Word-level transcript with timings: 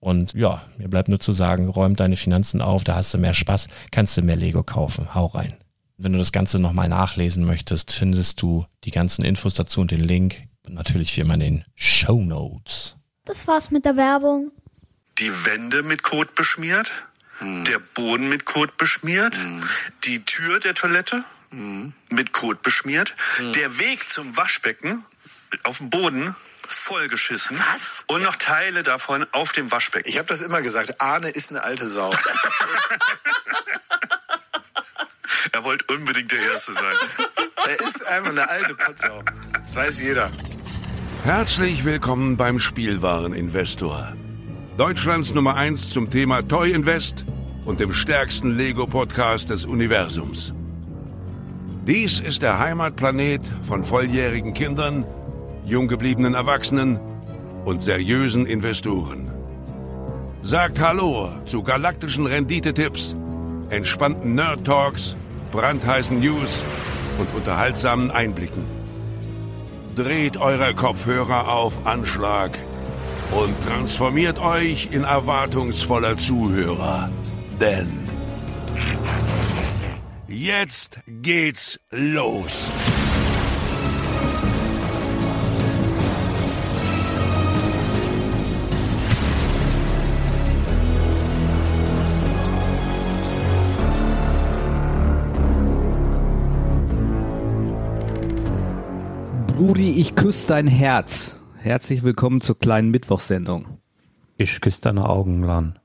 Und 0.00 0.34
ja, 0.34 0.62
mir 0.76 0.88
bleibt 0.88 1.08
nur 1.08 1.20
zu 1.20 1.32
sagen, 1.32 1.68
räum 1.68 1.96
deine 1.96 2.16
Finanzen 2.16 2.62
auf, 2.62 2.84
da 2.84 2.94
hast 2.94 3.12
du 3.14 3.18
mehr 3.18 3.34
Spaß, 3.34 3.68
kannst 3.90 4.16
du 4.16 4.22
mehr 4.22 4.36
Lego 4.36 4.62
kaufen. 4.62 5.14
Hau 5.14 5.26
rein. 5.26 5.56
Wenn 5.96 6.12
du 6.12 6.18
das 6.18 6.30
Ganze 6.30 6.60
nochmal 6.60 6.88
nachlesen 6.88 7.44
möchtest, 7.44 7.92
findest 7.92 8.40
du 8.40 8.66
die 8.84 8.92
ganzen 8.92 9.24
Infos 9.24 9.54
dazu 9.54 9.80
und 9.80 9.90
den 9.90 10.00
Link. 10.00 10.44
Und 10.64 10.74
natürlich 10.74 11.16
wie 11.16 11.22
immer 11.22 11.34
in 11.34 11.40
den 11.40 11.64
Show 11.74 12.22
Notes. 12.22 12.94
Das 13.24 13.46
war's 13.48 13.70
mit 13.70 13.84
der 13.84 13.96
Werbung. 13.96 14.52
Die 15.18 15.30
Wände 15.44 15.82
mit 15.82 16.04
Kot 16.04 16.36
beschmiert, 16.36 16.92
hm. 17.38 17.64
der 17.64 17.80
Boden 17.94 18.28
mit 18.28 18.44
Kot 18.44 18.76
beschmiert, 18.76 19.36
hm. 19.36 19.64
die 20.04 20.24
Tür 20.24 20.60
der 20.60 20.74
Toilette 20.74 21.24
hm. 21.50 21.92
mit 22.10 22.32
Kot 22.32 22.62
beschmiert, 22.62 23.14
hm. 23.38 23.52
der 23.54 23.78
Weg 23.80 24.08
zum 24.08 24.36
Waschbecken 24.36 25.04
auf 25.64 25.78
dem 25.78 25.90
Boden 25.90 26.36
vollgeschissen. 26.68 27.58
Was? 27.58 28.04
Und 28.06 28.22
noch 28.22 28.36
Teile 28.36 28.82
davon 28.82 29.26
auf 29.32 29.52
dem 29.52 29.70
Waschbecken. 29.70 30.08
Ich 30.08 30.18
habe 30.18 30.28
das 30.28 30.40
immer 30.40 30.62
gesagt. 30.62 31.00
Arne 31.00 31.30
ist 31.30 31.50
eine 31.50 31.62
alte 31.64 31.88
Sau. 31.88 32.10
er 35.52 35.64
wollte 35.64 35.84
unbedingt 35.94 36.30
der 36.30 36.40
Erste 36.40 36.72
sein. 36.72 36.96
er 37.66 37.80
ist 37.80 38.06
einfach 38.06 38.30
eine 38.30 38.48
alte 38.48 38.74
Potsau. 38.74 39.22
Das 39.52 39.74
weiß 39.74 40.00
jeder. 40.00 40.30
Herzlich 41.24 41.84
willkommen 41.84 42.36
beim 42.36 42.58
Spielwareninvestor. 42.58 44.14
Deutschlands 44.76 45.34
Nummer 45.34 45.56
1 45.56 45.90
zum 45.90 46.10
Thema 46.10 46.42
Toy 46.42 46.72
Invest 46.72 47.24
und 47.64 47.80
dem 47.80 47.92
stärksten 47.92 48.56
Lego-Podcast 48.56 49.50
des 49.50 49.64
Universums. 49.64 50.54
Dies 51.86 52.20
ist 52.20 52.42
der 52.42 52.58
Heimatplanet 52.58 53.42
von 53.66 53.82
volljährigen 53.82 54.54
Kindern 54.54 55.06
jung 55.68 55.86
gebliebenen 55.86 56.34
Erwachsenen 56.34 56.98
und 57.64 57.82
seriösen 57.82 58.46
Investoren. 58.46 59.30
Sagt 60.42 60.80
Hallo 60.80 61.30
zu 61.44 61.62
galaktischen 61.62 62.26
Renditetipps, 62.26 63.16
entspannten 63.68 64.34
Nerd 64.34 64.64
Talks, 64.64 65.16
brandheißen 65.52 66.20
News 66.20 66.62
und 67.18 67.28
unterhaltsamen 67.34 68.10
Einblicken. 68.10 68.64
Dreht 69.94 70.36
eure 70.36 70.74
Kopfhörer 70.74 71.48
auf 71.48 71.86
Anschlag 71.86 72.58
und 73.32 73.60
transformiert 73.62 74.38
euch 74.38 74.88
in 74.90 75.04
erwartungsvoller 75.04 76.16
Zuhörer. 76.16 77.10
Denn 77.60 78.08
jetzt 80.28 81.00
geht's 81.06 81.78
los. 81.90 82.97
Brudi, 99.68 100.00
ich 100.00 100.14
küsse 100.14 100.46
dein 100.46 100.66
Herz. 100.66 101.38
Herzlich 101.58 102.02
willkommen 102.02 102.40
zur 102.40 102.58
kleinen 102.58 102.90
Mittwochsendung. 102.90 103.76
Ich 104.38 104.62
küsse 104.62 104.80
deine 104.80 105.06
Augen, 105.06 105.42
Lan. 105.42 105.78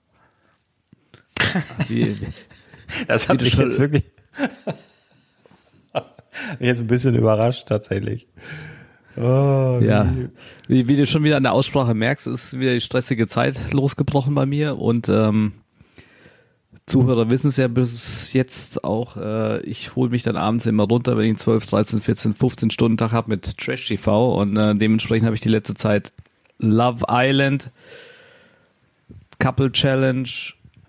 Wie, 1.90 2.16
das 3.10 3.28
hat 3.28 3.42
mich 3.42 3.56
jetzt 3.56 3.82
wirklich 3.82 4.06
jetzt 6.62 6.80
ein 6.80 6.88
bisschen 6.88 7.16
überrascht 7.16 7.68
tatsächlich. 7.68 8.30
Oh, 9.18 9.82
ja, 9.84 10.14
wie, 10.70 10.88
wie, 10.88 10.96
du 10.96 11.06
schon 11.06 11.26
wieder 11.26 11.36
an 11.36 11.44
der 11.44 11.52
Aussprache 11.52 11.94
merkst, 11.94 12.28
ist 12.28 12.58
wieder 12.58 12.74
die 12.74 12.80
stressige 12.80 13.28
Zeit 13.28 13.74
losgebrochen 13.74 14.34
bei 14.34 14.46
mir 14.46 14.80
und 14.80 15.10
ähm, 15.10 15.52
Zuhörer 16.86 17.30
wissen 17.30 17.48
es 17.48 17.58
ja 17.58 17.68
bis 17.68 18.34
jetzt 18.34 18.84
auch, 18.84 19.16
äh, 19.16 19.62
ich 19.62 19.96
hole 19.96 20.10
mich 20.10 20.24
dann 20.24 20.36
abends 20.36 20.66
immer 20.66 20.84
runter, 20.84 21.18
wenn 21.18 21.24
ich 21.24 21.30
einen 21.30 21.38
12, 21.38 21.66
13, 21.68 22.02
14, 22.02 22.34
15 22.34 22.72
Stunden 22.72 22.98
Tag 22.98 23.12
habe 23.14 23.30
mit 23.30 23.58
Trash 23.58 23.88
TV 23.88 24.36
und 24.40 24.58
äh, 24.58 24.76
dementsprechend 24.76 25.26
habe 25.26 25.36
ich 25.36 25.42
die 25.42 25.50
letzte 25.50 25.76
Zeit 25.76 26.12
Love 26.60 27.06
Island, 27.10 27.72
Couple 29.40 29.72
Challenge, 29.72 30.28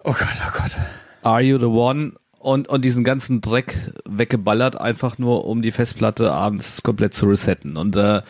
Oh 0.07 0.13
Gott, 0.13 0.43
oh 0.47 0.51
Gott. 0.53 0.77
Are 1.23 1.41
You 1.41 1.59
the 1.59 1.65
One 1.65 2.13
und, 2.39 2.69
und 2.69 2.85
diesen 2.85 3.05
ganzen 3.05 3.41
Dreck 3.41 3.75
weggeballert, 4.05 4.79
einfach 4.79 5.17
nur 5.17 5.47
um 5.47 5.63
die 5.63 5.73
Festplatte 5.73 6.31
abends 6.31 6.83
komplett 6.83 7.15
zu 7.15 7.25
resetten. 7.25 7.79
Und 7.79 7.97
äh, 7.97 8.21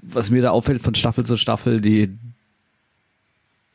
was 0.00 0.30
mir 0.30 0.40
da 0.40 0.50
auffällt 0.50 0.80
von 0.80 0.94
Staffel 0.94 1.26
zu 1.26 1.36
Staffel, 1.36 1.82
die 1.82 2.16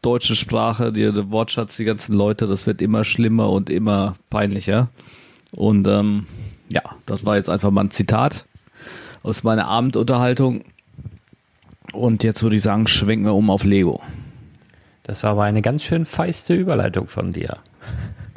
deutsche 0.05 0.35
Sprache, 0.35 0.91
die, 0.91 1.11
der 1.11 1.31
Wortschatz, 1.31 1.77
die 1.77 1.85
ganzen 1.85 2.13
Leute, 2.13 2.47
das 2.47 2.67
wird 2.67 2.81
immer 2.81 3.03
schlimmer 3.03 3.49
und 3.49 3.69
immer 3.69 4.15
peinlicher. 4.29 4.89
Und 5.51 5.87
ähm, 5.87 6.27
ja, 6.69 6.81
das 7.05 7.25
war 7.25 7.37
jetzt 7.37 7.49
einfach 7.49 7.71
mal 7.71 7.85
ein 7.85 7.91
Zitat 7.91 8.45
aus 9.23 9.43
meiner 9.43 9.67
Abendunterhaltung. 9.67 10.63
Und 11.91 12.23
jetzt 12.23 12.43
würde 12.43 12.55
ich 12.55 12.61
sagen, 12.61 12.87
schwenken 12.87 13.25
wir 13.25 13.33
um 13.33 13.49
auf 13.49 13.63
Lego. 13.63 14.01
Das 15.03 15.23
war 15.23 15.31
aber 15.31 15.43
eine 15.43 15.61
ganz 15.61 15.83
schön 15.83 16.05
feiste 16.05 16.53
Überleitung 16.53 17.07
von 17.07 17.33
dir. 17.33 17.57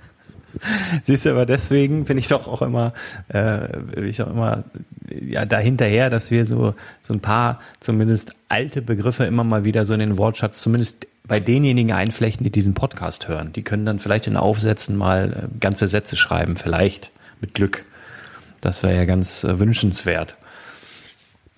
Siehst 1.03 1.27
du, 1.27 1.31
aber 1.31 1.47
deswegen 1.47 2.05
bin 2.05 2.19
ich 2.19 2.29
doch 2.29 2.47
auch 2.47 2.63
immer, 2.63 2.93
äh, 3.29 3.79
bin 3.79 4.07
ich 4.07 4.23
auch 4.23 4.31
immer 4.31 4.65
ja, 5.11 5.45
dahinterher, 5.45 6.11
dass 6.11 6.31
wir 6.31 6.47
so, 6.47 6.75
so 7.03 7.15
ein 7.15 7.21
paar 7.21 7.61
zumindest 7.81 8.33
alte 8.49 8.83
Begriffe 8.83 9.25
immer 9.25 9.45
mal 9.45 9.65
wieder 9.65 9.85
so 9.85 9.95
in 9.95 10.01
den 10.01 10.19
Wortschatz, 10.19 10.61
zumindest 10.61 11.07
bei 11.27 11.41
denjenigen 11.41 11.93
einflechten, 11.93 12.45
die 12.45 12.51
diesen 12.51 12.75
Podcast 12.75 13.29
hören. 13.29 13.53
Die 13.53 13.63
können 13.63 13.85
dann 13.85 13.99
vielleicht 13.99 14.27
in 14.27 14.37
Aufsätzen 14.37 14.97
mal 14.97 15.49
äh, 15.53 15.59
ganze 15.61 15.87
Sätze 15.87 16.17
schreiben, 16.17 16.57
vielleicht 16.57 17.13
mit 17.41 17.55
Glück. 17.55 17.85
Das 18.61 18.83
wäre 18.83 18.97
ja 18.97 19.05
ganz 19.05 19.45
äh, 19.45 19.59
wünschenswert. 19.59 20.37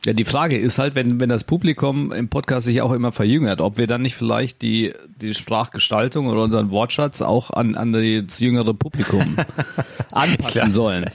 Ja, 0.07 0.15
die 0.15 0.25
Frage 0.25 0.57
ist 0.57 0.79
halt, 0.79 0.95
wenn, 0.95 1.21
wenn 1.21 1.29
das 1.29 1.45
Publikum 1.45 2.11
im 2.11 2.31
Podcast 2.31 2.65
sich 2.65 2.81
auch 2.81 2.93
immer 2.93 3.13
verjüngert, 3.13 3.61
ob 3.61 3.77
wir 3.77 3.87
dann 3.87 4.01
nicht 4.01 4.17
vielleicht 4.17 4.63
die, 4.63 4.95
die 5.21 5.35
Sprachgestaltung 5.35 6.29
oder 6.29 6.43
unseren 6.43 6.71
Wortschatz 6.71 7.21
auch 7.21 7.51
an, 7.51 7.75
an 7.75 7.93
das 7.93 8.41
jüngere 8.41 8.73
Publikum 8.73 9.37
anpassen 10.11 10.73
sollen. 10.73 11.11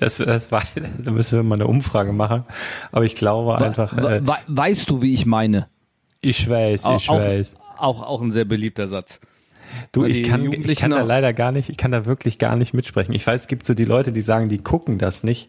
Das, 0.00 0.18
das 0.18 0.50
war, 0.52 0.62
da 0.98 1.10
müssen 1.10 1.38
wir 1.38 1.42
mal 1.42 1.54
eine 1.54 1.66
Umfrage 1.66 2.12
machen. 2.12 2.44
Aber 2.92 3.04
ich 3.04 3.14
glaube 3.14 3.56
einfach, 3.58 3.96
äh, 3.96 4.26
We 4.26 4.36
weißt 4.46 4.90
du, 4.90 5.02
wie 5.02 5.14
ich 5.14 5.26
meine? 5.26 5.68
ich 6.22 6.48
weiß, 6.48 6.82
ich 6.82 7.08
auch, 7.08 7.18
weiß. 7.18 7.54
Auch, 7.78 8.02
auch 8.02 8.20
ein 8.20 8.30
sehr 8.30 8.44
beliebter 8.44 8.86
Satz. 8.86 9.20
Du, 9.92 10.04
ich 10.04 10.24
kann, 10.24 10.52
ich 10.52 10.78
kann 10.78 10.90
da 10.90 11.02
leider 11.02 11.32
gar 11.32 11.52
nicht, 11.52 11.68
ich 11.68 11.76
kann 11.76 11.92
da 11.92 12.04
wirklich 12.04 12.38
gar 12.38 12.56
nicht 12.56 12.74
mitsprechen. 12.74 13.14
Ich 13.14 13.26
weiß, 13.26 13.42
es 13.42 13.46
gibt 13.46 13.66
so 13.66 13.74
die 13.74 13.84
Leute, 13.84 14.12
die 14.12 14.20
sagen, 14.20 14.48
die 14.48 14.58
gucken 14.58 14.98
das 14.98 15.22
nicht. 15.22 15.48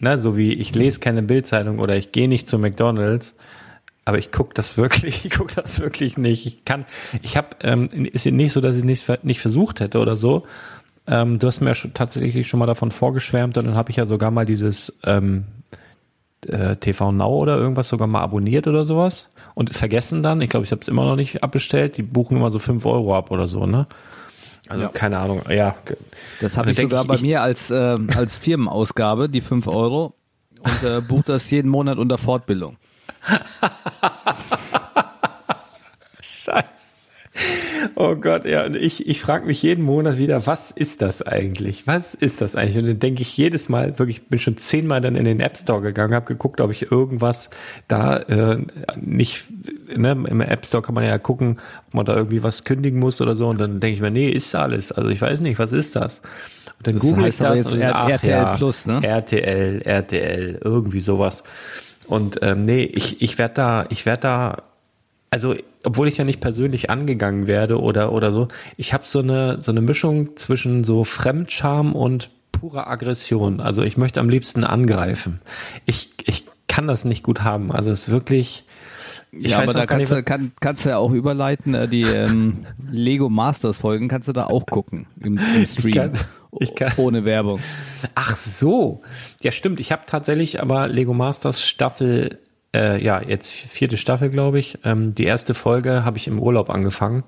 Ne, 0.00 0.18
so 0.18 0.36
wie 0.36 0.52
ich 0.52 0.74
lese 0.74 0.98
keine 0.98 1.22
Bildzeitung 1.22 1.78
oder 1.78 1.96
ich 1.96 2.10
gehe 2.10 2.28
nicht 2.28 2.48
zu 2.48 2.58
McDonalds. 2.58 3.36
Aber 4.04 4.18
ich 4.18 4.32
guck 4.32 4.54
das 4.54 4.76
wirklich, 4.76 5.24
ich 5.24 5.30
guck 5.30 5.54
das 5.54 5.80
wirklich 5.80 6.18
nicht. 6.18 6.46
Ich 6.46 6.64
kann, 6.64 6.84
ich 7.22 7.36
habe, 7.36 7.48
ähm, 7.60 7.88
ist 8.12 8.26
ja 8.26 8.32
nicht 8.32 8.52
so, 8.52 8.60
dass 8.60 8.76
ich 8.76 8.84
nicht, 8.84 9.24
nicht 9.24 9.40
versucht 9.40 9.80
hätte 9.80 10.00
oder 10.00 10.16
so. 10.16 10.44
Ähm, 11.06 11.38
du 11.38 11.46
hast 11.46 11.60
mir 11.60 11.68
ja 11.70 11.74
schon, 11.74 11.92
tatsächlich 11.94 12.46
schon 12.48 12.58
mal 12.60 12.66
davon 12.66 12.90
vorgeschwärmt 12.90 13.58
und 13.58 13.66
dann 13.66 13.74
habe 13.74 13.90
ich 13.90 13.96
ja 13.96 14.06
sogar 14.06 14.30
mal 14.30 14.46
dieses 14.46 14.98
ähm, 15.04 15.44
äh, 16.46 16.76
TV 16.76 17.12
Now 17.12 17.28
oder 17.36 17.56
irgendwas 17.58 17.88
sogar 17.88 18.06
mal 18.06 18.22
abonniert 18.22 18.66
oder 18.66 18.84
sowas 18.84 19.30
und 19.54 19.74
vergessen 19.74 20.22
dann. 20.22 20.40
Ich 20.40 20.48
glaube, 20.50 20.64
ich 20.64 20.72
habe 20.72 20.80
es 20.82 20.88
immer 20.88 21.04
noch 21.04 21.16
nicht 21.16 21.42
abbestellt. 21.42 21.96
Die 21.98 22.02
buchen 22.02 22.36
immer 22.38 22.50
so 22.50 22.58
fünf 22.58 22.86
Euro 22.86 23.16
ab 23.16 23.30
oder 23.30 23.48
so, 23.48 23.66
ne? 23.66 23.86
Also 24.68 24.88
keine 24.88 25.18
Ahnung. 25.18 25.42
Ja, 25.50 25.74
Das 26.40 26.56
habe 26.56 26.70
ich 26.70 26.78
sogar 26.80 27.02
ich, 27.02 27.08
bei 27.08 27.14
ich- 27.16 27.22
mir 27.22 27.42
als, 27.42 27.70
äh, 27.70 27.96
als 28.16 28.36
Firmenausgabe, 28.36 29.28
die 29.28 29.42
5 29.42 29.66
Euro. 29.68 30.14
Und 30.60 30.82
äh, 30.88 31.02
bucht 31.02 31.28
das 31.28 31.50
jeden 31.50 31.68
Monat 31.70 31.98
unter 31.98 32.16
Fortbildung. 32.16 32.78
Oh 37.96 38.14
Gott, 38.16 38.44
ja, 38.44 38.64
und 38.64 38.76
ich, 38.76 39.06
ich 39.06 39.20
frage 39.20 39.46
mich 39.46 39.62
jeden 39.62 39.84
Monat 39.84 40.18
wieder, 40.18 40.46
was 40.46 40.70
ist 40.70 41.02
das 41.02 41.22
eigentlich? 41.22 41.86
Was 41.86 42.14
ist 42.14 42.40
das 42.40 42.56
eigentlich? 42.56 42.78
Und 42.78 42.86
dann 42.86 42.98
denke 42.98 43.22
ich 43.22 43.36
jedes 43.36 43.68
Mal, 43.68 43.98
wirklich, 43.98 44.28
bin 44.28 44.38
schon 44.38 44.56
zehnmal 44.56 45.00
dann 45.00 45.16
in 45.16 45.24
den 45.24 45.40
App 45.40 45.56
Store 45.56 45.80
gegangen, 45.80 46.14
habe 46.14 46.26
geguckt, 46.26 46.60
ob 46.60 46.70
ich 46.70 46.90
irgendwas 46.90 47.50
da 47.88 48.16
äh, 48.16 48.58
nicht, 49.00 49.44
ne, 49.94 50.12
im 50.12 50.40
App 50.40 50.66
Store 50.66 50.82
kann 50.82 50.94
man 50.94 51.04
ja 51.04 51.18
gucken, 51.18 51.58
ob 51.88 51.94
man 51.94 52.06
da 52.06 52.16
irgendwie 52.16 52.42
was 52.42 52.64
kündigen 52.64 52.98
muss 52.98 53.20
oder 53.20 53.34
so. 53.34 53.48
Und 53.48 53.60
dann 53.60 53.80
denke 53.80 53.94
ich 53.94 54.00
mir, 54.00 54.10
nee, 54.10 54.28
ist 54.28 54.54
alles. 54.54 54.92
Also 54.92 55.10
ich 55.10 55.20
weiß 55.20 55.40
nicht, 55.40 55.58
was 55.58 55.72
ist 55.72 55.96
das? 55.96 56.20
Und 56.78 56.86
dann 56.86 56.94
Das 56.94 57.02
google 57.02 57.26
ich 57.26 57.36
das 57.36 57.66
und 57.66 57.82
ach, 57.82 58.08
RTL 58.08 58.30
ja, 58.30 58.56
Plus, 58.56 58.86
ne? 58.86 59.00
RTL, 59.02 59.82
RTL, 59.82 60.60
irgendwie 60.62 61.00
sowas. 61.00 61.42
Und 62.06 62.40
ähm, 62.42 62.62
nee, 62.64 62.84
ich, 62.84 63.22
ich 63.22 63.38
werde 63.38 63.54
da, 63.54 63.86
ich 63.88 64.04
werde 64.06 64.20
da 64.20 64.62
also 65.34 65.54
obwohl 65.82 66.08
ich 66.08 66.16
ja 66.16 66.24
nicht 66.24 66.40
persönlich 66.40 66.88
angegangen 66.90 67.46
werde 67.46 67.80
oder 67.80 68.12
oder 68.12 68.32
so, 68.32 68.48
ich 68.76 68.92
habe 68.92 69.04
so 69.06 69.18
eine 69.18 69.60
so 69.60 69.72
eine 69.72 69.80
Mischung 69.82 70.36
zwischen 70.36 70.84
so 70.84 71.04
Fremdscham 71.04 71.94
und 71.94 72.30
purer 72.52 72.86
Aggression. 72.86 73.60
Also 73.60 73.82
ich 73.82 73.96
möchte 73.96 74.20
am 74.20 74.28
liebsten 74.28 74.64
angreifen. 74.64 75.40
Ich 75.86 76.10
ich 76.24 76.44
kann 76.68 76.86
das 76.86 77.04
nicht 77.04 77.22
gut 77.22 77.42
haben. 77.42 77.70
Also 77.72 77.90
es 77.90 78.04
ist 78.06 78.10
wirklich 78.10 78.64
ich 79.36 79.50
ja, 79.50 79.58
weiß 79.58 79.70
aber 79.70 79.80
da 79.80 79.86
kannst 79.86 80.12
du, 80.12 80.22
kann, 80.22 80.52
kannst 80.60 80.84
du 80.84 80.90
ja 80.90 80.98
auch 80.98 81.10
überleiten, 81.10 81.74
äh, 81.74 81.88
die 81.88 82.02
ähm, 82.02 82.66
Lego 82.90 83.28
Masters 83.28 83.78
Folgen 83.78 84.06
kannst 84.06 84.28
du 84.28 84.32
da 84.32 84.46
auch 84.46 84.64
gucken 84.66 85.06
im, 85.20 85.38
im 85.56 85.66
Stream. 85.66 85.92
kann- 85.94 86.12
ich 86.60 86.76
kann- 86.76 86.92
Ohne 86.98 87.26
Werbung. 87.26 87.58
Ach 88.14 88.36
so. 88.36 89.02
Ja, 89.40 89.50
stimmt. 89.50 89.80
Ich 89.80 89.90
habe 89.90 90.02
tatsächlich 90.06 90.62
aber 90.62 90.86
Lego 90.86 91.12
Masters 91.12 91.62
Staffel, 91.62 92.38
äh, 92.74 93.02
ja, 93.02 93.22
jetzt 93.22 93.50
vierte 93.50 93.96
Staffel, 93.96 94.28
glaube 94.28 94.58
ich. 94.58 94.78
Ähm, 94.84 95.14
die 95.14 95.24
erste 95.24 95.54
Folge 95.54 96.04
habe 96.04 96.18
ich 96.18 96.26
im 96.26 96.38
Urlaub 96.40 96.68
angefangen, 96.68 97.22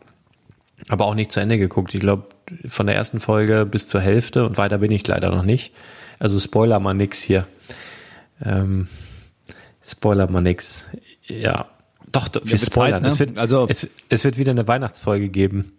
aber 0.88 1.06
auch 1.06 1.14
nicht 1.14 1.32
zu 1.32 1.40
Ende 1.40 1.56
geguckt. 1.56 1.94
Ich 1.94 2.00
glaube, 2.00 2.24
von 2.66 2.86
der 2.86 2.96
ersten 2.96 3.20
Folge 3.20 3.64
bis 3.64 3.88
zur 3.88 4.00
Hälfte 4.00 4.44
und 4.44 4.58
weiter 4.58 4.78
bin 4.78 4.90
ich 4.90 5.06
leider 5.06 5.30
noch 5.30 5.44
nicht. 5.44 5.72
Also 6.18 6.38
Spoiler 6.40 6.80
mal 6.80 6.94
nix 6.94 7.22
hier. 7.22 7.46
Ähm, 8.44 8.88
Spoiler 9.82 10.28
mal 10.30 10.42
nix. 10.42 10.86
Ja. 11.26 11.66
Doch, 12.12 12.28
doch 12.28 12.40
wir 12.44 12.58
spoilern. 12.58 13.02
Zeit, 13.02 13.02
ne? 13.02 13.08
es, 13.08 13.20
wird, 13.20 13.38
Also- 13.38 13.66
es, 13.68 13.86
es 14.08 14.24
wird 14.24 14.38
wieder 14.38 14.50
eine 14.52 14.66
Weihnachtsfolge 14.66 15.28
geben. 15.28 15.72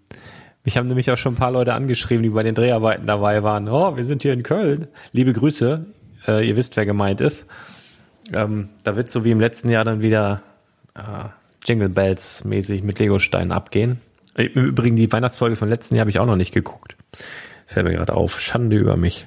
Mich 0.64 0.78
haben 0.78 0.88
nämlich 0.88 1.10
auch 1.12 1.18
schon 1.18 1.34
ein 1.34 1.38
paar 1.38 1.52
Leute 1.52 1.74
angeschrieben, 1.74 2.24
die 2.24 2.30
bei 2.30 2.44
den 2.44 2.54
Dreharbeiten 2.54 3.08
dabei 3.08 3.42
waren. 3.44 3.70
Oh, 3.70 3.96
wir 3.96 4.04
sind 4.04 4.22
hier 4.22 4.34
in 4.34 4.44
Köln. 4.44 4.88
Liebe 5.14 5.32
Grüße. 5.32 5.86
Äh, 6.28 6.48
ihr 6.48 6.58
wisst, 6.58 6.76
wer 6.76 6.86
gemeint 6.86 7.22
ist. 7.22 7.48
Ähm, 8.34 8.70
da 8.84 8.96
wird 8.96 9.10
so 9.10 9.24
wie 9.24 9.32
im 9.32 9.40
letzten 9.40 9.70
Jahr 9.70 9.84
dann 9.84 10.02
wieder 10.02 10.42
äh, 10.96 11.30
Jingle 11.66 11.90
Bells 11.90 12.44
mäßig 12.44 12.84
mit 12.84 13.00
Legosteinen 13.00 13.52
abgehen. 13.52 14.00
Im 14.36 14.66
Übrigen, 14.66 14.96
die 14.96 15.12
Weihnachtsfolge 15.12 15.56
vom 15.56 15.68
letzten 15.70 15.96
Jahr 15.96 16.02
habe 16.02 16.12
ich 16.12 16.20
auch 16.20 16.26
noch 16.26 16.36
nicht 16.36 16.54
geguckt. 16.54 16.96
Fällt 17.66 17.86
mir 17.86 17.94
gerade 17.94 18.14
auf. 18.14 18.40
Schande 18.40 18.78
über 18.78 18.96
mich. 18.96 19.26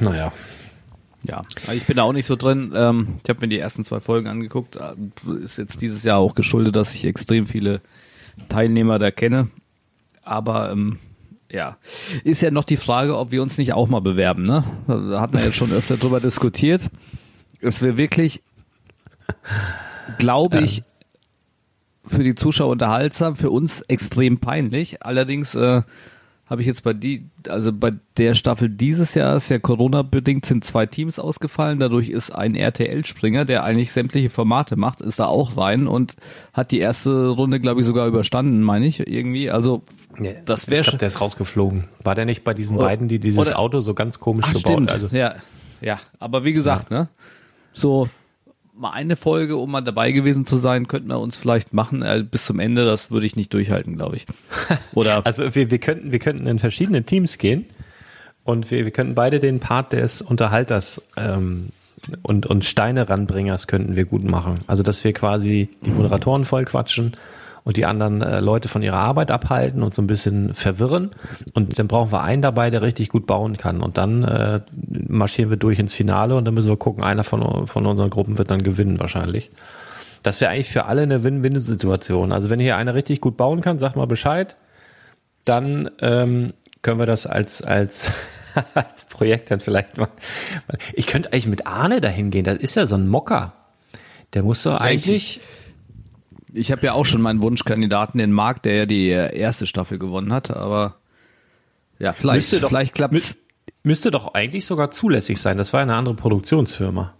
Naja. 0.00 0.32
Ja, 1.24 1.42
ich 1.72 1.86
bin 1.86 1.96
da 1.96 2.02
auch 2.02 2.12
nicht 2.12 2.26
so 2.26 2.34
drin. 2.36 2.72
Ähm, 2.74 3.20
ich 3.22 3.28
habe 3.28 3.40
mir 3.40 3.48
die 3.48 3.58
ersten 3.58 3.84
zwei 3.84 4.00
Folgen 4.00 4.26
angeguckt. 4.28 4.76
Äh, 4.76 4.94
Ist 5.42 5.56
jetzt 5.56 5.80
dieses 5.80 6.02
Jahr 6.02 6.18
auch 6.18 6.34
geschuldet, 6.34 6.74
dass 6.74 6.94
ich 6.94 7.04
extrem 7.04 7.46
viele 7.46 7.80
Teilnehmer 8.48 8.98
da 8.98 9.10
kenne. 9.10 9.48
Aber 10.24 10.72
ähm, 10.72 10.98
ja, 11.52 11.76
ist 12.24 12.40
ja 12.40 12.50
noch 12.50 12.64
die 12.64 12.78
Frage, 12.78 13.16
ob 13.18 13.30
wir 13.30 13.42
uns 13.42 13.58
nicht 13.58 13.74
auch 13.74 13.88
mal 13.88 14.00
bewerben. 14.00 14.46
Ne? 14.46 14.64
Da 14.88 15.20
hatten 15.20 15.36
wir 15.36 15.44
jetzt 15.44 15.56
schon 15.56 15.70
öfter 15.70 15.96
drüber 15.96 16.18
diskutiert. 16.18 16.90
Es 17.60 17.82
wäre 17.82 17.96
wirklich, 17.96 18.42
glaube 20.18 20.60
ich, 20.60 20.82
für 22.06 22.24
die 22.24 22.34
Zuschauer 22.34 22.70
unterhaltsam, 22.70 23.36
für 23.36 23.50
uns 23.50 23.82
extrem 23.82 24.38
peinlich. 24.38 25.04
Allerdings 25.04 25.54
äh, 25.54 25.82
habe 26.46 26.60
ich 26.60 26.66
jetzt 26.66 26.84
bei 26.84 26.92
die, 26.92 27.26
also 27.48 27.72
bei 27.72 27.92
der 28.16 28.34
Staffel 28.34 28.68
dieses 28.68 29.14
Jahr 29.14 29.36
ist 29.36 29.48
ja 29.48 29.58
Corona-bedingt 29.58 30.44
sind 30.44 30.64
zwei 30.64 30.86
Teams 30.86 31.18
ausgefallen. 31.18 31.78
Dadurch 31.78 32.08
ist 32.08 32.30
ein 32.30 32.54
RTL-Springer, 32.54 33.44
der 33.44 33.62
eigentlich 33.62 33.92
sämtliche 33.92 34.30
Formate 34.30 34.76
macht, 34.76 35.00
ist 35.00 35.18
da 35.18 35.26
auch 35.26 35.56
rein 35.56 35.86
und 35.86 36.16
hat 36.52 36.70
die 36.70 36.80
erste 36.80 37.28
Runde, 37.28 37.60
glaube 37.60 37.80
ich, 37.80 37.86
sogar 37.86 38.06
überstanden, 38.06 38.62
meine 38.62 38.86
ich, 38.86 39.06
irgendwie. 39.06 39.50
Also 39.50 39.82
das 40.44 40.68
wäre 40.68 40.80
ich 40.80 40.86
schon. 40.86 40.92
glaube, 40.92 40.98
der 40.98 41.08
ist 41.08 41.20
rausgeflogen. 41.20 41.84
War 42.02 42.14
der 42.14 42.24
nicht 42.24 42.44
bei 42.44 42.54
diesen 42.54 42.76
Oder- 42.76 42.86
beiden, 42.86 43.08
die 43.08 43.18
dieses 43.18 43.38
oder- 43.48 43.58
Auto 43.58 43.80
so 43.80 43.94
ganz 43.94 44.20
komisch 44.20 44.44
Ach, 44.48 44.52
gebaut? 44.54 44.72
stimmt. 44.72 44.90
Also 44.92 45.08
ja, 45.16 45.36
ja. 45.80 46.00
Aber 46.18 46.44
wie 46.44 46.52
gesagt, 46.52 46.90
ne? 46.90 47.08
So 47.72 48.08
mal 48.74 48.90
eine 48.90 49.16
Folge, 49.16 49.56
um 49.56 49.70
mal 49.70 49.80
dabei 49.82 50.12
gewesen 50.12 50.46
zu 50.46 50.56
sein, 50.56 50.88
könnten 50.88 51.08
wir 51.08 51.18
uns 51.20 51.36
vielleicht 51.36 51.72
machen. 51.74 52.02
Äh, 52.02 52.24
bis 52.28 52.46
zum 52.46 52.58
Ende, 52.58 52.84
das 52.84 53.10
würde 53.10 53.26
ich 53.26 53.36
nicht 53.36 53.52
durchhalten, 53.54 53.96
glaube 53.96 54.16
ich. 54.16 54.26
Oder 54.94 55.24
Also 55.26 55.54
wir, 55.54 55.70
wir 55.70 55.78
könnten, 55.78 56.10
wir 56.12 56.18
könnten 56.18 56.46
in 56.46 56.58
verschiedene 56.58 57.02
Teams 57.04 57.38
gehen 57.38 57.66
und 58.44 58.70
wir, 58.70 58.84
wir 58.84 58.90
könnten 58.90 59.14
beide 59.14 59.40
den 59.40 59.60
Part 59.60 59.92
des 59.92 60.22
Unterhalters 60.22 61.02
ähm, 61.16 61.68
und, 62.22 62.46
und 62.46 62.64
Steine 62.64 63.08
ranbringers 63.08 63.66
könnten 63.68 63.94
wir 63.94 64.04
gut 64.06 64.24
machen. 64.24 64.58
Also 64.66 64.82
dass 64.82 65.04
wir 65.04 65.12
quasi 65.12 65.68
die 65.84 65.90
Moderatoren 65.90 66.44
voll 66.44 66.64
quatschen 66.64 67.16
und 67.64 67.76
die 67.76 67.86
anderen 67.86 68.22
äh, 68.22 68.40
Leute 68.40 68.68
von 68.68 68.82
ihrer 68.82 68.98
Arbeit 68.98 69.30
abhalten 69.30 69.82
und 69.82 69.94
so 69.94 70.02
ein 70.02 70.06
bisschen 70.06 70.52
verwirren. 70.54 71.10
Und 71.54 71.78
dann 71.78 71.88
brauchen 71.88 72.12
wir 72.12 72.22
einen 72.22 72.42
dabei, 72.42 72.70
der 72.70 72.82
richtig 72.82 73.08
gut 73.08 73.26
bauen 73.26 73.56
kann. 73.56 73.82
Und 73.82 73.98
dann 73.98 74.24
äh, 74.24 74.60
marschieren 75.08 75.50
wir 75.50 75.56
durch 75.56 75.78
ins 75.78 75.94
Finale 75.94 76.34
und 76.34 76.44
dann 76.44 76.54
müssen 76.54 76.68
wir 76.68 76.76
gucken, 76.76 77.04
einer 77.04 77.24
von, 77.24 77.66
von 77.66 77.86
unseren 77.86 78.10
Gruppen 78.10 78.38
wird 78.38 78.50
dann 78.50 78.62
gewinnen 78.62 78.98
wahrscheinlich. 78.98 79.50
Das 80.22 80.40
wäre 80.40 80.50
eigentlich 80.50 80.70
für 80.70 80.86
alle 80.86 81.02
eine 81.02 81.24
Win-Win-Situation. 81.24 82.32
Also 82.32 82.50
wenn 82.50 82.60
hier 82.60 82.76
einer 82.76 82.94
richtig 82.94 83.20
gut 83.20 83.36
bauen 83.36 83.60
kann, 83.60 83.78
sag 83.78 83.96
mal 83.96 84.06
Bescheid. 84.06 84.56
Dann 85.44 85.90
ähm, 86.00 86.52
können 86.82 87.00
wir 87.00 87.06
das 87.06 87.26
als, 87.26 87.62
als, 87.62 88.12
als 88.74 89.04
Projekt 89.06 89.50
dann 89.50 89.60
vielleicht 89.60 89.98
mal. 89.98 90.08
Ich 90.94 91.06
könnte 91.06 91.32
eigentlich 91.32 91.48
mit 91.48 91.66
Arne 91.66 92.00
dahin 92.00 92.30
gehen. 92.30 92.44
Das 92.44 92.58
ist 92.58 92.76
ja 92.76 92.86
so 92.86 92.96
ein 92.96 93.08
Mocker. 93.08 93.54
Der 94.34 94.42
muss 94.42 94.62
doch 94.62 94.80
eigentlich. 94.80 95.40
Ich 96.54 96.70
habe 96.72 96.84
ja 96.86 96.92
auch 96.92 97.06
schon 97.06 97.22
meinen 97.22 97.40
Wunschkandidaten, 97.42 98.18
den 98.18 98.32
Marc, 98.32 98.62
der 98.62 98.74
ja 98.74 98.86
die 98.86 99.08
erste 99.08 99.66
Staffel 99.66 99.98
gewonnen 99.98 100.32
hat, 100.32 100.50
aber 100.50 100.96
ja, 101.98 102.12
vielleicht, 102.12 102.36
Müsste 102.52 102.60
doch- 102.60 102.68
vielleicht 102.68 102.94
klappt's. 102.94 103.14
Müs- 103.16 103.38
Müsste 103.84 104.10
doch 104.12 104.34
eigentlich 104.34 104.64
sogar 104.66 104.90
zulässig 104.92 105.40
sein. 105.40 105.58
Das 105.58 105.72
war 105.72 105.80
eine 105.80 105.94
andere 105.96 106.14
Produktionsfirma. 106.14 107.14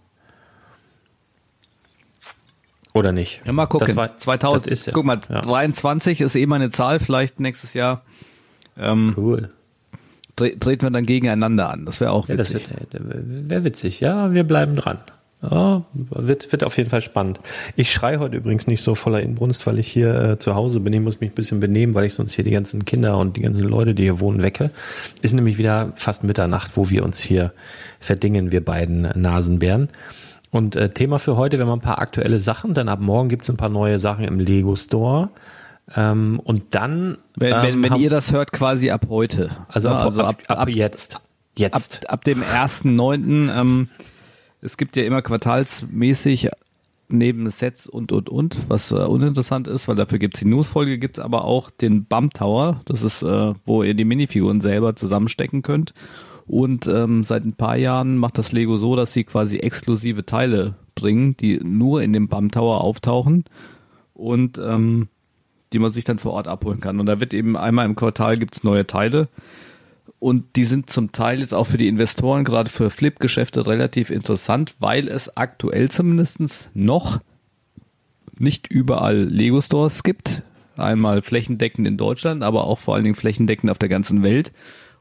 Oder 2.93 3.11
nicht? 3.11 3.41
Ja, 3.45 3.51
mal 3.53 3.65
gucken. 3.65 3.87
Das 3.87 3.95
war, 3.95 4.17
2000, 4.17 4.67
das 4.67 4.71
ist 4.79 4.85
ja, 4.85 4.93
guck 4.93 5.03
mal, 5.05 5.19
ja. 5.29 5.41
23 5.41 6.21
ist 6.21 6.35
eh 6.35 6.45
eine 6.45 6.69
Zahl, 6.69 6.99
vielleicht 6.99 7.39
nächstes 7.39 7.73
Jahr 7.73 8.03
ähm, 8.77 9.13
Cool. 9.17 9.49
tre 10.35 10.57
treten 10.59 10.83
wir 10.83 10.91
dann 10.91 11.05
gegeneinander 11.05 11.69
an. 11.69 11.85
Das 11.85 11.99
wäre 11.99 12.11
auch 12.11 12.27
Ja, 12.29 12.35
das 12.35 12.53
witzig. 12.53 12.69
wäre 12.91 13.63
witzig. 13.63 13.99
Ja, 13.99 14.31
wir 14.33 14.43
bleiben 14.43 14.75
dran. 14.75 14.99
Ja, 15.43 15.83
wird, 15.93 16.51
wird 16.53 16.63
auf 16.63 16.77
jeden 16.77 16.89
Fall 16.89 17.01
spannend. 17.01 17.39
Ich 17.75 17.91
schreie 17.91 18.19
heute 18.19 18.37
übrigens 18.37 18.65
nicht 18.65 18.81
so 18.81 18.95
voller 18.95 19.19
Inbrunst, 19.21 19.67
weil 19.67 19.77
ich 19.77 19.89
hier 19.91 20.15
äh, 20.31 20.39
zu 20.39 20.55
Hause 20.55 20.79
bin. 20.79 20.93
Ich 20.93 21.01
muss 21.01 21.19
mich 21.19 21.31
ein 21.31 21.35
bisschen 21.35 21.59
benehmen, 21.59 21.93
weil 21.93 22.05
ich 22.05 22.13
sonst 22.13 22.31
hier 22.31 22.45
die 22.45 22.51
ganzen 22.51 22.85
Kinder 22.85 23.17
und 23.17 23.35
die 23.35 23.41
ganzen 23.41 23.63
Leute, 23.63 23.93
die 23.93 24.03
hier 24.03 24.21
wohnen, 24.21 24.41
wecke. 24.41 24.71
Ist 25.21 25.33
nämlich 25.33 25.57
wieder 25.57 25.91
fast 25.95 26.23
Mitternacht, 26.23 26.77
wo 26.77 26.89
wir 26.89 27.03
uns 27.03 27.19
hier 27.19 27.51
verdingen, 27.99 28.53
wir 28.53 28.63
beiden 28.63 29.01
Nasenbären. 29.15 29.89
Und 30.49 30.75
äh, 30.77 30.89
Thema 30.89 31.19
für 31.19 31.35
heute, 31.35 31.57
wir 31.57 31.65
haben 31.65 31.73
ein 31.79 31.81
paar 31.81 31.99
aktuelle 31.99 32.39
Sachen, 32.39 32.73
denn 32.73 32.87
ab 32.87 32.99
morgen 33.01 33.27
gibt's 33.27 33.49
ein 33.49 33.57
paar 33.57 33.69
neue 33.69 33.99
Sachen 33.99 34.23
im 34.23 34.39
Lego 34.39 34.75
Store. 34.77 35.29
Ähm, 35.95 36.39
und 36.41 36.63
dann 36.75 37.17
wenn 37.35 37.51
wenn, 37.51 37.65
ähm, 37.73 37.83
wenn 37.83 37.91
haben- 37.91 38.01
ihr 38.01 38.09
das 38.09 38.31
hört, 38.31 38.53
quasi 38.53 38.91
ab 38.91 39.07
heute. 39.09 39.49
also, 39.67 39.89
Ja, 39.89 39.97
ab, 39.97 40.17
ab, 40.19 40.35
ab, 40.47 40.69
jetzt. 40.69 41.15
ab, 41.17 41.21
Jetzt. 41.57 42.09
ab 42.09 42.23
dem 42.23 42.41
1.9. 42.41 43.49
Ähm, 43.59 43.89
es 44.63 44.77
gibt 44.77 44.95
ja 44.95 45.03
immer 45.03 45.21
quartalsmäßig 45.21 46.49
neben 47.09 47.49
Sets 47.49 47.85
und 47.85 48.11
und 48.11 48.29
und, 48.29 48.57
was 48.69 48.91
äh, 48.91 48.95
uninteressant 48.95 49.67
ist, 49.67 49.87
weil 49.87 49.95
dafür 49.95 50.19
gibt's 50.19 50.39
die 50.39 50.45
Newsfolge, 50.45 50.97
gibt's 50.97 51.19
aber 51.19 51.45
auch 51.45 51.69
den 51.69 52.05
Bump 52.05 52.33
Tower, 52.33 52.81
das 52.85 53.03
ist, 53.03 53.21
äh, 53.21 53.53
wo 53.65 53.83
ihr 53.83 53.93
die 53.93 54.05
Minifiguren 54.05 54.61
selber 54.61 54.95
zusammenstecken 54.95 55.61
könnt. 55.61 55.93
Und 56.45 56.87
ähm, 56.87 57.23
seit 57.23 57.45
ein 57.45 57.53
paar 57.53 57.77
Jahren 57.77 58.17
macht 58.17 58.37
das 58.37 58.51
Lego 58.51 58.77
so, 58.77 58.95
dass 58.95 59.13
sie 59.13 59.23
quasi 59.23 59.59
exklusive 59.59 60.25
Teile 60.25 60.75
bringen, 60.95 61.37
die 61.37 61.59
nur 61.63 62.01
in 62.01 62.11
dem 62.11 62.27
Bump 62.27 62.51
Tower 62.53 62.81
auftauchen 62.81 63.45
und 64.13 64.57
ähm, 64.57 65.07
die 65.71 65.79
man 65.79 65.89
sich 65.89 66.03
dann 66.03 66.19
vor 66.19 66.33
Ort 66.33 66.47
abholen 66.47 66.81
kann. 66.81 66.99
Und 66.99 67.05
da 67.05 67.19
wird 67.19 67.33
eben 67.33 67.55
einmal 67.57 67.85
im 67.85 67.95
Quartal 67.95 68.37
gibt's 68.37 68.63
neue 68.63 68.85
Teile. 68.87 69.27
Und 70.23 70.55
die 70.55 70.63
sind 70.63 70.89
zum 70.89 71.11
Teil 71.11 71.41
jetzt 71.41 71.53
auch 71.53 71.65
für 71.65 71.75
die 71.75 71.89
Investoren, 71.89 72.45
gerade 72.45 72.69
für 72.69 72.89
Flip-Geschäfte, 72.89 73.67
relativ 73.67 74.09
interessant, 74.09 74.73
weil 74.79 75.09
es 75.09 75.35
aktuell 75.35 75.91
zumindest 75.91 76.69
noch 76.73 77.19
nicht 78.39 78.69
überall 78.69 79.17
Lego-Stores 79.17 80.01
gibt. 80.03 80.41
Einmal 80.77 81.23
flächendeckend 81.23 81.85
in 81.85 81.97
Deutschland, 81.97 82.41
aber 82.41 82.63
auch 82.67 82.79
vor 82.79 82.95
allen 82.95 83.03
Dingen 83.03 83.15
flächendeckend 83.15 83.69
auf 83.69 83.79
der 83.79 83.89
ganzen 83.89 84.23
Welt. 84.23 84.53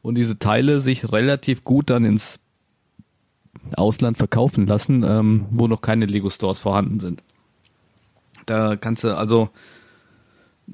Und 0.03 0.17
diese 0.17 0.41
Teile 0.41 0.81
sich 0.81 1.13
relativ 1.13 1.63
gut 1.63 1.91
dann 1.91 2.05
ins 2.05 2.41
Ausland 3.77 4.19
verkaufen 4.19 4.67
lassen, 4.67 5.05
ähm, 5.05 5.47
wo 5.53 5.69
noch 5.69 5.83
keine 5.83 6.07
Lego-Stores 6.07 6.59
vorhanden 6.59 6.99
sind. 6.99 7.23
Da 8.47 8.75
kannst 8.75 9.05
du 9.05 9.17
also 9.17 9.51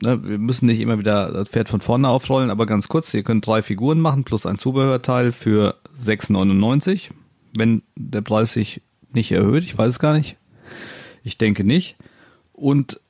ne, 0.02 0.22
wir 0.22 0.38
müssen 0.38 0.66
nicht 0.66 0.80
immer 0.80 0.98
wieder 0.98 1.32
das 1.32 1.48
Pferd 1.48 1.68
von 1.68 1.80
vorne 1.80 2.08
aufrollen, 2.08 2.50
aber 2.50 2.66
ganz 2.66 2.88
kurz, 2.88 3.12
ihr 3.14 3.22
könnt 3.22 3.46
drei 3.46 3.62
Figuren 3.62 4.00
machen 4.00 4.24
plus 4.24 4.46
ein 4.46 4.58
Zubehörteil 4.58 5.32
für 5.32 5.76
6,99, 6.00 7.10
wenn 7.56 7.82
der 7.96 8.22
Preis 8.22 8.52
sich 8.52 8.82
nicht 9.12 9.32
erhöht, 9.32 9.64
ich 9.64 9.76
weiß 9.76 9.94
es 9.94 9.98
gar 9.98 10.14
nicht. 10.14 10.36
Ich 11.24 11.38
denke 11.38 11.64
nicht. 11.64 11.96
Und 12.52 13.00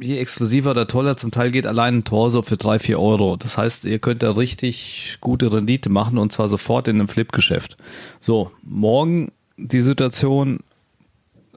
je 0.00 0.18
exklusiver 0.18 0.72
oder 0.72 0.86
toller 0.86 1.16
zum 1.16 1.30
Teil 1.30 1.50
geht 1.50 1.66
allein 1.66 1.98
ein 1.98 2.04
Torso 2.04 2.42
für 2.42 2.56
3, 2.56 2.78
4 2.78 3.00
Euro. 3.00 3.36
Das 3.36 3.56
heißt, 3.56 3.84
ihr 3.84 3.98
könnt 3.98 4.22
da 4.22 4.32
richtig 4.32 5.18
gute 5.20 5.52
Rendite 5.52 5.88
machen 5.88 6.18
und 6.18 6.32
zwar 6.32 6.48
sofort 6.48 6.88
in 6.88 6.96
einem 6.96 7.08
Flip-Geschäft. 7.08 7.76
So, 8.20 8.50
morgen 8.62 9.30
die 9.56 9.82
Situation, 9.82 10.60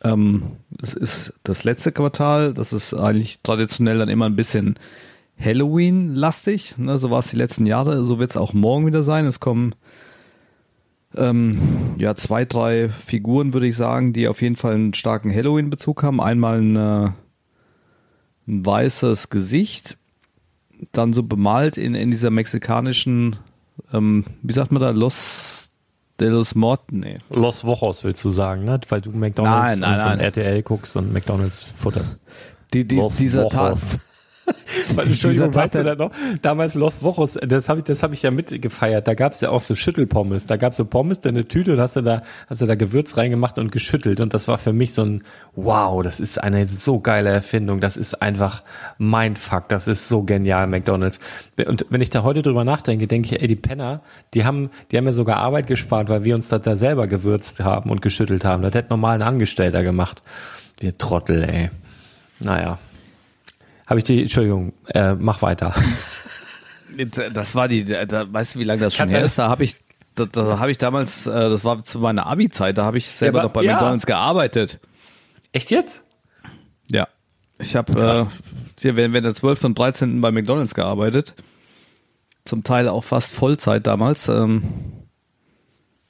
ähm, 0.04 0.44
es 0.82 0.94
ist 0.94 1.34
das 1.44 1.64
letzte 1.64 1.92
Quartal, 1.92 2.54
das 2.54 2.74
ist 2.74 2.94
eigentlich 2.94 3.40
traditionell 3.42 3.98
dann 3.98 4.10
immer 4.10 4.26
ein 4.26 4.36
bisschen 4.36 4.76
Halloween-lastig, 5.40 6.78
ne? 6.78 6.98
so 6.98 7.12
war 7.12 7.20
es 7.20 7.30
die 7.30 7.36
letzten 7.36 7.66
Jahre, 7.66 8.06
so 8.06 8.20
wird 8.20 8.32
es 8.32 8.38
auch 8.38 8.54
morgen 8.54 8.86
wieder 8.86 9.04
sein. 9.04 9.26
Es 9.26 9.40
kommen 9.40 9.76
ähm, 11.16 11.60
ja 11.98 12.16
zwei, 12.16 12.46
drei 12.46 12.90
Figuren, 12.90 13.54
würde 13.54 13.68
ich 13.68 13.76
sagen, 13.76 14.14
die 14.14 14.28
auf 14.28 14.42
jeden 14.42 14.56
Fall 14.56 14.74
einen 14.74 14.94
starken 14.94 15.34
Halloween-Bezug 15.34 16.04
haben. 16.04 16.20
Einmal 16.22 16.58
eine, 16.60 17.14
ein 18.48 18.66
weißes 18.66 19.30
Gesicht, 19.30 19.98
dann 20.92 21.14
so 21.14 21.24
bemalt 21.24 21.78
in, 21.78 21.96
in 21.96 22.12
dieser 22.12 22.30
mexikanischen, 22.30 23.38
ähm, 23.94 24.26
wie 24.42 24.54
sagt 24.54 24.72
man 24.72 24.82
da, 24.82 24.92
Los 24.92 25.57
de 26.20 26.30
los 26.30 26.56
Morten, 26.56 27.00
nee. 27.02 27.18
Los 27.30 27.64
Wochos 27.64 28.04
willst 28.04 28.24
du 28.24 28.32
sagen, 28.32 28.64
ne? 28.66 28.80
Weil 28.90 29.02
du 29.02 29.12
McDonalds 29.12 29.80
Nein, 29.80 29.80
nein, 29.80 30.00
und, 30.00 30.00
und 30.00 30.18
nein. 30.18 30.20
RTL 30.20 30.64
guckst 30.64 30.96
und 30.96 31.14
McDonalds 31.14 31.62
futterst. 31.62 32.20
Die, 32.74 32.88
die, 32.88 33.02
dieser 33.18 33.48
Tag. 33.50 33.78
Weil, 34.96 35.08
Entschuldigung, 35.08 35.54
weißt 35.54 35.76
du 35.76 35.84
da 35.84 35.96
noch? 35.96 36.12
Damals 36.42 36.74
Los 36.76 37.04
Wochos, 37.04 37.38
das 37.42 37.70
habe 37.70 37.80
ich, 37.80 37.86
das 37.86 38.04
habe 38.04 38.14
ich 38.14 38.22
ja 38.22 38.32
mitgefeiert. 38.32 39.08
Da 39.08 39.14
gab's 39.14 39.42
ja 39.42 39.50
auch 39.50 39.62
so 39.62 39.76
Schüttelpommes. 39.76 40.48
Da 40.48 40.58
gab's 40.58 40.78
so 40.78 40.86
Pommes, 40.86 41.20
dann 41.20 41.36
eine 41.36 41.48
Tüte 41.48 41.74
und 41.74 41.80
hast 41.80 41.96
du 41.96 42.02
da, 42.02 42.22
hast 42.50 42.62
du 42.62 42.66
da 42.66 42.76
Gewürz 42.76 43.18
reingemacht 43.18 43.58
und 43.58 43.72
geschüttelt. 43.72 44.22
Und 44.22 44.34
das 44.34 44.48
war 44.48 44.58
für 44.58 44.74
mich 44.74 44.94
so 44.94 45.04
ein 45.04 45.24
Wow, 45.56 46.04
das 46.04 46.20
ist 46.20 46.42
eine 46.42 46.66
so 46.66 47.00
geile 47.00 47.30
Erfindung. 47.30 47.80
Das 47.80 47.98
ist 47.98 48.22
einfach 48.22 48.64
Mindfuck. 48.98 49.68
Das 49.70 49.88
ist 49.88 50.08
so 50.08 50.24
genial, 50.24 50.68
McDonalds. 50.68 51.20
Und 51.66 51.86
wenn 51.90 52.02
ich 52.02 52.10
da 52.10 52.24
heute 52.24 52.42
drüber 52.42 52.64
nachdenke, 52.64 53.08
denke 53.08 53.36
ich, 53.36 53.42
ey, 53.42 53.48
die 53.48 53.56
Penner, 53.56 54.02
die 54.34 54.46
haben, 54.46 54.70
die 54.92 54.98
haben 54.98 55.06
ja 55.06 55.12
sogar 55.12 55.38
Arbeit 55.38 55.68
gespart, 55.68 56.10
weil 56.10 56.24
wir 56.24 56.36
uns 56.36 56.50
das 56.50 56.62
da 56.62 56.78
selber 56.78 57.08
gewürzt 57.08 57.60
haben 57.64 57.90
und 57.90 58.02
geschüttelt 58.02 58.46
haben. 58.46 58.64
Das 58.64 58.74
hätte 58.74 58.90
normal 58.90 59.16
ein 59.16 59.22
Angestellter 59.22 59.84
gemacht. 59.84 60.22
Wir 60.80 60.98
Trottel, 60.98 61.44
ey. 61.44 61.70
Naja. 62.40 62.78
Habe 63.88 64.00
ich 64.00 64.04
die, 64.04 64.22
Entschuldigung, 64.22 64.74
äh, 64.88 65.16
mach 65.16 65.42
weiter. 65.42 65.74
Das 67.34 67.56
war 67.56 67.68
die, 67.68 67.86
da, 67.86 68.32
weißt 68.32 68.56
du, 68.56 68.60
wie 68.60 68.64
lange 68.64 68.82
das 68.82 68.96
schon 68.96 69.10
her 69.10 69.24
ist? 69.24 69.38
Da 69.38 69.50
habe 69.50 69.64
ich, 69.64 69.78
da, 70.16 70.26
da 70.26 70.60
habe 70.60 70.72
ich 70.72 70.78
damals, 70.78 71.26
äh, 71.28 71.32
das 71.50 71.64
war 71.64 71.84
zu 71.84 72.00
meiner 72.00 72.26
Abi-Zeit, 72.28 72.78
da 72.78 72.86
habe 72.86 72.98
ich 72.98 73.08
selber 73.08 73.40
Ja, 73.40 73.44
aber- 73.44 73.48
noch 73.50 73.54
bei 73.54 73.64
ja. 73.64 73.74
McDonalds 73.74 74.06
gearbeitet. 74.06 74.80
Echt 75.52 75.72
jetzt? 75.72 76.04
Ja. 76.90 77.08
Ich 77.60 77.76
habe 77.76 77.94
äh, 77.94 78.26
während 78.96 79.14
während 79.14 79.26
der 79.26 79.34
12. 79.34 79.64
und 79.66 79.80
13. 79.80 80.22
bei 80.22 80.32
McDonalds 80.32 80.76
gearbeitet. 80.76 81.34
Zum 82.46 82.64
Teil 82.64 82.88
auch 82.88 83.04
fast 83.04 83.34
Vollzeit 83.34 83.88
damals. 83.88 84.28
Ähm, 84.28 84.64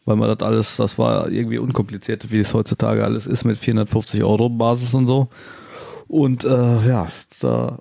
weil 0.05 0.15
man 0.15 0.29
das 0.35 0.45
alles, 0.45 0.77
das 0.77 0.97
war 0.97 1.29
irgendwie 1.29 1.57
unkompliziert, 1.57 2.31
wie 2.31 2.39
es 2.39 2.53
heutzutage 2.53 3.03
alles 3.03 3.27
ist, 3.27 3.43
mit 3.43 3.57
450 3.57 4.23
Euro 4.23 4.49
Basis 4.49 4.93
und 4.93 5.05
so. 5.05 5.29
Und 6.07 6.45
äh, 6.45 6.87
ja, 6.87 7.07
da 7.39 7.79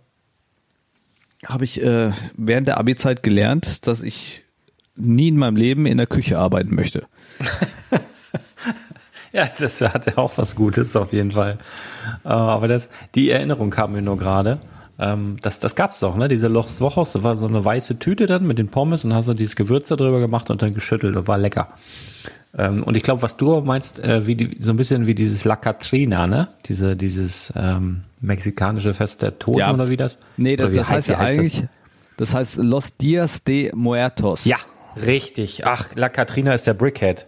habe 1.44 1.64
ich 1.64 1.82
äh, 1.82 2.12
während 2.36 2.68
der 2.68 2.78
Abi-Zeit 2.78 3.22
gelernt, 3.22 3.86
dass 3.86 4.02
ich 4.02 4.42
nie 4.96 5.28
in 5.28 5.36
meinem 5.36 5.56
Leben 5.56 5.86
in 5.86 5.98
der 5.98 6.06
Küche 6.06 6.38
arbeiten 6.38 6.74
möchte. 6.74 7.06
Ja, 9.36 9.46
das 9.58 9.82
hat 9.82 10.06
ja 10.06 10.16
auch 10.16 10.38
was 10.38 10.56
Gutes 10.56 10.96
auf 10.96 11.12
jeden 11.12 11.32
Fall. 11.32 11.58
Äh, 12.24 12.28
aber 12.28 12.68
das, 12.68 12.88
die 13.14 13.28
Erinnerung 13.28 13.68
kam 13.68 13.92
mir 13.92 14.00
nur 14.00 14.16
gerade. 14.16 14.58
Ähm, 14.98 15.36
das, 15.42 15.58
das 15.58 15.74
gab's 15.74 16.00
doch, 16.00 16.16
ne? 16.16 16.28
Diese 16.28 16.48
Los 16.48 16.80
Wochos, 16.80 17.12
das 17.12 17.22
war 17.22 17.36
so 17.36 17.46
eine 17.46 17.62
weiße 17.62 17.98
Tüte 17.98 18.24
dann 18.24 18.46
mit 18.46 18.56
den 18.56 18.68
Pommes 18.68 19.04
und 19.04 19.12
hast 19.12 19.28
du 19.28 19.34
dieses 19.34 19.54
Gewürz 19.54 19.88
da 19.88 19.96
drüber 19.96 20.20
gemacht 20.20 20.48
und 20.48 20.62
dann 20.62 20.72
geschüttelt 20.72 21.16
und 21.16 21.28
war 21.28 21.36
lecker. 21.36 21.68
Ähm, 22.58 22.82
und 22.82 22.96
ich 22.96 23.02
glaube, 23.02 23.22
was 23.22 23.36
du 23.36 23.60
meinst, 23.60 23.98
äh, 24.00 24.26
wie 24.26 24.34
die, 24.34 24.56
so 24.60 24.72
ein 24.72 24.76
bisschen 24.76 25.06
wie 25.06 25.14
dieses 25.14 25.44
La 25.44 25.56
Catrina, 25.56 26.26
ne? 26.26 26.48
Diese, 26.66 26.96
dieses 26.96 27.52
ähm, 27.56 28.02
mexikanische 28.20 28.94
Fest 28.94 29.22
der 29.22 29.38
Toten 29.38 29.58
Ja. 29.58 29.72
oder 29.74 29.88
wie 29.90 29.96
das? 29.96 30.18
Nee, 30.36 30.56
das, 30.56 30.72
das 30.72 30.88
heißt 30.88 31.08
wie 31.08 31.12
ja 31.12 31.18
eigentlich, 31.18 31.64
das? 32.16 32.32
heißt 32.34 32.56
Los 32.56 32.96
Dias 32.96 33.42
de 33.44 33.74
Muertos. 33.74 34.44
Ja, 34.44 34.56
Richtig. 35.04 35.66
Ach, 35.66 35.90
La 35.94 36.08
Katrina 36.08 36.54
ist 36.54 36.66
der 36.66 36.72
Brickhead, 36.72 37.26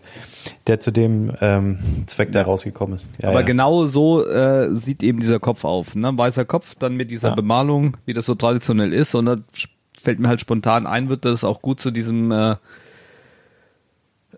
der 0.66 0.80
zu 0.80 0.90
dem 0.90 1.32
ähm, 1.42 1.78
Zweck 2.06 2.32
da 2.32 2.40
rausgekommen 2.40 2.96
ist. 2.96 3.06
Ja, 3.20 3.28
Aber 3.28 3.40
ja. 3.40 3.46
genau 3.46 3.84
so 3.84 4.26
äh, 4.26 4.74
sieht 4.74 5.02
eben 5.02 5.20
dieser 5.20 5.38
Kopf 5.38 5.64
auf. 5.64 5.94
Ne? 5.94 6.10
Weißer 6.16 6.46
Kopf, 6.46 6.74
dann 6.78 6.94
mit 6.96 7.10
dieser. 7.10 7.34
Bemalung, 7.36 7.98
wie 8.06 8.14
das 8.14 8.24
so 8.24 8.34
traditionell 8.34 8.94
ist. 8.94 9.14
Und 9.14 9.28
sp- 9.52 9.68
fällt 10.02 10.18
mir 10.18 10.28
halt 10.28 10.40
spontan 10.40 10.86
ein, 10.86 11.10
wird 11.10 11.26
das 11.26 11.44
auch 11.44 11.60
gut 11.60 11.78
zu 11.80 11.90
diesem 11.90 12.32
äh, 12.32 12.56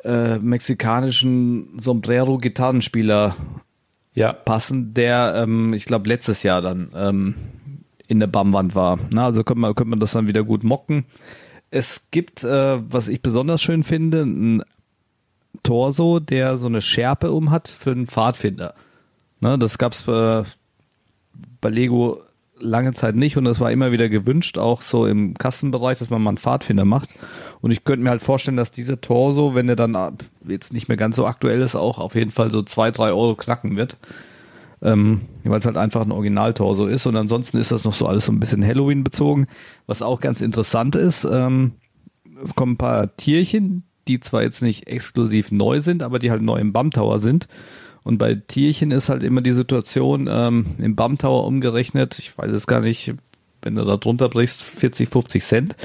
äh, 0.05 0.39
mexikanischen 0.39 1.79
Sombrero-Gitarrenspieler 1.79 3.37
ja. 4.15 4.33
passen, 4.33 4.95
der, 4.95 5.35
ähm, 5.37 5.73
ich 5.75 5.85
glaube, 5.85 6.09
letztes 6.09 6.43
Jahr 6.43 6.63
dann 6.63 6.91
ähm, 6.95 7.35
in 8.09 8.21
der 8.21 8.27
Bammwand 8.27 8.75
war. 8.75 8.99
Na, 9.11 9.27
also 9.27 9.45
könnte 9.45 9.61
man, 9.61 9.75
könnte 9.75 9.91
man 9.91 10.01
das 10.01 10.13
dann 10.13 10.29
wieder 10.29 10.43
gut 10.43 10.65
mocken. 10.65 11.05
Es 11.71 12.09
gibt, 12.11 12.43
äh, 12.43 12.81
was 12.93 13.09
ich 13.09 13.23
besonders 13.23 13.63
schön 13.63 13.85
finde, 13.85 14.23
ein 14.23 14.63
Torso, 15.63 16.19
der 16.19 16.57
so 16.57 16.67
eine 16.67 16.83
Schärpe 16.83 17.31
um 17.31 17.51
hat 17.51 17.69
für 17.69 17.93
einen 17.93 18.07
Pfadfinder. 18.07 18.75
Ne, 19.41 19.59
das 19.59 19.79
gab's 19.79 20.07
äh, 20.09 20.45
bei 21.61 21.71
Lego 21.71 22.23
lange 22.59 22.93
Zeit 22.93 23.17
nicht 23.17 23.37
und 23.37 23.45
das 23.45 23.61
war 23.61 23.71
immer 23.71 23.93
wieder 23.93 24.09
gewünscht, 24.09 24.59
auch 24.59 24.83
so 24.83 25.07
im 25.07 25.35
Kassenbereich, 25.35 25.99
dass 25.99 26.11
man 26.11 26.23
mal 26.23 26.31
einen 26.31 26.39
Pfadfinder 26.39 26.85
macht. 26.85 27.09
Und 27.63 27.71
ich 27.71 27.85
könnte 27.85 28.03
mir 28.03 28.11
halt 28.11 28.23
vorstellen, 28.23 28.57
dass 28.57 28.71
dieser 28.71 29.01
Torso, 29.01 29.55
wenn 29.55 29.69
er 29.69 29.77
dann 29.77 29.95
ab- 29.97 30.25
jetzt 30.47 30.73
nicht 30.73 30.89
mehr 30.89 30.97
ganz 30.97 31.17
so 31.17 31.27
aktuell 31.27 31.61
ist, 31.61 31.75
auch 31.75 31.99
auf 31.99 32.15
jeden 32.15 32.31
Fall 32.31 32.51
so 32.51 32.63
zwei, 32.63 32.91
drei 32.91 33.09
Euro 33.11 33.35
knacken 33.35 33.77
wird. 33.77 33.97
Ähm, 34.83 35.21
weil 35.45 35.59
es 35.59 35.67
halt 35.67 35.77
einfach 35.77 36.01
ein 36.01 36.13
Originaltorso 36.13 36.87
ist. 36.87 37.05
Und 37.05 37.17
ansonsten 37.17 37.59
ist 37.59 37.71
das 37.71 37.85
noch 37.85 37.93
so 37.93 38.07
alles 38.07 38.25
so 38.27 38.33
ein 38.33 38.41
bisschen 38.41 38.67
Halloween 38.67 39.05
bezogen. 39.05 39.47
Was 39.87 40.01
auch 40.01 40.21
ganz 40.21 40.41
interessant 40.41 40.97
ist, 40.97 41.25
ähm, 41.31 41.73
es 42.43 42.55
kommen 42.55 42.73
ein 42.73 42.79
paar 42.79 43.15
Tierchen, 43.17 43.83
die 44.09 44.21
zwar 44.21 44.43
jetzt 44.43 44.63
nicht 44.63 44.87
exklusiv 44.87 45.53
neu 45.53 45.81
sind, 45.81 46.03
aber 46.03 46.19
die 46.19 46.31
halt 46.31 46.41
neu 46.41 46.59
im 46.59 46.73
BAM 46.73 46.91
Tower 46.93 47.19
sind. 47.19 47.47
Und 48.03 48.17
bei 48.17 48.35
Tierchen 48.35 48.91
ist 48.91 49.11
halt 49.11 49.23
immer 49.23 49.43
die 49.43 49.53
Situation, 49.53 50.27
ähm, 50.31 50.65
im 50.79 50.97
BAM 50.97 51.19
Tower 51.19 51.47
umgerechnet, 51.47 52.19
ich 52.19 52.37
weiß 52.37 52.51
es 52.53 52.67
gar 52.67 52.81
nicht, 52.81 53.13
wenn 53.61 53.75
du 53.75 53.85
da 53.85 53.99
drunter 53.99 54.31
brichst, 54.31 54.63
40, 54.63 55.11
50 55.11 55.45
Cent. 55.45 55.77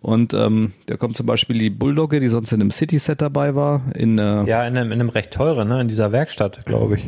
Und 0.00 0.32
ähm, 0.32 0.72
da 0.86 0.96
kommt 0.96 1.16
zum 1.16 1.26
Beispiel 1.26 1.58
die 1.58 1.70
Bulldogge, 1.70 2.20
die 2.20 2.28
sonst 2.28 2.52
in 2.52 2.60
einem 2.60 2.70
City-Set 2.70 3.20
dabei 3.20 3.54
war, 3.54 3.82
in 3.94 4.18
äh, 4.18 4.44
Ja, 4.44 4.66
in 4.66 4.76
einem, 4.76 4.92
in 4.92 5.00
einem 5.00 5.08
recht 5.08 5.32
teuren, 5.32 5.68
ne? 5.68 5.80
in 5.80 5.88
dieser 5.88 6.12
Werkstatt, 6.12 6.64
glaube 6.66 6.96
ich. 6.96 7.04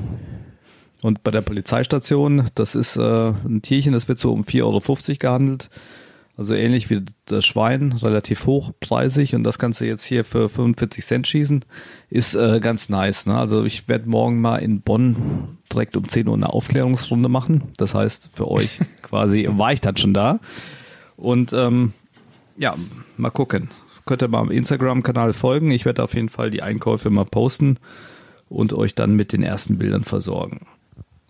Und 1.02 1.23
bei 1.23 1.30
der 1.30 1.40
Polizeistation, 1.40 2.50
das 2.54 2.75
ist 2.75 2.97
äh, 2.97 3.00
ein 3.30 3.62
Tierchen, 3.62 3.92
das 3.92 4.09
wird 4.09 4.18
so 4.18 4.32
um 4.32 4.42
4,50 4.42 4.64
Euro 4.64 5.18
gehandelt. 5.18 5.70
Also 6.37 6.54
ähnlich 6.54 6.88
wie 6.88 7.04
das 7.26 7.44
Schwein, 7.44 7.92
relativ 7.92 8.47
hochpreisig. 8.47 9.35
Und 9.35 9.44
das 9.44 9.59
kannst 9.59 9.80
du 9.80 9.85
jetzt 9.85 10.04
hier 10.04 10.25
für 10.25 10.49
45 10.49 11.04
Cent 11.04 11.26
schießen. 11.26 11.64
Ist 12.09 12.35
äh, 12.35 12.61
ganz 12.61 12.88
nice. 12.88 13.26
Ne? 13.26 13.37
Also 13.37 13.64
ich 13.64 13.88
werde 13.88 14.09
morgen 14.09 14.40
mal 14.40 14.56
in 14.56 14.80
Bonn 14.80 15.59
direkt 15.70 15.97
um 15.97 16.09
10 16.09 16.28
Uhr 16.28 16.35
eine 16.35 16.50
Aufklärungsrunde 16.50 17.28
machen. 17.28 17.64
Das 17.76 17.94
heißt, 17.94 18.30
für 18.32 18.50
euch 18.50 18.80
quasi 19.02 19.49
war 19.50 19.75
ich 19.75 19.82
dann 19.82 19.99
schon 19.99 20.14
da. 20.14 20.40
Und 21.16 21.52
ähm, 21.52 21.92
ja, 22.57 22.75
mal 23.16 23.30
gucken. 23.30 23.71
Könnt 24.07 24.23
ihr 24.23 24.28
mal 24.28 24.40
am 24.40 24.50
Instagram-Kanal 24.50 25.33
folgen. 25.33 25.71
Ich 25.71 25.85
werde 25.85 26.02
auf 26.02 26.14
jeden 26.14 26.28
Fall 26.28 26.50
die 26.50 26.62
Einkäufe 26.62 27.11
mal 27.11 27.25
posten 27.25 27.76
und 28.49 28.73
euch 28.73 28.95
dann 28.95 29.14
mit 29.14 29.33
den 29.33 29.42
ersten 29.42 29.78
Bildern 29.78 30.04
versorgen. 30.04 30.66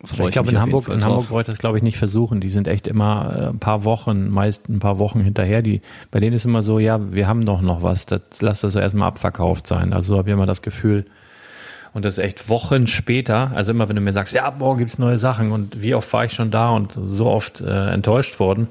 Freu 0.03 0.27
ich 0.27 0.33
glaube, 0.33 0.51
in 0.51 0.59
Hamburg, 0.59 0.89
in. 0.89 1.05
Hamburg 1.05 1.31
wollte 1.31 1.53
das, 1.53 1.59
glaube 1.59 1.77
ich, 1.77 1.83
nicht 1.83 1.99
versuchen. 1.99 2.41
Die 2.41 2.49
sind 2.49 2.69
echt 2.69 2.89
immer 2.89 3.37
äh, 3.37 3.47
ein 3.49 3.59
paar 3.59 3.85
Wochen, 3.85 4.31
meist 4.31 4.69
ein 4.71 4.79
paar 4.79 4.99
Wochen 4.99 5.21
hinterher. 5.21 5.61
Die, 5.61 5.83
bei 6.11 6.21
denen 6.21 6.35
ist 6.35 6.47
immer 6.47 6.63
so, 6.63 6.79
ja, 6.79 7.13
wir 7.13 7.29
haben 7.29 7.45
doch 7.45 7.61
noch 7.61 7.83
was. 7.83 8.07
Das, 8.07 8.23
lass 8.41 8.63
das 8.63 8.73
so 8.73 8.79
erstmal 8.79 9.09
abverkauft 9.09 9.67
sein. 9.67 9.93
Also 9.93 10.15
so 10.15 10.19
habe 10.19 10.31
ich 10.31 10.33
immer 10.33 10.47
das 10.47 10.63
Gefühl. 10.63 11.05
Und 11.93 12.05
das 12.05 12.15
ist 12.15 12.25
echt 12.25 12.49
Wochen 12.49 12.87
später, 12.87 13.51
also 13.55 13.73
immer 13.73 13.89
wenn 13.89 13.97
du 13.97 14.03
mir 14.03 14.13
sagst, 14.13 14.33
ja, 14.33 14.51
morgen 14.57 14.79
gibt's 14.79 14.99
neue 14.99 15.19
Sachen 15.19 15.51
und 15.51 15.83
wie 15.83 15.95
oft 15.95 16.11
war 16.13 16.25
ich 16.25 16.33
schon 16.33 16.51
da 16.51 16.71
und 16.71 16.97
so 16.97 17.27
oft 17.27 17.61
äh, 17.61 17.89
enttäuscht 17.89 18.39
worden. 18.39 18.69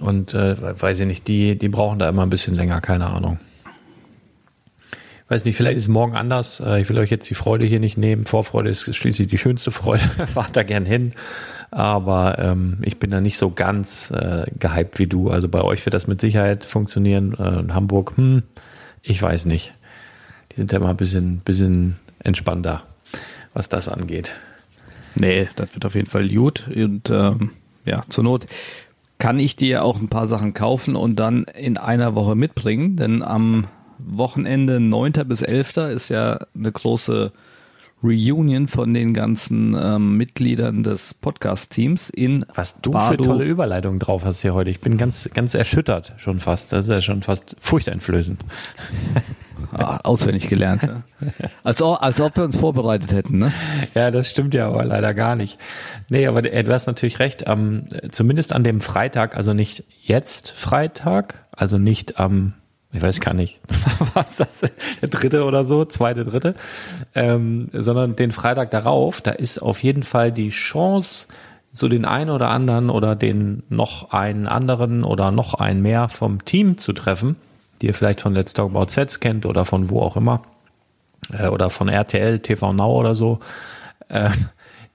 Und 0.00 0.34
äh, 0.34 0.80
weiß 0.80 1.00
ich 1.00 1.06
nicht, 1.06 1.28
die, 1.28 1.56
die 1.56 1.68
brauchen 1.68 1.98
da 1.98 2.08
immer 2.08 2.22
ein 2.22 2.30
bisschen 2.30 2.54
länger, 2.54 2.80
keine 2.80 3.06
Ahnung. 3.06 3.38
Weiß 5.28 5.44
nicht, 5.44 5.56
vielleicht 5.56 5.78
ist 5.78 5.88
morgen 5.88 6.16
anders. 6.16 6.60
Äh, 6.60 6.80
Ich 6.80 6.88
will 6.88 6.98
euch 6.98 7.10
jetzt 7.10 7.30
die 7.30 7.34
Freude 7.34 7.66
hier 7.66 7.80
nicht 7.80 7.96
nehmen. 7.96 8.26
Vorfreude 8.26 8.70
ist 8.70 8.94
schließlich 8.94 9.28
die 9.28 9.38
schönste 9.38 9.70
Freude. 9.70 10.02
Fahrt 10.26 10.56
da 10.56 10.62
gern 10.62 10.84
hin. 10.84 11.12
Aber 11.70 12.38
ähm, 12.38 12.78
ich 12.82 12.98
bin 12.98 13.10
da 13.10 13.20
nicht 13.20 13.38
so 13.38 13.50
ganz 13.50 14.10
äh, 14.10 14.44
gehypt 14.58 14.98
wie 14.98 15.06
du. 15.06 15.30
Also 15.30 15.48
bei 15.48 15.62
euch 15.62 15.84
wird 15.86 15.94
das 15.94 16.06
mit 16.06 16.20
Sicherheit 16.20 16.64
funktionieren. 16.64 17.34
Äh, 17.38 17.60
in 17.60 17.74
Hamburg, 17.74 18.16
hm, 18.16 18.42
ich 19.02 19.20
weiß 19.20 19.46
nicht. 19.46 19.74
Die 20.52 20.56
sind 20.56 20.72
ja 20.72 20.78
immer 20.78 20.90
ein 20.90 20.96
bisschen, 20.96 21.38
bisschen 21.38 21.96
entspannter, 22.20 22.84
was 23.54 23.68
das 23.68 23.88
angeht. 23.88 24.32
Nee, 25.14 25.48
das 25.56 25.74
wird 25.74 25.84
auf 25.86 25.94
jeden 25.94 26.08
Fall 26.08 26.28
gut. 26.28 26.68
Und 26.68 27.10
ähm, 27.10 27.50
ja, 27.84 28.04
zur 28.08 28.24
Not 28.24 28.46
kann 29.24 29.38
ich 29.38 29.56
dir 29.56 29.82
auch 29.84 29.98
ein 30.02 30.08
paar 30.08 30.26
Sachen 30.26 30.52
kaufen 30.52 30.96
und 30.96 31.16
dann 31.16 31.44
in 31.44 31.78
einer 31.78 32.14
Woche 32.14 32.34
mitbringen, 32.34 32.96
denn 32.96 33.22
am 33.22 33.68
Wochenende 33.96 34.80
9. 34.80 35.12
bis 35.26 35.40
11. 35.40 35.78
ist 35.94 36.10
ja 36.10 36.40
eine 36.54 36.70
große 36.70 37.32
Reunion 38.02 38.68
von 38.68 38.92
den 38.92 39.14
ganzen 39.14 39.74
ähm, 39.80 40.18
Mitgliedern 40.18 40.82
des 40.82 41.14
Podcast-Teams 41.14 42.10
in 42.10 42.44
Was 42.54 42.82
du 42.82 42.90
Bardo. 42.90 43.24
für 43.24 43.30
tolle 43.30 43.44
Überleitungen 43.46 43.98
drauf 43.98 44.26
hast 44.26 44.42
hier 44.42 44.52
heute. 44.52 44.68
Ich 44.68 44.80
bin 44.80 44.98
ganz, 44.98 45.30
ganz 45.32 45.54
erschüttert 45.54 46.12
schon 46.18 46.38
fast. 46.38 46.74
Das 46.74 46.84
ist 46.84 46.90
ja 46.90 47.00
schon 47.00 47.22
fast 47.22 47.56
furchteinflößend. 47.58 48.44
Ah, 49.72 49.98
auswendig 50.04 50.48
gelernt. 50.48 50.82
Ne? 50.82 51.02
Als, 51.62 51.82
ob, 51.82 52.02
als 52.02 52.20
ob 52.20 52.36
wir 52.36 52.44
uns 52.44 52.56
vorbereitet 52.56 53.12
hätten. 53.12 53.38
Ne? 53.38 53.52
Ja, 53.94 54.10
das 54.10 54.30
stimmt 54.30 54.54
ja 54.54 54.68
aber 54.68 54.84
leider 54.84 55.14
gar 55.14 55.36
nicht. 55.36 55.58
Nee, 56.08 56.26
aber 56.26 56.42
du 56.42 56.72
hast 56.72 56.86
natürlich 56.86 57.18
recht. 57.18 57.46
Am, 57.46 57.84
zumindest 58.10 58.54
an 58.54 58.64
dem 58.64 58.80
Freitag, 58.80 59.36
also 59.36 59.52
nicht 59.52 59.84
jetzt 60.02 60.50
Freitag, 60.52 61.46
also 61.52 61.78
nicht 61.78 62.18
am, 62.18 62.54
ich 62.92 63.02
weiß 63.02 63.20
gar 63.20 63.34
nicht, 63.34 63.60
was 64.14 64.36
das, 64.36 64.60
der 65.00 65.08
dritte 65.08 65.44
oder 65.44 65.64
so, 65.64 65.84
zweite, 65.84 66.24
dritte, 66.24 66.54
ähm, 67.14 67.68
sondern 67.72 68.16
den 68.16 68.32
Freitag 68.32 68.70
darauf, 68.70 69.20
da 69.20 69.32
ist 69.32 69.58
auf 69.58 69.82
jeden 69.82 70.02
Fall 70.02 70.30
die 70.30 70.50
Chance, 70.50 71.28
so 71.72 71.88
den 71.88 72.04
einen 72.04 72.30
oder 72.30 72.50
anderen 72.50 72.88
oder 72.88 73.16
den 73.16 73.64
noch 73.68 74.12
einen 74.12 74.46
anderen 74.46 75.02
oder 75.02 75.32
noch 75.32 75.54
einen 75.54 75.82
mehr 75.82 76.08
vom 76.08 76.44
Team 76.44 76.78
zu 76.78 76.92
treffen, 76.92 77.34
die 77.82 77.86
ihr 77.86 77.94
vielleicht 77.94 78.20
von 78.20 78.34
Let's 78.34 78.54
Talk 78.54 78.70
About 78.74 78.90
Sets 78.90 79.20
kennt 79.20 79.46
oder 79.46 79.64
von 79.64 79.90
wo 79.90 80.00
auch 80.00 80.16
immer 80.16 80.42
äh, 81.32 81.48
oder 81.48 81.70
von 81.70 81.88
RTL, 81.88 82.38
TV 82.40 82.72
Now 82.72 82.92
oder 82.98 83.14
so, 83.14 83.40
äh, 84.08 84.30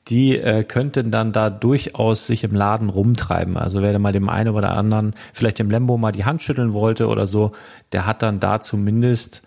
die 0.07 0.37
äh, 0.39 0.63
könnten 0.63 1.11
dann 1.11 1.31
da 1.33 1.49
durchaus 1.51 2.25
sich 2.25 2.43
im 2.43 2.55
Laden 2.55 2.89
rumtreiben. 2.89 3.57
Also 3.57 3.81
wer 3.83 3.97
mal 3.99 4.11
dem 4.11 4.27
einen 4.29 4.55
oder 4.55 4.71
anderen 4.71 5.13
vielleicht 5.33 5.59
dem 5.59 5.69
Lembo 5.69 5.97
mal 5.97 6.11
die 6.11 6.25
Hand 6.25 6.41
schütteln 6.41 6.73
wollte 6.73 7.07
oder 7.07 7.27
so, 7.27 7.51
der 7.91 8.05
hat 8.07 8.23
dann 8.23 8.39
da 8.39 8.59
zumindest 8.59 9.43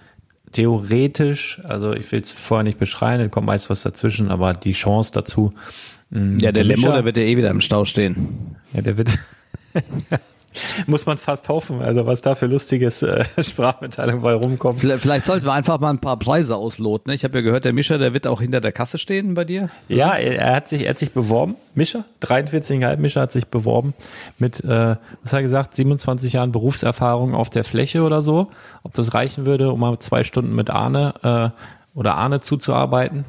theoretisch, 0.52 1.60
also 1.64 1.92
ich 1.94 2.12
will 2.12 2.20
es 2.20 2.30
vorher 2.30 2.62
nicht 2.62 2.78
beschreien, 2.78 3.18
dann 3.20 3.30
kommt 3.30 3.46
meist 3.46 3.70
was 3.70 3.82
dazwischen, 3.82 4.30
aber 4.30 4.52
die 4.52 4.72
Chance 4.72 5.10
dazu. 5.12 5.52
mh, 6.10 6.42
Ja, 6.42 6.52
der 6.52 6.64
Mischa- 6.66 6.92
der 6.92 7.04
wird 7.06 7.16
ja 7.16 7.22
eh 7.24 7.36
wieder 7.36 7.50
im 7.50 7.60
Stau 7.62 7.84
stehen. 7.84 8.56
ja, 8.72 8.82
der 8.82 8.96
wird. 8.96 9.18
Muss 10.86 11.06
man 11.06 11.18
fast 11.18 11.48
hoffen, 11.48 11.82
also 11.82 12.06
was 12.06 12.20
da 12.20 12.34
für 12.34 12.46
lustiges 12.46 13.02
äh, 13.02 13.24
Sprachmitteilung 13.42 14.22
bei 14.22 14.34
rumkommt. 14.34 14.80
Vielleicht, 14.80 15.02
vielleicht 15.02 15.26
sollten 15.26 15.46
wir 15.46 15.52
einfach 15.52 15.80
mal 15.80 15.90
ein 15.90 15.98
paar 15.98 16.18
Preise 16.18 16.56
ausloten. 16.56 17.10
Ne? 17.10 17.14
Ich 17.14 17.24
habe 17.24 17.38
ja 17.38 17.42
gehört, 17.42 17.64
der 17.64 17.72
Mischer, 17.72 17.98
der 17.98 18.12
wird 18.14 18.26
auch 18.26 18.40
hinter 18.40 18.60
der 18.60 18.72
Kasse 18.72 18.98
stehen 18.98 19.34
bei 19.34 19.44
dir. 19.44 19.70
Ja, 19.88 20.14
er, 20.14 20.56
hat 20.56 20.68
sich, 20.68 20.82
er 20.82 20.90
hat 20.90 20.98
sich 20.98 21.12
beworben. 21.12 21.56
Mischer, 21.74 22.04
43,5 22.22 22.96
Mischer 22.96 23.22
hat 23.22 23.32
sich 23.32 23.46
beworben 23.46 23.94
mit, 24.38 24.62
äh, 24.64 24.96
was 25.22 25.32
hat 25.32 25.40
er 25.40 25.42
gesagt, 25.42 25.76
27 25.76 26.34
Jahren 26.34 26.52
Berufserfahrung 26.52 27.34
auf 27.34 27.50
der 27.50 27.64
Fläche 27.64 28.02
oder 28.02 28.22
so. 28.22 28.48
Ob 28.82 28.94
das 28.94 29.14
reichen 29.14 29.46
würde, 29.46 29.72
um 29.72 29.80
mal 29.80 29.98
zwei 30.00 30.22
Stunden 30.24 30.54
mit 30.54 30.70
Arne 30.70 31.14
äh, 31.54 31.98
oder 31.98 32.16
Arne 32.16 32.40
zuzuarbeiten. 32.40 33.24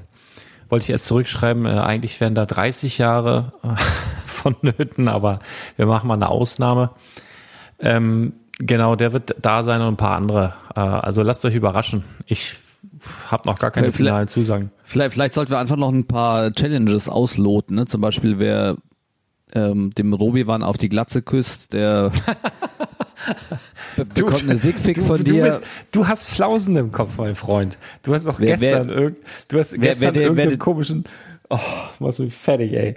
Wollte 0.70 0.84
ich 0.86 0.90
erst 0.90 1.06
zurückschreiben, 1.08 1.66
äh, 1.66 1.70
eigentlich 1.70 2.20
wären 2.20 2.36
da 2.36 2.46
30 2.46 2.98
Jahre 2.98 3.54
äh, 3.64 3.68
vonnöten, 4.44 5.08
aber 5.08 5.40
wir 5.78 5.86
machen 5.86 6.08
mal 6.08 6.16
eine 6.16 6.30
Ausnahme. 6.30 6.92
Ähm, 7.80 8.34
genau, 8.60 8.96
der 8.96 9.14
wird 9.14 9.36
da 9.42 9.64
sein 9.64 9.82
und 9.82 9.88
ein 9.90 9.98
paar 9.98 10.16
andere. 10.18 10.54
Äh, 10.76 10.80
also 10.80 11.22
lasst 11.24 11.44
euch 11.46 11.56
überraschen. 11.56 12.04
Ich 12.26 12.56
habe 13.28 13.48
noch 13.48 13.60
gar 13.60 13.72
keine 13.72 13.88
Ja, 13.88 13.92
vielleicht- 13.92 13.98
finalen 14.10 14.28
Zusagen. 14.28 14.72
Vielleicht, 14.84 15.14
vielleicht 15.14 15.34
sollten 15.34 15.52
wir 15.52 15.60
einfach 15.60 15.78
noch 15.78 15.90
ein 15.92 16.06
paar 16.06 16.54
Challenges 16.54 17.10
ausloten. 17.10 17.76
Ne? 17.76 17.86
Zum 17.86 18.02
Beispiel, 18.02 18.40
wer 18.40 18.76
ähm, 19.54 19.92
dem 19.96 20.14
Robi-Wan 20.14 20.64
auf 20.64 20.78
die 20.78 20.90
Glatze 20.90 21.22
küsst, 21.22 21.74
der 21.74 22.12
be 23.96 24.06
bekommt 24.06 24.44
eine 24.44 24.58
Sigfick 24.58 24.98
von 25.02 25.18
du, 25.18 25.24
dir. 25.24 25.44
bist, 25.44 25.62
du 25.92 26.08
hast 26.08 26.30
Flausen 26.30 26.76
im 26.76 26.92
Kopf, 26.92 27.18
mein 27.18 27.36
Freund. 27.36 27.78
Du 28.04 28.14
hast 28.14 28.26
doch 28.28 28.40
Wer- 28.40 28.58
gestern 28.58 28.88
wer- 28.90 28.96
irgend, 28.96 29.20
du 29.48 29.60
hast 29.60 29.72
wer- 29.74 29.80
gestern 29.80 30.16
wer 30.16 30.22
irgendeinen 30.24 30.60
komischen, 30.60 31.04
oh, 31.50 31.60
machst 32.00 32.20
mich 32.20 32.34
fertig, 32.34 32.74
ey. 32.74 32.96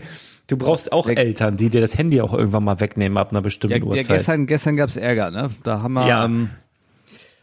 Du 0.48 0.56
brauchst 0.56 0.92
auch 0.92 1.08
Wer- 1.08 1.18
Eltern, 1.18 1.56
die 1.56 1.70
dir 1.70 1.80
das 1.80 1.98
Handy 1.98 2.20
auch 2.20 2.32
irgendwann 2.32 2.64
mal 2.64 2.78
wegnehmen 2.80 3.18
ab 3.18 3.30
einer 3.30 3.38
ja, 3.38 3.42
bestimmten 3.42 3.78
ja, 3.78 3.84
Uhrzeit. 3.84 4.08
gestern 4.18 4.46
gestern 4.46 4.76
gab 4.76 4.88
es 4.88 4.96
Ärger. 4.96 5.30
Ne? 5.30 5.50
Da 5.64 5.82
haben 5.82 5.94
wir 5.94 6.06
Ja. 6.06 6.24
ähm, 6.24 6.50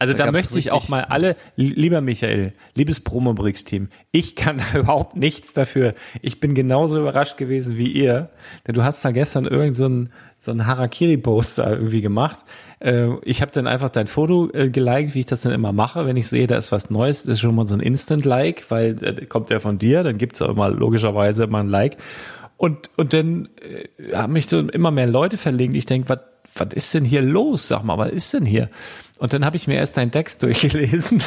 Also 0.00 0.12
da, 0.12 0.26
Da 0.26 0.32
möchte 0.32 0.58
ich 0.58 0.72
auch 0.72 0.88
mal 0.88 1.04
alle, 1.04 1.36
lieber 1.56 2.00
Michael, 2.00 2.52
liebes 2.74 3.00
Promobrix-Team, 3.00 3.88
ich 4.10 4.34
kann 4.36 4.58
da 4.58 4.78
überhaupt 4.80 5.16
nichts 5.16 5.52
dafür. 5.54 5.94
Ich 6.20 6.40
bin 6.40 6.54
genauso 6.54 6.98
überrascht 7.00 7.36
gewesen 7.36 7.78
wie 7.78 7.88
ihr, 7.92 8.28
denn 8.66 8.74
du 8.74 8.82
hast 8.82 9.04
da 9.04 9.12
gestern 9.12 9.44
irgend 9.46 9.76
so 9.76 9.86
ein, 9.88 10.10
so 10.38 10.50
ein 10.50 10.66
Harakiri-Poster 10.66 11.70
irgendwie 11.70 12.00
gemacht. 12.02 12.44
Äh, 12.80 13.08
Ich 13.22 13.40
habe 13.40 13.52
dann 13.52 13.66
einfach 13.66 13.88
dein 13.90 14.06
Foto 14.08 14.50
äh, 14.52 14.68
geliked, 14.68 15.14
wie 15.14 15.20
ich 15.20 15.26
das 15.26 15.42
dann 15.42 15.52
immer 15.52 15.72
mache, 15.72 16.06
wenn 16.06 16.16
ich 16.16 16.26
sehe, 16.26 16.46
da 16.46 16.56
ist 16.56 16.72
was 16.72 16.90
Neues, 16.90 17.22
das 17.22 17.34
ist 17.34 17.40
schon 17.40 17.54
mal 17.54 17.68
so 17.68 17.74
ein 17.76 17.80
Instant-Like, 17.80 18.70
weil 18.70 19.02
äh, 19.04 19.26
kommt 19.26 19.50
der 19.50 19.60
von 19.60 19.78
dir, 19.78 20.02
dann 20.02 20.18
gibt's 20.18 20.42
auch 20.42 20.48
immer 20.50 20.70
logischerweise 20.70 21.44
immer 21.44 21.58
ein 21.60 21.68
Like. 21.68 21.96
Und, 22.64 22.88
und 22.96 23.12
dann 23.12 23.50
äh, 23.60 24.16
haben 24.16 24.32
mich 24.32 24.48
so 24.48 24.58
immer 24.58 24.90
mehr 24.90 25.06
Leute 25.06 25.36
verlinkt. 25.36 25.76
Ich 25.76 25.84
denke, 25.84 26.08
was 26.08 26.20
was 26.54 26.68
ist 26.72 26.94
denn 26.94 27.04
hier 27.04 27.20
los? 27.20 27.68
Sag 27.68 27.82
mal, 27.82 27.98
was 27.98 28.10
ist 28.10 28.32
denn 28.32 28.46
hier? 28.46 28.70
Und 29.18 29.32
dann 29.32 29.44
habe 29.44 29.56
ich 29.56 29.66
mir 29.66 29.74
erst 29.74 29.96
deinen 29.96 30.12
Text 30.12 30.42
durchgelesen, 30.42 31.20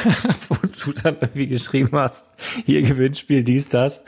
wo 0.48 0.56
du 0.84 0.92
dann 0.92 1.16
irgendwie 1.20 1.46
geschrieben 1.46 1.98
hast, 1.98 2.24
hier 2.64 2.82
Gewinnspiel, 2.82 3.44
dies, 3.44 3.68
das. 3.68 4.02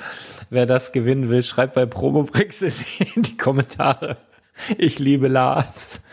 Wer 0.48 0.66
das 0.66 0.92
gewinnen 0.92 1.28
will, 1.28 1.42
schreibt 1.42 1.74
bei 1.74 1.86
Promobrix 1.86 2.62
in 2.62 3.22
die, 3.22 3.36
Kommentare. 3.36 4.16
Ich 4.78 4.98
liebe 4.98 5.28
Lars. 5.28 6.02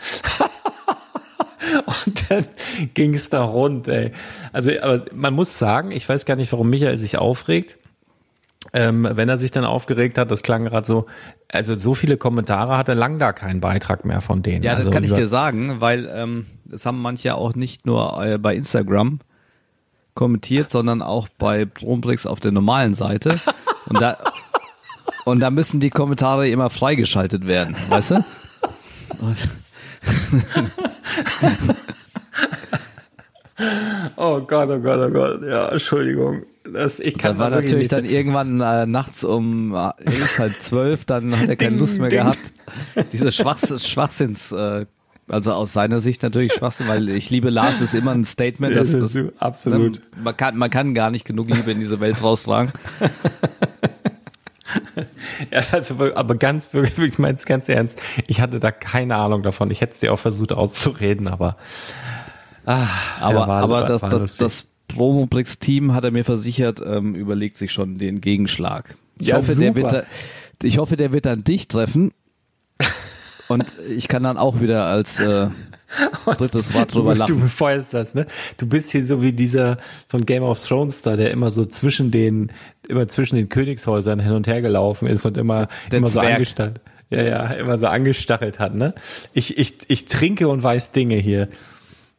Und 2.04 2.30
dann 2.30 2.46
ging 2.94 3.14
es 3.14 3.30
da 3.30 3.42
rund, 3.42 3.88
ey. 3.88 4.12
Also, 4.52 4.70
aber 4.80 5.04
man 5.12 5.34
muss 5.34 5.58
sagen, 5.58 5.90
ich 5.90 6.08
weiß 6.08 6.26
gar 6.26 6.36
nicht, 6.36 6.52
warum 6.52 6.70
Michael 6.70 6.96
sich 6.96 7.18
aufregt. 7.18 7.76
Ähm, 8.72 9.08
wenn 9.10 9.28
er 9.28 9.38
sich 9.38 9.50
dann 9.50 9.64
aufgeregt 9.64 10.18
hat, 10.18 10.30
das 10.30 10.42
klang 10.42 10.64
gerade 10.64 10.86
so, 10.86 11.06
also 11.50 11.76
so 11.76 11.94
viele 11.94 12.16
Kommentare 12.16 12.76
hatte 12.76 12.94
lang 12.94 13.18
da 13.18 13.32
keinen 13.32 13.60
Beitrag 13.60 14.04
mehr 14.04 14.20
von 14.20 14.42
denen. 14.42 14.62
Ja, 14.62 14.72
das 14.72 14.80
also 14.80 14.90
kann 14.90 15.04
ich 15.04 15.12
dir 15.12 15.28
sagen, 15.28 15.80
weil 15.80 16.08
ähm, 16.12 16.46
das 16.64 16.84
haben 16.84 17.00
manche 17.00 17.34
auch 17.34 17.54
nicht 17.54 17.86
nur 17.86 18.22
äh, 18.22 18.38
bei 18.38 18.54
Instagram 18.54 19.20
kommentiert, 20.14 20.70
sondern 20.70 21.00
auch 21.00 21.28
bei 21.38 21.64
Brombrix 21.64 22.26
auf 22.26 22.40
der 22.40 22.52
normalen 22.52 22.94
Seite. 22.94 23.36
Und 23.86 24.00
da, 24.00 24.18
und 25.24 25.40
da 25.40 25.50
müssen 25.50 25.80
die 25.80 25.90
Kommentare 25.90 26.48
immer 26.48 26.70
freigeschaltet 26.70 27.46
werden, 27.46 27.76
weißt 27.88 28.10
du? 28.10 28.14
Oh 34.16 34.40
Gott, 34.40 34.68
oh 34.70 34.78
Gott, 34.78 35.00
oh 35.00 35.10
Gott. 35.10 35.42
Ja, 35.42 35.68
Entschuldigung. 35.70 36.42
Das, 36.72 37.00
ich 37.00 37.16
kann 37.18 37.38
war 37.38 37.50
natürlich 37.50 37.90
nicht- 37.90 37.92
dann 37.92 38.04
irgendwann 38.04 38.60
äh, 38.60 38.86
nachts 38.86 39.24
um 39.24 39.74
äh, 39.74 39.76
halb 40.38 40.52
zwölf, 40.60 41.04
dann 41.04 41.36
hat 41.38 41.48
er 41.48 41.56
keine 41.56 41.70
Ding, 41.72 41.78
Lust 41.80 41.98
mehr 41.98 42.08
ding. 42.10 42.20
gehabt. 42.20 42.52
Diese 43.12 43.32
Schwachs 43.32 43.84
Schwachsinns, 43.88 44.52
äh, 44.52 44.86
also 45.28 45.52
aus 45.52 45.72
seiner 45.72 46.00
Sicht 46.00 46.22
natürlich 46.22 46.52
Schwachsinn, 46.52 46.88
weil 46.88 47.08
ich 47.08 47.30
liebe 47.30 47.50
Lars 47.50 47.80
ist 47.80 47.94
immer 47.94 48.12
ein 48.12 48.24
Statement, 48.24 48.76
Das 48.76 48.92
dass 48.92 49.00
das, 49.00 49.12
so- 49.12 49.32
absolut. 49.38 49.96
Ne, 50.16 50.22
man, 50.22 50.36
kann, 50.36 50.56
man 50.56 50.70
kann 50.70 50.94
gar 50.94 51.10
nicht 51.10 51.24
genug 51.24 51.48
Liebe 51.50 51.70
in 51.72 51.80
diese 51.80 52.00
Welt 52.00 52.22
raustragen. 52.22 52.72
Ja, 55.50 55.62
also, 55.72 55.94
aber 56.14 56.34
ganz 56.34 56.74
wirklich, 56.74 56.98
ich 57.12 57.18
meine 57.18 57.38
es 57.38 57.46
ganz 57.46 57.68
ernst. 57.70 58.02
Ich 58.26 58.40
hatte 58.42 58.60
da 58.60 58.70
keine 58.70 59.16
Ahnung 59.16 59.42
davon. 59.42 59.70
Ich 59.70 59.80
hätte 59.80 59.94
es 59.94 60.00
dir 60.00 60.12
auch 60.12 60.18
versucht 60.18 60.52
auszureden, 60.52 61.26
aber 61.28 61.56
ah, 62.68 62.86
Aber, 63.20 63.40
ja, 63.40 63.48
war- 63.48 63.62
aber 63.62 63.72
war- 63.80 63.86
das, 63.86 64.02
war 64.02 64.10
das, 64.10 64.36
das 64.36 64.64
Promobrix-Team 64.88 65.92
hat 65.94 66.04
er 66.04 66.10
mir 66.10 66.24
versichert, 66.24 66.80
ähm, 66.84 67.14
überlegt 67.14 67.58
sich 67.58 67.72
schon 67.72 67.98
den 67.98 68.20
Gegenschlag. 68.20 68.96
Ich 69.18 69.28
Ja, 69.28 69.36
hoffe, 69.36 69.54
der 69.54 69.74
wird 69.74 69.92
da, 69.92 70.02
ich 70.62 70.78
hoffe, 70.78 70.96
der 70.96 71.12
wird 71.12 71.26
dann 71.26 71.44
dich 71.44 71.68
treffen. 71.68 72.12
Und 73.48 73.64
ich 73.88 74.08
kann 74.08 74.22
dann 74.24 74.36
auch 74.36 74.60
wieder 74.60 74.84
als 74.86 75.18
äh, 75.20 75.48
drittes 76.36 76.74
Rad 76.74 76.92
drüber 76.92 77.12
du, 77.14 77.14
du 77.14 77.18
lachen. 77.20 77.40
befeuerst 77.40 77.94
das, 77.94 78.14
ne? 78.14 78.26
Du 78.58 78.66
bist 78.66 78.90
hier 78.92 79.04
so 79.04 79.22
wie 79.22 79.32
dieser 79.32 79.78
von 80.06 80.26
Game 80.26 80.42
of 80.42 80.62
Thrones 80.62 81.00
da, 81.00 81.16
der 81.16 81.30
immer 81.30 81.50
so 81.50 81.64
zwischen 81.64 82.10
den, 82.10 82.52
immer 82.88 83.08
zwischen 83.08 83.36
den 83.36 83.48
Königshäusern 83.48 84.20
hin 84.20 84.32
und 84.32 84.46
her 84.46 84.60
gelaufen 84.60 85.08
ist 85.08 85.24
und 85.24 85.38
immer, 85.38 85.68
Der 85.90 85.98
immer 85.98 86.08
so 86.08 86.20
angestachelt. 86.20 86.80
Ja, 87.08 87.22
ja, 87.22 87.46
immer 87.52 87.78
so 87.78 87.86
angestachelt 87.86 88.58
hat, 88.58 88.74
ne? 88.74 88.94
Ich, 89.32 89.56
ich, 89.56 89.76
ich 89.88 90.04
trinke 90.04 90.48
und 90.48 90.62
weiß 90.62 90.92
Dinge 90.92 91.16
hier. 91.16 91.48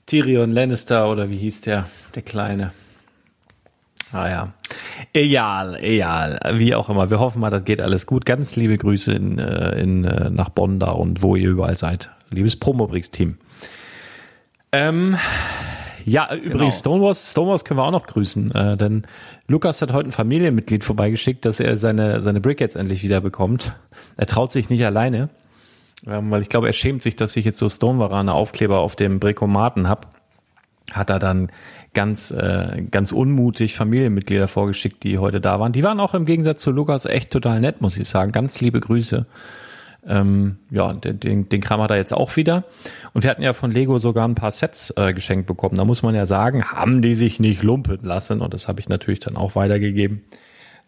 Tyrion 0.10 0.52
Lannister 0.52 1.10
oder 1.12 1.30
wie 1.30 1.38
hieß 1.38 1.62
der, 1.62 1.86
der 2.15 2.24
Kleine? 2.24 2.72
Ah 4.12 4.28
ja. 4.28 4.54
Egal, 5.13 5.78
egal. 5.84 6.39
Wie 6.54 6.74
auch 6.74 6.89
immer. 6.89 7.12
Wir 7.12 7.19
hoffen 7.19 7.39
mal, 7.39 7.52
das 7.52 7.63
geht 7.63 7.80
alles 7.80 8.08
gut. 8.08 8.26
Ganz 8.26 8.56
liebe 8.56 8.76
Grüße 8.76 9.13
in, 9.13 9.38
äh, 9.38 9.80
in, 9.80 10.06
äh, 10.06 10.32
nach 10.32 10.50
Bonn 10.50 10.80
da 10.80 10.89
und 10.89 11.22
wo 11.22 11.36
ihr 11.36 11.50
überall 11.50 11.78
seid. 11.78 12.10
Liebes 12.32 12.56
Promobrix-Team. 12.56 13.38
Ähm, 14.72 15.15
ja, 16.06 16.26
äh, 16.26 16.38
übrigens, 16.38 16.80
Stonewalls, 16.80 17.32
Stonewalls 17.32 17.63
können 17.63 17.80
wir 17.80 17.84
auch 17.84 17.91
noch 17.91 18.08
grüßen, 18.08 18.52
äh, 18.56 18.78
denn 18.78 19.06
Lukas 19.48 19.80
hat 19.84 19.93
heute 19.93 20.10
ein 20.10 20.12
Familienmitglied 20.12 20.84
vorbeigeschickt, 20.84 21.45
dass 21.45 21.60
er 21.60 21.78
seine, 21.78 22.22
seine 22.22 22.41
Brickets 22.41 22.74
endlich 22.74 23.04
wieder 23.04 23.22
bekommt. 23.22 23.74
Er 24.17 24.26
traut 24.26 24.52
sich 24.52 24.72
nicht 24.72 24.84
alleine, 24.86 25.30
ähm, 26.08 26.32
weil 26.32 26.42
ich 26.42 26.50
glaube, 26.50 26.68
er 26.68 26.74
schämt 26.74 27.02
sich, 27.02 27.16
dass 27.16 27.36
ich 27.36 27.46
jetzt 27.46 27.60
so 27.60 27.70
Stonewarane 27.70 28.34
Aufkleber 28.34 28.80
auf 28.80 28.96
dem 28.96 29.20
Brickomaten 29.20 29.88
hab. 29.88 30.20
Hat 30.92 31.10
er 31.10 31.20
dann 31.20 31.52
ganz, 31.94 32.32
äh, 32.32 32.84
ganz 32.90 33.12
unmutig 33.12 33.76
Familienmitglieder 33.76 34.48
vorgeschickt, 34.48 35.04
die 35.04 35.18
heute 35.18 35.40
da 35.40 35.60
waren. 35.60 35.72
Die 35.72 35.84
waren 35.84 36.00
auch 36.00 36.14
im 36.14 36.26
Gegensatz 36.26 36.62
zu 36.62 36.72
Lukas 36.72 37.06
echt 37.06 37.32
total 37.32 37.60
nett, 37.60 37.82
muss 37.82 37.98
ich 37.98 38.08
sagen. 38.08 38.32
Ganz 38.32 38.62
liebe 38.62 38.80
Grüße. 38.80 39.26
Ähm, 40.08 40.58
ja, 40.72 40.94
den, 40.94 41.20
den, 41.20 41.50
den 41.50 41.62
Kram 41.62 41.82
hat 41.82 41.92
er 41.92 41.98
jetzt 41.98 42.14
auch 42.14 42.36
wieder. 42.36 42.64
Und 43.14 43.24
wir 43.24 43.30
hatten 43.30 43.42
ja 43.42 43.54
von 43.54 43.72
Lego 43.72 44.00
sogar 44.00 44.28
ein 44.28 44.36
paar 44.36 44.52
Sets 44.52 44.94
äh, 44.96 45.14
geschenkt 45.14 45.46
bekommen. 45.46 45.76
Da 45.76 45.86
muss 45.86 46.04
man 46.04 46.16
ja 46.16 46.26
sagen, 46.26 46.64
haben 46.64 47.02
die 47.02 47.16
sich 47.16 47.40
nicht 47.40 47.64
lumpen 47.64 48.00
lassen. 48.04 48.42
Und 48.42 48.54
das 48.54 48.68
habe 48.68 48.80
ich 48.80 48.90
natürlich 48.90 49.20
dann 49.20 49.36
auch 49.36 49.56
weitergegeben. 49.56 50.24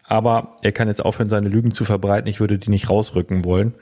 Aber 0.04 0.58
er 0.62 0.72
kann 0.72 0.88
jetzt 0.88 1.04
aufhören, 1.04 1.28
seine 1.28 1.48
Lügen 1.48 1.72
zu 1.72 1.84
verbreiten. 1.84 2.28
Ich 2.28 2.40
würde 2.40 2.58
die 2.58 2.70
nicht 2.70 2.90
rausrücken 2.90 3.44
wollen. 3.44 3.74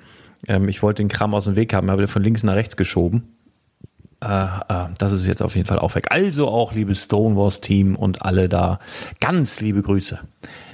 Ähm, 0.46 0.68
ich 0.68 0.82
wollte 0.82 1.02
den 1.02 1.08
Kram 1.08 1.34
aus 1.34 1.44
dem 1.44 1.56
Weg 1.56 1.74
haben, 1.74 1.90
habe 1.90 2.02
den 2.02 2.08
von 2.08 2.22
links 2.22 2.42
nach 2.42 2.54
rechts 2.54 2.76
geschoben. 2.76 3.36
Äh, 4.22 4.26
äh, 4.68 4.88
das 4.98 5.12
ist 5.12 5.26
jetzt 5.26 5.42
auf 5.42 5.56
jeden 5.56 5.66
Fall 5.66 5.78
auch 5.78 5.94
weg. 5.94 6.06
Also 6.10 6.48
auch 6.48 6.72
liebes 6.72 7.04
Stonewalls-Team 7.04 7.96
und 7.96 8.22
alle 8.22 8.48
da. 8.48 8.78
Ganz 9.20 9.60
liebe 9.60 9.82
Grüße. 9.82 10.18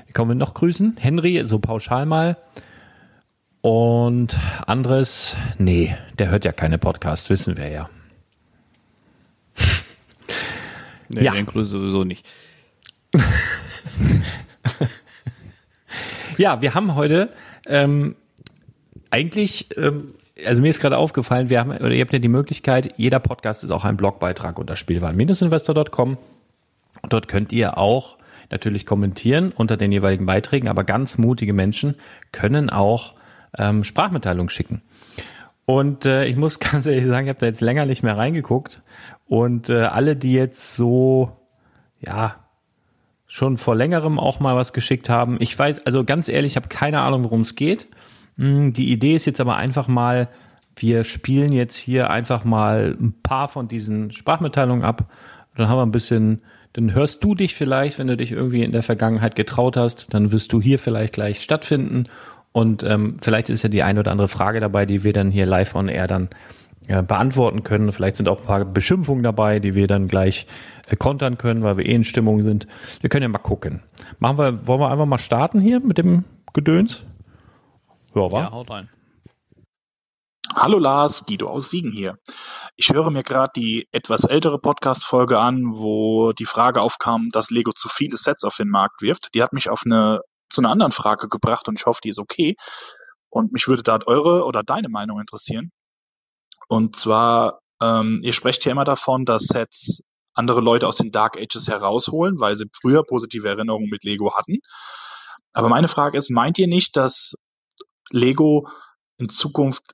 Wie 0.07 0.12
kommen 0.12 0.31
wir 0.31 0.35
noch 0.37 0.55
grüßen? 0.55 0.96
Henry, 0.98 1.42
so 1.44 1.59
pauschal 1.59 2.07
mal. 2.07 2.37
Und 3.61 4.38
Andres, 4.66 5.37
nee, 5.59 5.96
der 6.18 6.31
hört 6.31 6.44
ja 6.44 6.52
keine 6.52 6.79
Podcasts, 6.79 7.29
wissen 7.31 7.57
wir 7.57 7.68
ja. 7.68 7.90
Nee, 11.09 11.22
Ja. 11.24 11.33
den 11.33 11.46
grüße 11.46 11.70
sowieso 11.70 12.05
nicht. 12.05 12.26
Ja, 16.38 16.61
wir 16.61 16.74
haben 16.74 16.94
heute 16.94 17.31
ähm, 17.66 18.14
eigentlich, 19.11 19.77
ähm, 19.77 20.14
also 20.45 20.62
mir 20.62 20.71
ist 20.71 20.81
gerade 20.81 20.99
aufgefallen, 20.99 21.49
wir 21.49 21.61
haben, 21.61 21.71
oder 21.71 21.92
ihr 21.92 22.03
habt 22.03 22.12
ja 22.12 22.19
die 22.19 22.29
Möglichkeit, 22.29 22.95
jeder 22.97 23.21
Podcast 23.21 23.64
ist 23.64 23.71
auch 23.71 23.85
ein 23.85 23.97
Blogbeitrag 23.97 24.59
unter 24.59 24.77
spielwaren-investor.com. 24.77 26.19
Dort 27.09 27.29
könnt 27.29 27.53
ihr 27.53 27.79
auch 27.79 28.19
natürlich 28.51 28.87
kommentieren 28.87 29.53
unter 29.55 29.77
den 29.77 29.92
jeweiligen 29.92 30.27
Beiträgen, 30.27 30.69
aber 30.69 30.85
ganz 30.85 31.19
mutige 31.19 31.53
Menschen 31.53 31.97
können 32.33 32.71
auch 32.71 33.14
ähm, 33.59 33.85
Sprachmitteilungen 33.85 34.51
schicken. 34.51 34.83
Und 35.64 36.07
äh, 36.07 36.27
ich 36.27 36.37
muss 36.37 36.59
ganz 36.61 36.87
ehrlich 36.87 37.07
sagen, 37.07 37.27
ich 37.27 37.31
habe 37.31 37.40
da 37.40 37.47
jetzt 37.47 37.61
länger 37.61 37.87
nicht 37.87 38.03
mehr 38.03 38.16
reingeguckt. 38.16 38.83
Und 39.27 39.71
äh, 39.71 39.83
alle, 39.83 40.16
die 40.16 40.33
jetzt 40.33 40.77
so, 40.77 41.33
ja, 42.01 42.37
schon 43.27 43.57
vor 43.57 43.75
längerem 43.75 44.21
auch 44.21 44.38
mal 44.38 44.55
was 44.55 44.73
geschickt 44.73 45.09
haben. 45.09 45.37
Ich 45.40 45.59
weiß, 45.59 45.85
also 45.85 46.05
ganz 46.05 46.29
ehrlich, 46.29 46.53
ich 46.53 46.57
habe 46.57 46.69
keine 46.69 47.01
Ahnung, 47.01 47.25
worum 47.25 47.40
es 47.40 47.57
geht. 47.57 47.88
Hm, 48.38 48.72
Die 48.72 48.92
Idee 48.92 49.14
ist 49.14 49.27
jetzt 49.27 49.40
aber 49.40 49.57
einfach 49.57 49.88
mal, 49.88 50.29
wir 50.77 51.05
spielen 51.05 51.53
jetzt 51.53 51.77
hier 51.77 52.11
einfach 52.11 52.44
mal 52.44 52.96
ein 53.01 53.14
paar 53.22 53.49
von 53.49 53.68
diesen 53.68 54.11
Sprachmitteilungen 54.12 54.85
ab. 54.85 55.11
Dann 55.57 55.68
haben 55.68 55.79
wir 55.79 55.87
ein 55.87 55.92
bisschen, 55.92 56.42
dann 56.75 56.92
hörst 56.92 57.25
du 57.25 57.35
dich 57.35 57.55
vielleicht, 57.55 57.99
wenn 57.99 58.09
du 58.09 58.16
dich 58.16 58.33
irgendwie 58.33 58.62
in 58.62 58.72
der 58.72 58.83
Vergangenheit 58.83 59.37
getraut 59.37 59.77
hast, 59.77 60.12
dann 60.12 60.33
wirst 60.33 60.53
du 60.53 60.61
hier 60.61 60.79
vielleicht 60.79 61.14
gleich 61.14 61.42
stattfinden. 61.42 62.05
Und 62.53 62.83
ähm, 62.83 63.16
vielleicht 63.20 63.49
ist 63.49 63.62
ja 63.62 63.68
die 63.68 63.83
eine 63.83 64.01
oder 64.01 64.11
andere 64.11 64.29
Frage 64.29 64.61
dabei, 64.61 64.87
die 64.87 65.03
wir 65.05 65.12
dann 65.12 65.31
hier 65.31 65.46
live 65.46 65.75
on 65.75 65.88
air 65.88 66.07
dann 66.07 66.29
äh, 66.87 67.03
beantworten 67.03 67.62
können. 67.64 67.90
Vielleicht 67.90 68.16
sind 68.16 68.29
auch 68.29 68.40
ein 68.40 68.46
paar 68.46 68.64
Beschimpfungen 68.64 69.22
dabei, 69.22 69.61
die 69.61 69.75
wir 69.75 69.87
dann 69.87 70.09
gleich 70.09 70.46
äh, 70.88 70.96
kontern 70.96 71.38
können, 71.38 71.62
weil 71.62 71.79
wir 71.79 71.87
eh 71.87 71.94
in 71.94 72.05
Stimmung 72.05 72.42
sind. 72.42 72.66
Wir 73.01 73.11
können 73.11 73.22
ja 73.22 73.29
mal 73.29 73.38
gucken. 73.38 73.83
Machen 74.18 74.38
wir, 74.38 74.66
wollen 74.66 74.81
wir 74.81 74.90
einfach 74.90 75.07
mal 75.07 75.18
starten 75.18 75.61
hier 75.61 75.81
mit 75.81 75.99
dem 75.99 76.25
Gedöns? 76.53 77.05
Ja, 78.16 78.33
wa? 78.33 78.40
Ja, 78.40 78.50
haut 78.50 78.70
rein. 78.70 78.88
Hallo 80.55 80.79
Lars, 80.79 81.26
Guido 81.26 81.48
aus 81.50 81.68
Siegen 81.68 81.92
hier. 81.92 82.18
Ich 82.74 82.88
höre 82.88 83.11
mir 83.11 83.22
gerade 83.22 83.52
die 83.55 83.88
etwas 83.92 84.24
ältere 84.24 84.59
Podcast-Folge 84.59 85.38
an, 85.38 85.76
wo 85.76 86.33
die 86.33 86.46
Frage 86.46 86.81
aufkam, 86.81 87.29
dass 87.31 87.50
Lego 87.50 87.72
zu 87.72 87.90
viele 87.90 88.16
Sets 88.16 88.44
auf 88.44 88.57
den 88.57 88.70
Markt 88.70 89.02
wirft. 89.02 89.35
Die 89.35 89.42
hat 89.42 89.52
mich 89.52 89.68
auf 89.68 89.83
eine, 89.85 90.20
zu 90.48 90.62
einer 90.62 90.70
anderen 90.70 90.92
Frage 90.92 91.29
gebracht 91.29 91.68
und 91.68 91.79
ich 91.79 91.85
hoffe, 91.85 92.00
die 92.02 92.09
ist 92.09 92.18
okay. 92.18 92.57
Und 93.29 93.52
mich 93.52 93.68
würde 93.68 93.83
da 93.83 93.98
eure 94.07 94.46
oder 94.46 94.62
deine 94.62 94.88
Meinung 94.88 95.20
interessieren. 95.20 95.70
Und 96.68 96.96
zwar, 96.96 97.61
ähm, 97.83 98.20
ihr 98.22 98.33
sprecht 98.33 98.64
ja 98.64 98.72
immer 98.72 98.85
davon, 98.85 99.26
dass 99.26 99.42
Sets 99.42 100.02
andere 100.33 100.62
Leute 100.62 100.88
aus 100.88 100.96
den 100.96 101.11
Dark 101.11 101.37
Ages 101.37 101.68
herausholen, 101.68 102.40
weil 102.40 102.57
sie 102.57 102.64
früher 102.81 103.02
positive 103.02 103.46
Erinnerungen 103.46 103.90
mit 103.90 104.05
Lego 104.05 104.35
hatten. 104.35 104.61
Aber 105.52 105.68
meine 105.68 105.88
Frage 105.88 106.16
ist, 106.16 106.31
meint 106.31 106.59
ihr 106.59 106.66
nicht, 106.66 106.96
dass 106.96 107.35
Lego 108.11 108.69
in 109.19 109.29
Zukunft 109.29 109.92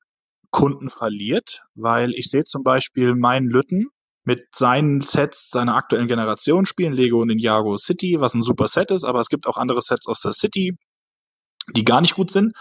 Kunden 0.50 0.90
verliert? 0.90 1.62
Weil 1.74 2.12
ich 2.14 2.28
sehe 2.28 2.44
zum 2.44 2.62
Beispiel 2.62 3.14
meinen 3.14 3.48
Lütten 3.48 3.88
mit 4.24 4.54
seinen 4.54 5.00
Sets 5.00 5.50
seiner 5.50 5.74
aktuellen 5.74 6.06
Generation 6.06 6.66
spielen, 6.66 6.92
Lego 6.92 7.24
Ninjago 7.24 7.76
City, 7.76 8.16
was 8.20 8.34
ein 8.34 8.42
super 8.42 8.68
Set 8.68 8.90
ist, 8.90 9.04
aber 9.04 9.20
es 9.20 9.28
gibt 9.28 9.46
auch 9.46 9.56
andere 9.56 9.82
Sets 9.82 10.06
aus 10.06 10.20
der 10.20 10.32
City, 10.32 10.76
die 11.74 11.84
gar 11.84 12.00
nicht 12.00 12.14
gut 12.14 12.30
sind. 12.30 12.54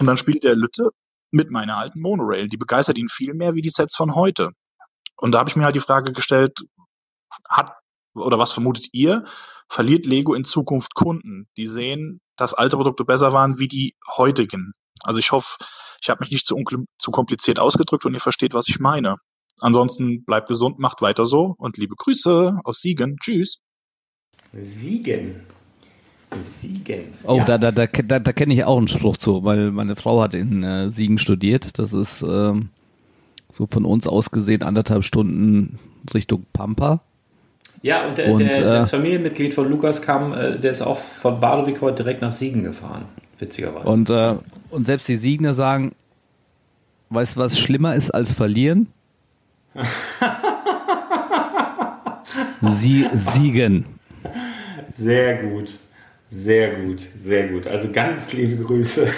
Und 0.00 0.06
dann 0.06 0.16
spielt 0.16 0.44
der 0.44 0.54
Lütte 0.54 0.90
mit 1.30 1.50
meiner 1.50 1.76
alten 1.76 2.00
Monorail. 2.00 2.48
Die 2.48 2.56
begeistert 2.56 2.98
ihn 2.98 3.08
viel 3.08 3.34
mehr 3.34 3.54
wie 3.54 3.62
die 3.62 3.70
Sets 3.70 3.96
von 3.96 4.14
heute. 4.14 4.50
Und 5.16 5.32
da 5.32 5.40
habe 5.40 5.50
ich 5.50 5.56
mir 5.56 5.64
halt 5.64 5.76
die 5.76 5.80
Frage 5.80 6.12
gestellt, 6.12 6.58
hat 7.48 7.72
oder 8.14 8.38
was 8.38 8.52
vermutet 8.52 8.88
ihr, 8.92 9.24
verliert 9.68 10.06
Lego 10.06 10.34
in 10.34 10.44
Zukunft 10.44 10.94
Kunden, 10.94 11.48
die 11.56 11.66
sehen, 11.66 12.20
dass 12.38 12.54
alte 12.54 12.76
Produkte 12.76 13.04
besser 13.04 13.32
waren 13.32 13.58
wie 13.58 13.68
die 13.68 13.94
heutigen? 14.16 14.72
Also 15.02 15.18
ich 15.18 15.32
hoffe, 15.32 15.56
ich 16.00 16.08
habe 16.08 16.20
mich 16.20 16.30
nicht 16.30 16.46
zu, 16.46 16.56
zu 16.98 17.10
kompliziert 17.10 17.60
ausgedrückt 17.60 18.06
und 18.06 18.14
ihr 18.14 18.20
versteht, 18.20 18.54
was 18.54 18.68
ich 18.68 18.80
meine. 18.80 19.16
Ansonsten 19.60 20.24
bleibt 20.24 20.48
gesund, 20.48 20.78
macht 20.78 21.02
weiter 21.02 21.26
so 21.26 21.54
und 21.58 21.76
liebe 21.76 21.96
Grüße 21.96 22.60
aus 22.64 22.78
Siegen. 22.80 23.16
Tschüss. 23.20 23.60
Siegen. 24.52 25.42
Siegen. 26.42 27.14
Oh, 27.24 27.38
ja. 27.38 27.44
da, 27.44 27.58
da, 27.58 27.72
da, 27.72 27.86
da, 27.86 28.18
da 28.18 28.32
kenne 28.32 28.54
ich 28.54 28.64
auch 28.64 28.78
einen 28.78 28.88
Spruch 28.88 29.16
zu, 29.16 29.44
weil 29.44 29.70
meine 29.72 29.96
Frau 29.96 30.22
hat 30.22 30.34
in 30.34 30.62
äh, 30.62 30.90
Siegen 30.90 31.18
studiert. 31.18 31.78
Das 31.78 31.92
ist 31.92 32.22
ähm, 32.22 32.70
so 33.50 33.66
von 33.66 33.84
uns 33.84 34.06
aus 34.06 34.30
gesehen 34.30 34.62
anderthalb 34.62 35.04
Stunden 35.04 35.78
Richtung 36.14 36.46
Pampa. 36.52 37.02
Ja, 37.82 38.06
und, 38.06 38.18
der, 38.18 38.32
und 38.32 38.38
der, 38.38 38.58
äh, 38.58 38.62
das 38.62 38.90
Familienmitglied 38.90 39.54
von 39.54 39.70
Lukas 39.70 40.02
kam, 40.02 40.32
äh, 40.32 40.58
der 40.58 40.72
ist 40.72 40.82
auch 40.82 40.98
von 40.98 41.40
Badowik 41.40 41.80
heute 41.80 42.02
direkt 42.02 42.22
nach 42.22 42.32
Siegen 42.32 42.64
gefahren, 42.64 43.04
witzigerweise. 43.38 43.86
Und, 43.86 44.10
äh, 44.10 44.34
und 44.70 44.86
selbst 44.86 45.06
die 45.08 45.16
Siegner 45.16 45.54
sagen, 45.54 45.92
weißt 47.10 47.36
du, 47.36 47.40
was 47.40 47.58
schlimmer 47.58 47.94
ist 47.94 48.10
als 48.10 48.32
verlieren? 48.32 48.88
Sie 52.62 53.06
siegen. 53.12 53.84
Sehr 54.96 55.42
gut. 55.42 55.74
Sehr 56.30 56.74
gut, 56.74 57.00
sehr 57.22 57.48
gut. 57.48 57.66
Also 57.66 57.88
ganz 57.90 58.32
liebe 58.34 58.62
Grüße. 58.62 59.08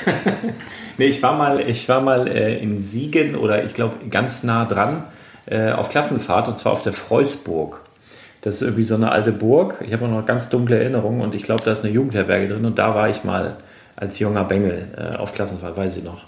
nee, 0.99 1.07
ich 1.07 1.21
war 1.23 1.37
mal, 1.37 1.69
ich 1.69 1.89
war 1.89 2.01
mal 2.01 2.29
äh, 2.29 2.59
in 2.59 2.81
Siegen 2.81 3.35
oder 3.35 3.65
ich 3.65 3.75
glaube 3.75 3.97
ganz 4.09 4.45
nah 4.45 4.65
dran 4.65 5.05
äh, 5.47 5.73
auf 5.73 5.89
Klassenfahrt 5.89 6.47
und 6.47 6.59
zwar 6.59 6.73
auf 6.73 6.83
der 6.83 6.93
Freusburg. 6.93 7.81
Das 8.43 8.57
ist 8.57 8.63
irgendwie 8.63 8.83
so 8.83 8.95
eine 8.95 9.13
alte 9.13 9.33
Burg. 9.33 9.83
Ich 9.87 9.93
habe 9.93 10.09
noch 10.09 10.25
ganz 10.25 10.49
dunkle 10.49 10.79
Erinnerungen 10.79 11.21
und 11.21 11.35
ich 11.35 11.43
glaube, 11.43 11.63
da 11.65 11.73
ist 11.73 11.85
eine 11.85 11.93
Jugendherberge 11.93 12.49
drin 12.49 12.65
und 12.65 12.79
da 12.79 12.95
war 12.95 13.09
ich 13.09 13.25
mal 13.25 13.57
als 13.97 14.19
junger 14.19 14.45
Bengel 14.45 14.89
äh, 14.97 15.17
auf 15.17 15.35
Klassenfahrt, 15.35 15.77
weiß 15.77 15.97
ich 15.99 16.05
noch. 16.05 16.25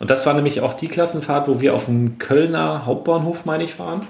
Und 0.00 0.10
das 0.10 0.26
war 0.26 0.34
nämlich 0.34 0.60
auch 0.60 0.74
die 0.74 0.88
Klassenfahrt, 0.88 1.48
wo 1.48 1.60
wir 1.60 1.74
auf 1.74 1.86
dem 1.86 2.18
Kölner 2.18 2.86
Hauptbahnhof, 2.86 3.44
meine 3.44 3.64
ich, 3.64 3.78
waren 3.78 4.06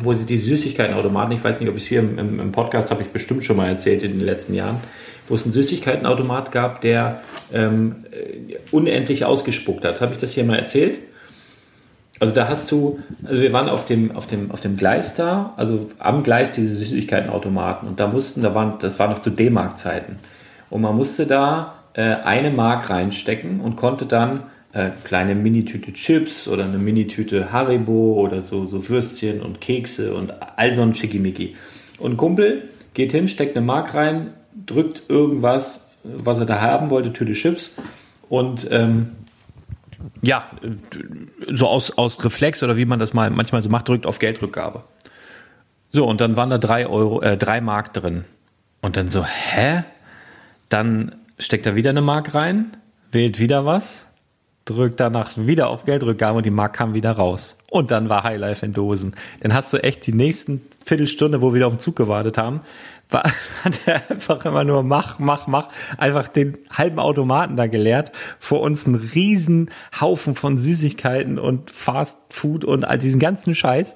wo 0.00 0.14
sie 0.14 0.24
die 0.24 0.38
Süßigkeitenautomaten, 0.38 1.32
ich 1.32 1.44
weiß 1.44 1.60
nicht, 1.60 1.68
ob 1.68 1.76
ich 1.76 1.82
es 1.82 1.88
hier 1.88 2.00
im, 2.00 2.18
im, 2.18 2.52
Podcast 2.52 2.90
habe 2.90 3.02
ich 3.02 3.08
bestimmt 3.08 3.44
schon 3.44 3.56
mal 3.56 3.68
erzählt 3.68 4.02
in 4.02 4.12
den 4.12 4.24
letzten 4.24 4.54
Jahren, 4.54 4.80
wo 5.28 5.34
es 5.34 5.44
einen 5.44 5.52
Süßigkeitenautomat 5.52 6.50
gab, 6.50 6.80
der 6.80 7.20
ähm, 7.52 8.04
unendlich 8.70 9.24
ausgespuckt 9.24 9.84
hat. 9.84 10.00
Habe 10.00 10.12
ich 10.12 10.18
das 10.18 10.32
hier 10.32 10.44
mal 10.44 10.58
erzählt? 10.58 10.98
Also 12.22 12.36
da 12.36 12.48
hast 12.48 12.70
du, 12.70 13.00
also 13.24 13.42
wir 13.42 13.52
waren 13.52 13.68
auf 13.68 13.84
dem, 13.84 14.12
auf 14.12 14.28
dem, 14.28 14.52
auf 14.52 14.60
dem 14.60 14.76
Gleis 14.76 15.14
da, 15.14 15.54
also 15.56 15.88
am 15.98 16.22
Gleis 16.22 16.52
diese 16.52 16.72
Süßigkeitenautomaten 16.72 17.88
und 17.88 17.98
da 17.98 18.06
mussten, 18.06 18.42
da 18.42 18.54
waren, 18.54 18.74
das 18.78 19.00
war 19.00 19.08
noch 19.08 19.18
zu 19.18 19.30
D-Mark-Zeiten. 19.30 20.18
Und 20.70 20.82
man 20.82 20.96
musste 20.96 21.26
da 21.26 21.82
äh, 21.94 22.02
eine 22.02 22.52
Mark 22.52 22.90
reinstecken 22.90 23.58
und 23.58 23.74
konnte 23.74 24.06
dann 24.06 24.44
äh, 24.72 24.90
kleine 25.02 25.34
Minitüte 25.34 25.92
Chips 25.94 26.46
oder 26.46 26.62
eine 26.62 26.78
Minitüte 26.78 27.50
Haribo 27.50 28.14
oder 28.14 28.40
so, 28.40 28.66
so 28.66 28.88
Würstchen 28.88 29.42
und 29.42 29.60
Kekse 29.60 30.14
und 30.14 30.32
all 30.54 30.74
so 30.74 30.82
ein 30.82 30.94
Schickimicki. 30.94 31.56
Und 31.98 32.18
Kumpel 32.18 32.68
geht 32.94 33.10
hin, 33.10 33.26
steckt 33.26 33.56
eine 33.56 33.66
Mark 33.66 33.94
rein, 33.94 34.28
drückt 34.64 35.10
irgendwas, 35.10 35.90
was 36.04 36.38
er 36.38 36.46
da 36.46 36.60
haben 36.60 36.90
wollte, 36.90 37.12
Tüte 37.12 37.32
Chips 37.32 37.74
und 38.28 38.68
ähm, 38.70 39.08
ja, 40.20 40.50
so 41.50 41.68
aus, 41.68 41.96
aus 41.98 42.24
Reflex 42.24 42.62
oder 42.62 42.76
wie 42.76 42.84
man 42.84 42.98
das 42.98 43.14
mal 43.14 43.30
manchmal 43.30 43.62
so 43.62 43.68
macht, 43.68 43.88
drückt 43.88 44.06
auf 44.06 44.18
Geldrückgabe. 44.18 44.84
So, 45.90 46.06
und 46.06 46.20
dann 46.20 46.36
waren 46.36 46.50
da 46.50 46.58
drei 46.58 46.86
Euro, 46.86 47.20
äh, 47.20 47.36
drei 47.36 47.60
Mark 47.60 47.92
drin. 47.92 48.24
Und 48.80 48.96
dann 48.96 49.08
so, 49.08 49.24
hä? 49.24 49.84
Dann 50.68 51.14
steckt 51.38 51.66
er 51.66 51.74
wieder 51.74 51.90
eine 51.90 52.00
Mark 52.00 52.34
rein, 52.34 52.76
wählt 53.10 53.38
wieder 53.38 53.66
was, 53.66 54.06
drückt 54.64 55.00
danach 55.00 55.32
wieder 55.36 55.68
auf 55.68 55.84
Geldrückgabe 55.84 56.38
und 56.38 56.46
die 56.46 56.50
Mark 56.50 56.74
kam 56.74 56.94
wieder 56.94 57.12
raus. 57.12 57.58
Und 57.70 57.90
dann 57.90 58.08
war 58.08 58.24
Highlife 58.24 58.64
in 58.64 58.72
Dosen. 58.72 59.14
Dann 59.40 59.52
hast 59.52 59.72
du 59.72 59.78
echt 59.78 60.06
die 60.06 60.14
nächsten 60.14 60.62
Viertelstunde, 60.84 61.42
wo 61.42 61.52
wir 61.52 61.66
auf 61.66 61.74
den 61.74 61.80
Zug 61.80 61.96
gewartet 61.96 62.38
haben, 62.38 62.60
war, 63.12 63.24
hat 63.64 63.80
er 63.86 64.10
einfach 64.10 64.44
immer 64.44 64.64
nur 64.64 64.82
mach, 64.82 65.18
mach, 65.18 65.46
mach, 65.46 65.68
einfach 65.98 66.28
den 66.28 66.58
halben 66.70 66.98
Automaten 66.98 67.56
da 67.56 67.66
geleert, 67.66 68.12
vor 68.38 68.60
uns 68.60 68.86
einen 68.86 68.96
riesen 68.96 69.70
Haufen 70.00 70.34
von 70.34 70.58
Süßigkeiten 70.58 71.38
und 71.38 71.70
Fast 71.70 72.18
Food 72.30 72.64
und 72.64 72.84
all 72.84 72.98
diesen 72.98 73.20
ganzen 73.20 73.54
Scheiß. 73.54 73.94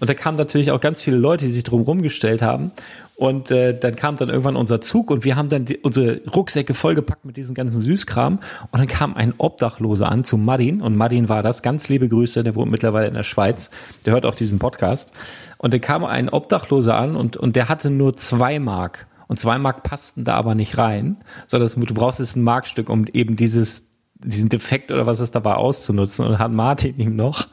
Und 0.00 0.08
da 0.08 0.14
kamen 0.14 0.36
natürlich 0.36 0.70
auch 0.70 0.80
ganz 0.80 1.02
viele 1.02 1.16
Leute, 1.16 1.46
die 1.46 1.52
sich 1.52 1.64
drum 1.64 1.82
rumgestellt 1.82 2.42
haben. 2.42 2.72
Und 3.18 3.50
äh, 3.50 3.76
dann 3.76 3.96
kam 3.96 4.14
dann 4.14 4.28
irgendwann 4.28 4.54
unser 4.54 4.80
Zug 4.80 5.10
und 5.10 5.24
wir 5.24 5.34
haben 5.34 5.48
dann 5.48 5.64
die, 5.64 5.78
unsere 5.78 6.20
Rucksäcke 6.32 6.72
vollgepackt 6.72 7.24
mit 7.24 7.36
diesem 7.36 7.52
ganzen 7.52 7.82
Süßkram. 7.82 8.38
Und 8.70 8.78
dann 8.78 8.86
kam 8.86 9.16
ein 9.16 9.34
Obdachloser 9.38 10.08
an 10.08 10.22
zu 10.22 10.36
Martin. 10.36 10.80
Und 10.80 10.96
Martin 10.96 11.28
war 11.28 11.42
das. 11.42 11.62
Ganz 11.62 11.88
liebe 11.88 12.08
Grüße, 12.08 12.44
der 12.44 12.54
wohnt 12.54 12.70
mittlerweile 12.70 13.08
in 13.08 13.14
der 13.14 13.24
Schweiz. 13.24 13.70
Der 14.06 14.12
hört 14.12 14.24
auch 14.24 14.36
diesen 14.36 14.60
Podcast. 14.60 15.10
Und 15.56 15.74
dann 15.74 15.80
kam 15.80 16.04
ein 16.04 16.28
Obdachloser 16.28 16.96
an 16.96 17.16
und, 17.16 17.36
und 17.36 17.56
der 17.56 17.68
hatte 17.68 17.90
nur 17.90 18.16
zwei 18.16 18.60
Mark. 18.60 19.08
Und 19.26 19.40
zwei 19.40 19.58
Mark 19.58 19.82
passten 19.82 20.22
da 20.22 20.36
aber 20.36 20.54
nicht 20.54 20.78
rein, 20.78 21.16
sondern 21.48 21.68
du 21.74 21.94
brauchst 21.94 22.20
jetzt 22.20 22.36
ein 22.36 22.44
Markstück, 22.44 22.88
um 22.88 23.04
eben 23.12 23.34
dieses, 23.34 23.90
diesen 24.14 24.48
Defekt 24.48 24.92
oder 24.92 25.06
was 25.06 25.18
es 25.18 25.32
dabei 25.32 25.54
auszunutzen. 25.54 26.24
Und 26.24 26.38
hat 26.38 26.52
Martin 26.52 26.96
ihm 27.00 27.16
noch 27.16 27.48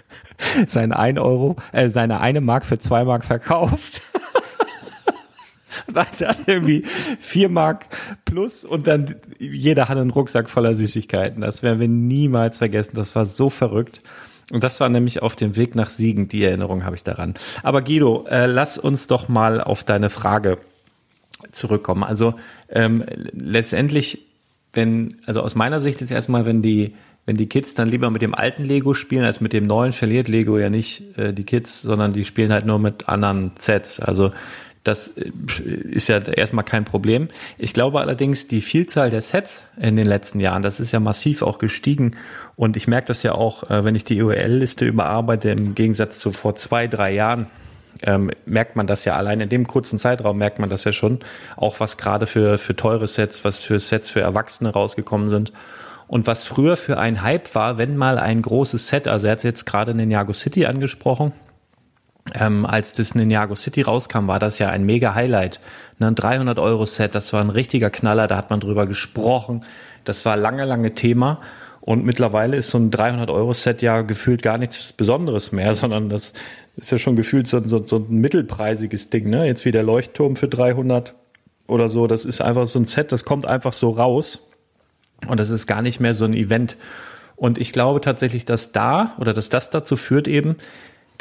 seine 0.66 0.98
ein 0.98 1.18
Euro, 1.18 1.56
äh, 1.72 1.90
seine 1.90 2.20
eine 2.20 2.40
Mark 2.40 2.64
für 2.64 2.78
zwei 2.78 3.04
Mark 3.04 3.26
verkauft. 3.26 4.00
Das 5.92 6.20
hat 6.20 6.42
irgendwie 6.46 6.82
vier 7.20 7.48
Mark 7.48 7.86
plus 8.24 8.64
und 8.64 8.86
dann 8.86 9.14
jeder 9.38 9.88
hat 9.88 9.98
einen 9.98 10.10
Rucksack 10.10 10.48
voller 10.48 10.74
Süßigkeiten. 10.74 11.42
Das 11.42 11.62
werden 11.62 11.80
wir 11.80 11.88
niemals 11.88 12.58
vergessen. 12.58 12.96
Das 12.96 13.14
war 13.14 13.26
so 13.26 13.50
verrückt. 13.50 14.02
Und 14.50 14.64
das 14.64 14.80
war 14.80 14.88
nämlich 14.88 15.22
auf 15.22 15.36
dem 15.36 15.56
Weg 15.56 15.74
nach 15.74 15.88
Siegen, 15.90 16.28
die 16.28 16.44
Erinnerung 16.44 16.84
habe 16.84 16.96
ich 16.96 17.04
daran. 17.04 17.34
Aber 17.62 17.82
Guido, 17.82 18.26
äh, 18.28 18.46
lass 18.46 18.76
uns 18.76 19.06
doch 19.06 19.28
mal 19.28 19.60
auf 19.60 19.84
deine 19.84 20.10
Frage 20.10 20.58
zurückkommen. 21.52 22.02
Also 22.02 22.34
ähm, 22.68 23.04
letztendlich, 23.32 24.26
wenn, 24.72 25.16
also 25.26 25.42
aus 25.42 25.54
meiner 25.54 25.80
Sicht 25.80 26.02
ist 26.02 26.10
erstmal, 26.10 26.44
wenn 26.44 26.62
die, 26.62 26.94
wenn 27.24 27.36
die 27.36 27.48
Kids 27.48 27.74
dann 27.74 27.88
lieber 27.88 28.10
mit 28.10 28.22
dem 28.22 28.34
alten 28.34 28.64
Lego 28.64 28.94
spielen 28.94 29.24
als 29.24 29.40
mit 29.40 29.52
dem 29.52 29.66
neuen, 29.66 29.92
verliert 29.92 30.28
Lego 30.28 30.58
ja 30.58 30.70
nicht 30.70 31.16
äh, 31.16 31.32
die 31.32 31.44
Kids, 31.44 31.82
sondern 31.82 32.12
die 32.12 32.24
spielen 32.24 32.52
halt 32.52 32.66
nur 32.66 32.78
mit 32.78 33.08
anderen 33.08 33.52
Sets. 33.58 34.00
Also 34.00 34.32
das 34.84 35.08
äh, 35.08 35.30
ist 35.64 36.08
ja 36.08 36.18
erstmal 36.18 36.64
kein 36.64 36.84
Problem. 36.84 37.28
Ich 37.58 37.72
glaube 37.72 38.00
allerdings, 38.00 38.48
die 38.48 38.60
Vielzahl 38.60 39.10
der 39.10 39.22
Sets 39.22 39.66
in 39.80 39.96
den 39.96 40.06
letzten 40.06 40.40
Jahren, 40.40 40.62
das 40.62 40.80
ist 40.80 40.92
ja 40.92 41.00
massiv 41.00 41.42
auch 41.42 41.58
gestiegen. 41.58 42.16
Und 42.56 42.76
ich 42.76 42.88
merke 42.88 43.08
das 43.08 43.22
ja 43.22 43.32
auch, 43.32 43.70
äh, 43.70 43.84
wenn 43.84 43.94
ich 43.94 44.04
die 44.04 44.20
URL-Liste 44.20 44.84
überarbeite, 44.84 45.50
im 45.50 45.74
Gegensatz 45.74 46.18
zu 46.18 46.32
vor 46.32 46.54
zwei, 46.56 46.86
drei 46.86 47.12
Jahren, 47.12 47.46
ähm, 48.02 48.30
merkt 48.46 48.74
man 48.74 48.86
das 48.86 49.04
ja 49.04 49.16
allein 49.16 49.40
in 49.40 49.48
dem 49.48 49.66
kurzen 49.66 49.98
Zeitraum 49.98 50.38
merkt 50.38 50.58
man 50.58 50.70
das 50.70 50.84
ja 50.84 50.92
schon. 50.92 51.20
Auch 51.56 51.78
was 51.78 51.98
gerade 51.98 52.26
für, 52.26 52.58
für 52.58 52.74
teure 52.74 53.06
Sets, 53.06 53.44
was 53.44 53.60
für 53.60 53.78
Sets 53.78 54.10
für 54.10 54.20
Erwachsene 54.20 54.70
rausgekommen 54.70 55.28
sind. 55.28 55.52
Und 56.08 56.26
was 56.26 56.44
früher 56.44 56.76
für 56.76 56.98
ein 56.98 57.22
Hype 57.22 57.54
war, 57.54 57.78
wenn 57.78 57.96
mal 57.96 58.18
ein 58.18 58.42
großes 58.42 58.88
Set, 58.88 59.08
also 59.08 59.28
er 59.28 59.32
hat 59.32 59.44
jetzt 59.44 59.64
gerade 59.64 59.94
Ninjago 59.94 60.32
City 60.32 60.66
angesprochen, 60.66 61.32
ähm, 62.34 62.64
als 62.66 62.92
das 62.92 63.14
Ninjago 63.14 63.54
City 63.56 63.82
rauskam, 63.82 64.28
war 64.28 64.38
das 64.38 64.58
ja 64.58 64.68
ein 64.68 64.84
mega 64.84 65.14
Highlight. 65.14 65.60
Ne, 65.98 66.08
ein 66.08 66.14
300 66.14 66.58
Euro 66.58 66.86
Set, 66.86 67.14
das 67.14 67.32
war 67.32 67.40
ein 67.40 67.50
richtiger 67.50 67.90
Knaller, 67.90 68.28
da 68.28 68.36
hat 68.36 68.50
man 68.50 68.60
drüber 68.60 68.86
gesprochen. 68.86 69.64
Das 70.04 70.24
war 70.24 70.36
lange, 70.36 70.64
lange 70.64 70.94
Thema. 70.94 71.40
Und 71.80 72.04
mittlerweile 72.04 72.56
ist 72.56 72.70
so 72.70 72.78
ein 72.78 72.92
300 72.92 73.28
Euro 73.28 73.52
Set 73.52 73.82
ja 73.82 74.02
gefühlt 74.02 74.42
gar 74.42 74.56
nichts 74.56 74.92
Besonderes 74.92 75.50
mehr, 75.50 75.74
sondern 75.74 76.08
das 76.08 76.32
ist 76.76 76.92
ja 76.92 76.98
schon 76.98 77.16
gefühlt 77.16 77.48
so, 77.48 77.62
so, 77.66 77.84
so 77.84 77.96
ein 77.96 78.18
mittelpreisiges 78.18 79.10
Ding. 79.10 79.28
Ne? 79.28 79.46
Jetzt 79.46 79.64
wie 79.64 79.72
der 79.72 79.82
Leuchtturm 79.82 80.36
für 80.36 80.48
300 80.48 81.14
oder 81.66 81.88
so. 81.88 82.06
Das 82.06 82.24
ist 82.24 82.40
einfach 82.40 82.66
so 82.66 82.78
ein 82.78 82.84
Set, 82.84 83.10
das 83.12 83.24
kommt 83.24 83.46
einfach 83.46 83.72
so 83.72 83.90
raus. 83.90 84.38
Und 85.26 85.38
das 85.38 85.50
ist 85.50 85.66
gar 85.66 85.82
nicht 85.82 86.00
mehr 86.00 86.14
so 86.14 86.24
ein 86.24 86.34
Event. 86.34 86.76
Und 87.36 87.60
ich 87.60 87.72
glaube 87.72 88.00
tatsächlich, 88.00 88.44
dass 88.44 88.72
da 88.72 89.14
oder 89.18 89.32
dass 89.32 89.48
das 89.48 89.70
dazu 89.70 89.96
führt 89.96 90.28
eben, 90.28 90.56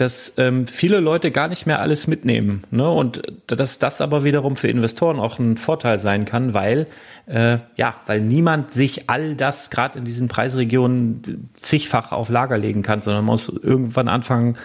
dass 0.02 0.34
ähm, 0.38 0.66
viele 0.66 1.00
Leute 1.00 1.30
gar 1.30 1.48
nicht 1.48 1.68
mehr 1.68 1.80
alles 1.80 2.08
mitnehmen. 2.08 2.64
Ne? 2.72 2.90
Und 2.90 3.22
dass 3.46 3.78
das 3.78 4.02
aber 4.02 4.24
wiederum 4.24 4.56
für 4.56 4.68
Investoren 4.68 5.20
auch 5.20 5.38
ein 5.38 5.58
Vorteil 5.58 6.00
sein 6.00 6.26
kann, 6.26 6.56
weil 6.56 6.88
äh, 7.28 7.60
ja, 7.76 7.96
weil 8.08 8.20
niemand 8.20 8.74
sich 8.74 9.10
all 9.10 9.36
das 9.36 9.70
gerade 9.70 10.00
in 10.00 10.06
diesen 10.06 10.28
Preisregionen 10.28 11.50
zigfach 11.54 12.12
auf 12.12 12.30
Lager 12.30 12.58
legen 12.58 12.82
kann, 12.82 13.02
sondern 13.02 13.26
man 13.26 13.34
muss 13.34 13.48
irgendwann 13.48 14.08
anfangen, 14.08 14.58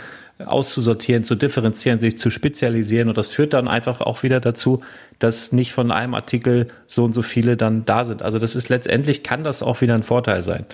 auszusortieren, 0.45 1.23
zu 1.23 1.35
differenzieren, 1.35 1.99
sich 1.99 2.19
zu 2.19 2.31
spezialisieren. 2.31 3.09
Und 3.09 3.17
das 3.17 3.29
führt 3.29 3.55
dann 3.55 3.69
einfach 3.69 4.01
auch 4.01 4.23
wieder 4.23 4.41
dazu, 4.41 4.83
dass 5.19 5.53
nicht 5.53 5.73
von 5.73 5.91
einem 5.91 6.15
Artikel 6.15 6.67
so 6.87 7.05
und 7.05 7.15
so 7.15 7.23
viele 7.23 7.57
dann 7.57 7.87
da 7.87 8.05
sind. 8.05 8.23
Also 8.23 8.39
das 8.39 8.55
ist 8.55 8.69
letztendlich, 8.69 9.23
kann 9.23 9.45
das 9.45 9.63
auch 9.63 9.81
wieder 9.81 9.95
ein 9.95 10.03
Vorteil 10.03 10.43
sein. 10.43 10.67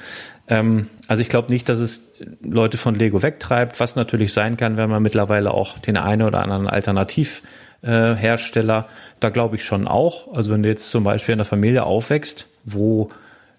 Ähm, 0.49 0.89
also 1.09 1.21
ich 1.21 1.29
glaube 1.29 1.53
nicht, 1.53 1.69
dass 1.69 1.79
es 1.79 2.13
Leute 2.43 2.77
von 2.77 2.95
Lego 2.95 3.23
wegtreibt, 3.23 3.81
was 3.81 3.97
natürlich 3.97 4.33
sein 4.33 4.57
kann, 4.57 4.77
wenn 4.77 4.91
man 4.91 5.03
mittlerweile 5.03 5.53
auch 5.53 5.79
den 5.79 5.97
einen 5.97 6.23
oder 6.23 6.43
anderen 6.43 6.69
Alternativhersteller, 6.69 8.79
äh, 8.79 8.85
da 9.21 9.31
glaube 9.31 9.57
ich 9.57 9.65
schon 9.65 9.87
auch. 9.87 10.35
Also 10.35 10.53
wenn 10.53 10.63
du 10.63 10.69
jetzt 10.69 10.91
zum 10.91 11.05
Beispiel 11.05 11.35
in 11.35 11.39
einer 11.39 11.45
Familie 11.45 11.85
aufwächst, 11.85 12.47
wo 12.65 13.11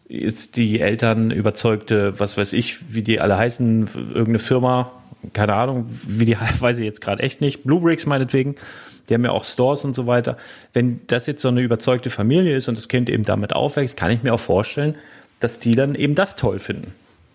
jetzt 0.07 0.57
die 0.57 0.79
Eltern 0.79 1.31
überzeugte, 1.31 2.19
was 2.19 2.37
weiß 2.37 2.53
ich, 2.53 2.93
wie 2.93 3.01
die 3.01 3.19
alle 3.19 3.37
heißen, 3.37 3.89
irgendeine 3.95 4.39
Firma 4.39 4.91
keine 5.31 5.53
Ahnung, 5.53 5.87
wie 5.89 6.25
die 6.25 6.37
weiß 6.59 6.79
ich 6.79 6.85
jetzt 6.85 7.01
gerade 7.01 7.23
echt 7.23 7.39
nicht. 7.39 7.63
Bluebricks 7.63 8.05
meinetwegen, 8.05 8.55
die 9.07 9.13
haben 9.13 9.23
ja 9.23 9.31
auch 9.31 9.45
Stores 9.45 9.85
und 9.85 9.95
so 9.95 10.07
weiter. 10.07 10.37
Wenn 10.73 11.01
das 11.07 11.27
jetzt 11.27 11.41
so 11.41 11.47
eine 11.47 11.61
überzeugte 11.61 12.09
Familie 12.09 12.55
ist 12.55 12.67
und 12.67 12.77
das 12.77 12.87
Kind 12.87 13.09
eben 13.09 13.23
damit 13.23 13.53
aufwächst, 13.53 13.97
kann 13.97 14.11
ich 14.11 14.23
mir 14.23 14.33
auch 14.33 14.39
vorstellen, 14.39 14.95
dass 15.43 15.59
die 15.59 15.75
dann 15.75 15.95
eben 15.95 16.15
das 16.15 16.35
toll 16.35 16.59
finden. 16.59 16.93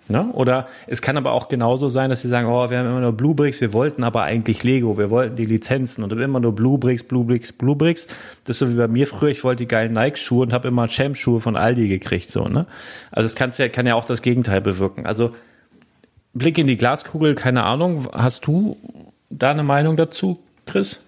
Ne? 0.08 0.30
Oder 0.32 0.66
es 0.86 1.02
kann 1.02 1.18
aber 1.18 1.32
auch 1.32 1.48
genauso 1.48 1.90
sein, 1.90 2.08
dass 2.08 2.22
sie 2.22 2.28
sagen, 2.28 2.48
oh, 2.48 2.70
wir 2.70 2.78
haben 2.78 2.86
immer 2.86 3.00
nur 3.00 3.12
Bluebricks, 3.12 3.60
wir 3.60 3.74
wollten 3.74 4.04
aber 4.04 4.22
eigentlich 4.22 4.64
Lego, 4.64 4.96
wir 4.96 5.10
wollten 5.10 5.36
die 5.36 5.44
Lizenzen 5.44 6.02
und 6.02 6.12
immer 6.12 6.40
nur 6.40 6.54
Bluebricks, 6.54 7.02
Bluebricks, 7.02 7.52
Bluebricks. 7.52 8.06
Das 8.44 8.56
ist 8.56 8.58
so 8.60 8.72
wie 8.72 8.76
bei 8.76 8.88
mir 8.88 9.06
früher, 9.06 9.28
ich 9.28 9.44
wollte 9.44 9.64
die 9.64 9.68
geilen 9.68 9.92
Nike-Schuhe 9.92 10.42
und 10.42 10.54
habe 10.54 10.68
immer 10.68 10.88
Champ-Schuhe 10.88 11.40
von 11.40 11.56
Aldi 11.56 11.88
gekriegt. 11.88 12.30
So, 12.30 12.48
ne? 12.48 12.66
Also 13.10 13.26
es 13.26 13.34
kann 13.34 13.52
ja, 13.54 13.68
kann 13.68 13.86
ja 13.86 13.94
auch 13.94 14.06
das 14.06 14.22
Gegenteil 14.22 14.62
bewirken. 14.62 15.04
Also 15.04 15.32
Blick 16.32 16.56
in 16.56 16.66
die 16.66 16.78
Glaskugel, 16.78 17.34
keine 17.34 17.64
Ahnung. 17.64 18.08
Hast 18.12 18.46
du 18.46 18.78
da 19.28 19.50
eine 19.50 19.62
Meinung 19.62 19.98
dazu, 19.98 20.38
Chris? 20.64 21.00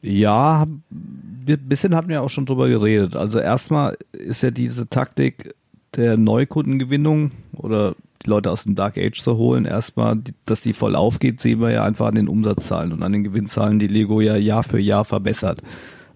Ja, 0.00 0.62
ein 0.62 1.68
bisschen 1.68 1.94
hatten 1.94 2.08
wir 2.08 2.22
auch 2.22 2.30
schon 2.30 2.46
drüber 2.46 2.68
geredet. 2.68 3.16
Also 3.16 3.38
erstmal 3.38 3.98
ist 4.12 4.42
ja 4.42 4.50
diese 4.50 4.88
Taktik 4.88 5.54
der 5.96 6.16
Neukundengewinnung 6.16 7.32
oder 7.52 7.94
die 8.22 8.30
Leute 8.30 8.50
aus 8.50 8.64
dem 8.64 8.74
Dark 8.74 8.98
Age 8.98 9.20
zu 9.20 9.36
holen, 9.36 9.64
erstmal, 9.64 10.18
dass 10.46 10.60
die 10.60 10.72
voll 10.72 10.94
aufgeht, 10.94 11.40
sehen 11.40 11.60
wir 11.60 11.70
ja 11.70 11.84
einfach 11.84 12.06
an 12.06 12.14
den 12.14 12.28
Umsatzzahlen 12.28 12.92
und 12.92 13.02
an 13.02 13.12
den 13.12 13.24
Gewinnzahlen, 13.24 13.78
die 13.78 13.86
Lego 13.86 14.20
ja 14.20 14.36
Jahr 14.36 14.62
für 14.62 14.78
Jahr 14.78 15.04
verbessert. 15.04 15.62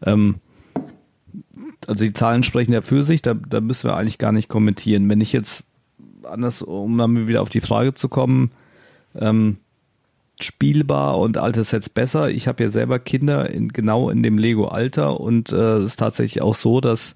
Ähm, 0.04 0.36
also 1.86 2.04
die 2.04 2.12
Zahlen 2.12 2.42
sprechen 2.42 2.72
ja 2.72 2.82
für 2.82 3.02
sich, 3.02 3.22
da, 3.22 3.34
da 3.34 3.60
müssen 3.60 3.88
wir 3.88 3.96
eigentlich 3.96 4.18
gar 4.18 4.32
nicht 4.32 4.48
kommentieren. 4.48 5.08
Wenn 5.08 5.20
ich 5.20 5.32
jetzt 5.32 5.64
anders, 6.24 6.62
um 6.62 6.96
dann 6.98 7.26
wieder 7.28 7.42
auf 7.42 7.48
die 7.48 7.60
Frage 7.60 7.94
zu 7.94 8.08
kommen, 8.08 8.50
ähm, 9.14 9.58
spielbar 10.40 11.18
und 11.18 11.38
alte 11.38 11.64
Sets 11.64 11.88
besser. 11.88 12.30
Ich 12.30 12.48
habe 12.48 12.62
ja 12.62 12.70
selber 12.70 12.98
Kinder 12.98 13.50
in, 13.50 13.68
genau 13.68 14.10
in 14.10 14.22
dem 14.22 14.38
Lego-Alter 14.38 15.20
und 15.20 15.52
äh, 15.52 15.76
es 15.78 15.86
ist 15.86 15.98
tatsächlich 15.98 16.42
auch 16.42 16.54
so, 16.54 16.80
dass 16.80 17.14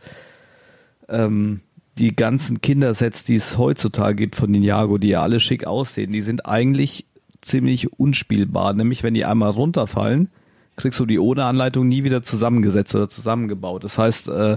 ähm, 1.08 1.60
die 1.98 2.14
ganzen 2.14 2.60
Kindersets, 2.60 3.22
die 3.24 3.36
es 3.36 3.56
heutzutage 3.56 4.16
gibt 4.16 4.36
von 4.36 4.52
den 4.52 4.62
Jago, 4.62 4.98
die 4.98 5.08
ja 5.08 5.22
alle 5.22 5.40
schick 5.40 5.66
aussehen, 5.66 6.12
die 6.12 6.22
sind 6.22 6.46
eigentlich 6.46 7.06
ziemlich 7.40 7.92
unspielbar. 7.98 8.72
Nämlich 8.72 9.02
wenn 9.02 9.14
die 9.14 9.24
einmal 9.24 9.50
runterfallen, 9.50 10.28
kriegst 10.76 10.98
du 10.98 11.06
die 11.06 11.18
ohne 11.18 11.44
Anleitung 11.44 11.86
nie 11.86 12.04
wieder 12.04 12.22
zusammengesetzt 12.22 12.94
oder 12.94 13.08
zusammengebaut. 13.08 13.84
Das 13.84 13.96
heißt, 13.96 14.28
äh, 14.28 14.56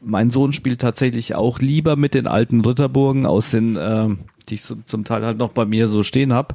mein 0.00 0.30
Sohn 0.30 0.52
spielt 0.52 0.80
tatsächlich 0.80 1.34
auch 1.34 1.58
lieber 1.58 1.96
mit 1.96 2.14
den 2.14 2.26
alten 2.26 2.60
Ritterburgen 2.60 3.26
aus 3.26 3.50
den, 3.50 3.76
äh, 3.76 4.08
die 4.48 4.54
ich 4.54 4.62
so, 4.62 4.76
zum 4.86 5.04
Teil 5.04 5.24
halt 5.24 5.38
noch 5.38 5.50
bei 5.50 5.64
mir 5.64 5.88
so 5.88 6.02
stehen 6.02 6.32
habe. 6.32 6.54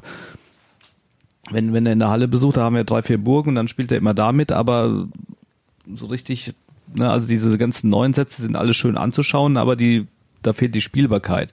Wenn, 1.50 1.72
wenn 1.72 1.86
er 1.86 1.92
in 1.92 1.98
der 1.98 2.10
Halle 2.10 2.28
besucht, 2.28 2.58
da 2.58 2.62
haben 2.62 2.76
wir 2.76 2.84
drei, 2.84 3.02
vier 3.02 3.18
Burgen, 3.18 3.54
dann 3.54 3.68
spielt 3.68 3.90
er 3.90 3.98
immer 3.98 4.14
damit, 4.14 4.52
aber 4.52 5.08
so 5.94 6.06
richtig, 6.06 6.52
ne, 6.94 7.10
also 7.10 7.26
diese 7.28 7.56
ganzen 7.58 7.90
neuen 7.90 8.12
Sätze 8.12 8.42
sind 8.42 8.56
alle 8.56 8.74
schön 8.74 8.96
anzuschauen, 8.96 9.56
aber 9.56 9.76
die, 9.76 10.06
da 10.42 10.52
fehlt 10.52 10.74
die 10.74 10.80
Spielbarkeit. 10.80 11.52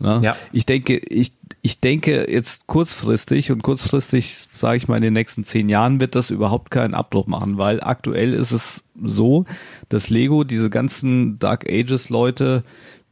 Ne? 0.00 0.20
Ja. 0.22 0.36
Ich 0.52 0.66
denke, 0.66 0.98
ich, 0.98 1.32
ich 1.62 1.80
denke 1.80 2.30
jetzt 2.30 2.66
kurzfristig 2.66 3.50
und 3.50 3.62
kurzfristig 3.62 4.46
sage 4.52 4.76
ich 4.76 4.88
mal 4.88 4.96
in 4.96 5.02
den 5.02 5.12
nächsten 5.12 5.44
zehn 5.44 5.68
Jahren 5.68 6.00
wird 6.00 6.14
das 6.14 6.30
überhaupt 6.30 6.70
keinen 6.70 6.94
Abbruch 6.94 7.26
machen, 7.26 7.58
weil 7.58 7.82
aktuell 7.82 8.32
ist 8.34 8.52
es 8.52 8.84
so, 9.02 9.44
dass 9.88 10.10
Lego 10.10 10.44
diese 10.44 10.70
ganzen 10.70 11.38
Dark 11.38 11.68
Ages 11.68 12.10
Leute, 12.10 12.62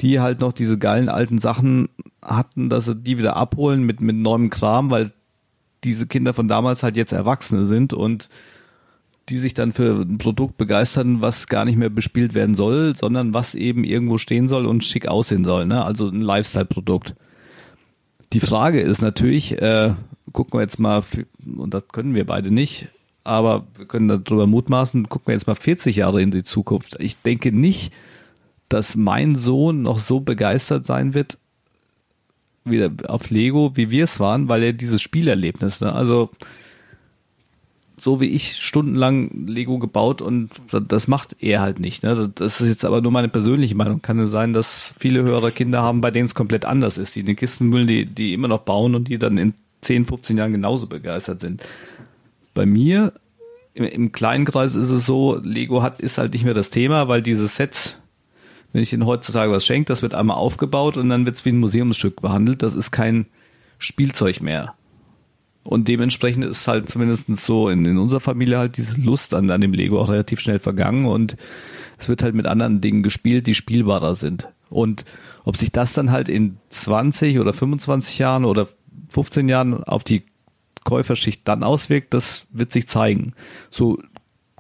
die 0.00 0.20
halt 0.20 0.40
noch 0.40 0.52
diese 0.52 0.78
geilen 0.78 1.08
alten 1.08 1.38
Sachen 1.38 1.88
hatten, 2.22 2.68
dass 2.68 2.84
sie 2.84 2.94
die 2.94 3.18
wieder 3.18 3.36
abholen 3.36 3.82
mit 3.82 4.00
mit 4.00 4.16
neuem 4.16 4.50
Kram, 4.50 4.90
weil 4.90 5.12
diese 5.82 6.06
Kinder 6.06 6.34
von 6.34 6.48
damals 6.48 6.82
halt 6.82 6.96
jetzt 6.96 7.12
Erwachsene 7.12 7.66
sind 7.66 7.92
und 7.92 8.28
die 9.28 9.38
sich 9.38 9.54
dann 9.54 9.72
für 9.72 10.02
ein 10.02 10.18
Produkt 10.18 10.56
begeistern, 10.56 11.20
was 11.20 11.48
gar 11.48 11.64
nicht 11.64 11.76
mehr 11.76 11.90
bespielt 11.90 12.34
werden 12.34 12.54
soll, 12.54 12.94
sondern 12.96 13.34
was 13.34 13.54
eben 13.54 13.82
irgendwo 13.82 14.18
stehen 14.18 14.46
soll 14.46 14.66
und 14.66 14.84
schick 14.84 15.08
aussehen 15.08 15.44
soll. 15.44 15.66
Ne? 15.66 15.84
Also 15.84 16.08
ein 16.08 16.20
Lifestyle-Produkt. 16.20 17.14
Die 18.32 18.40
Frage 18.40 18.80
ist 18.80 19.02
natürlich, 19.02 19.60
äh, 19.60 19.94
gucken 20.32 20.58
wir 20.58 20.62
jetzt 20.62 20.78
mal, 20.78 21.02
und 21.56 21.74
das 21.74 21.88
können 21.88 22.14
wir 22.14 22.24
beide 22.24 22.52
nicht, 22.52 22.88
aber 23.24 23.66
wir 23.76 23.86
können 23.86 24.08
darüber 24.08 24.46
mutmaßen, 24.46 25.08
gucken 25.08 25.28
wir 25.28 25.34
jetzt 25.34 25.48
mal 25.48 25.56
40 25.56 25.96
Jahre 25.96 26.22
in 26.22 26.30
die 26.30 26.44
Zukunft. 26.44 26.96
Ich 27.00 27.20
denke 27.22 27.50
nicht, 27.50 27.92
dass 28.68 28.96
mein 28.96 29.34
Sohn 29.34 29.82
noch 29.82 29.98
so 29.98 30.20
begeistert 30.20 30.86
sein 30.86 31.14
wird, 31.14 31.38
wieder 32.64 32.90
auf 33.08 33.30
Lego, 33.30 33.76
wie 33.76 33.90
wir 33.90 34.04
es 34.04 34.20
waren, 34.20 34.48
weil 34.48 34.62
er 34.62 34.72
dieses 34.72 35.02
Spielerlebnis, 35.02 35.80
ne? 35.80 35.92
also 35.92 36.30
so 37.98 38.20
wie 38.20 38.26
ich 38.26 38.56
stundenlang 38.56 39.46
Lego 39.46 39.78
gebaut 39.78 40.20
und 40.20 40.50
das 40.70 41.08
macht 41.08 41.36
er 41.40 41.60
halt 41.60 41.80
nicht. 41.80 42.02
Ne? 42.02 42.30
Das 42.34 42.60
ist 42.60 42.68
jetzt 42.68 42.84
aber 42.84 43.00
nur 43.00 43.12
meine 43.12 43.28
persönliche 43.28 43.74
Meinung. 43.74 44.02
Kann 44.02 44.18
es 44.18 44.30
sein, 44.30 44.52
dass 44.52 44.94
viele 44.98 45.22
höhere 45.22 45.50
Kinder 45.50 45.82
haben, 45.82 46.02
bei 46.02 46.10
denen 46.10 46.26
es 46.26 46.34
komplett 46.34 46.66
anders 46.66 46.98
ist, 46.98 47.14
die 47.14 47.20
in 47.20 47.26
den 47.26 47.36
Kisten 47.36 47.86
die, 47.86 48.04
die 48.04 48.34
immer 48.34 48.48
noch 48.48 48.60
bauen 48.60 48.94
und 48.94 49.08
die 49.08 49.18
dann 49.18 49.38
in 49.38 49.54
10, 49.80 50.04
15 50.04 50.36
Jahren 50.36 50.52
genauso 50.52 50.86
begeistert 50.86 51.40
sind. 51.40 51.64
Bei 52.52 52.66
mir 52.66 53.14
im, 53.72 53.84
im 53.84 54.12
kleinen 54.12 54.44
Kreis 54.44 54.74
ist 54.74 54.90
es 54.90 55.06
so, 55.06 55.40
Lego 55.42 55.82
hat 55.82 56.00
ist 56.00 56.18
halt 56.18 56.32
nicht 56.32 56.44
mehr 56.44 56.54
das 56.54 56.70
Thema, 56.70 57.08
weil 57.08 57.22
diese 57.22 57.48
Sets, 57.48 57.98
wenn 58.72 58.82
ich 58.82 58.92
ihnen 58.92 59.06
heutzutage 59.06 59.50
was 59.52 59.64
schenke, 59.64 59.86
das 59.86 60.02
wird 60.02 60.14
einmal 60.14 60.36
aufgebaut 60.36 60.96
und 60.96 61.08
dann 61.08 61.24
wird 61.24 61.36
es 61.36 61.44
wie 61.44 61.50
ein 61.50 61.60
Museumsstück 61.60 62.20
behandelt. 62.20 62.62
Das 62.62 62.74
ist 62.74 62.90
kein 62.90 63.26
Spielzeug 63.78 64.40
mehr. 64.40 64.74
Und 65.66 65.88
dementsprechend 65.88 66.44
ist 66.44 66.68
halt 66.68 66.88
zumindest 66.88 67.34
so 67.36 67.68
in, 67.68 67.84
in 67.84 67.98
unserer 67.98 68.20
Familie 68.20 68.58
halt 68.58 68.76
diese 68.76 69.00
Lust 69.00 69.34
an, 69.34 69.50
an 69.50 69.60
dem 69.60 69.72
Lego 69.72 70.00
auch 70.00 70.08
relativ 70.08 70.40
schnell 70.40 70.60
vergangen 70.60 71.06
und 71.06 71.36
es 71.98 72.08
wird 72.08 72.22
halt 72.22 72.34
mit 72.34 72.46
anderen 72.46 72.80
Dingen 72.80 73.02
gespielt, 73.02 73.46
die 73.46 73.54
spielbarer 73.54 74.14
sind. 74.14 74.48
Und 74.68 75.04
ob 75.44 75.56
sich 75.56 75.72
das 75.72 75.92
dann 75.92 76.10
halt 76.10 76.28
in 76.28 76.58
20 76.68 77.40
oder 77.40 77.52
25 77.52 78.18
Jahren 78.18 78.44
oder 78.44 78.68
15 79.08 79.48
Jahren 79.48 79.82
auf 79.84 80.04
die 80.04 80.22
Käuferschicht 80.84 81.46
dann 81.48 81.64
auswirkt, 81.64 82.14
das 82.14 82.46
wird 82.50 82.72
sich 82.72 82.86
zeigen. 82.86 83.32
So 83.70 83.98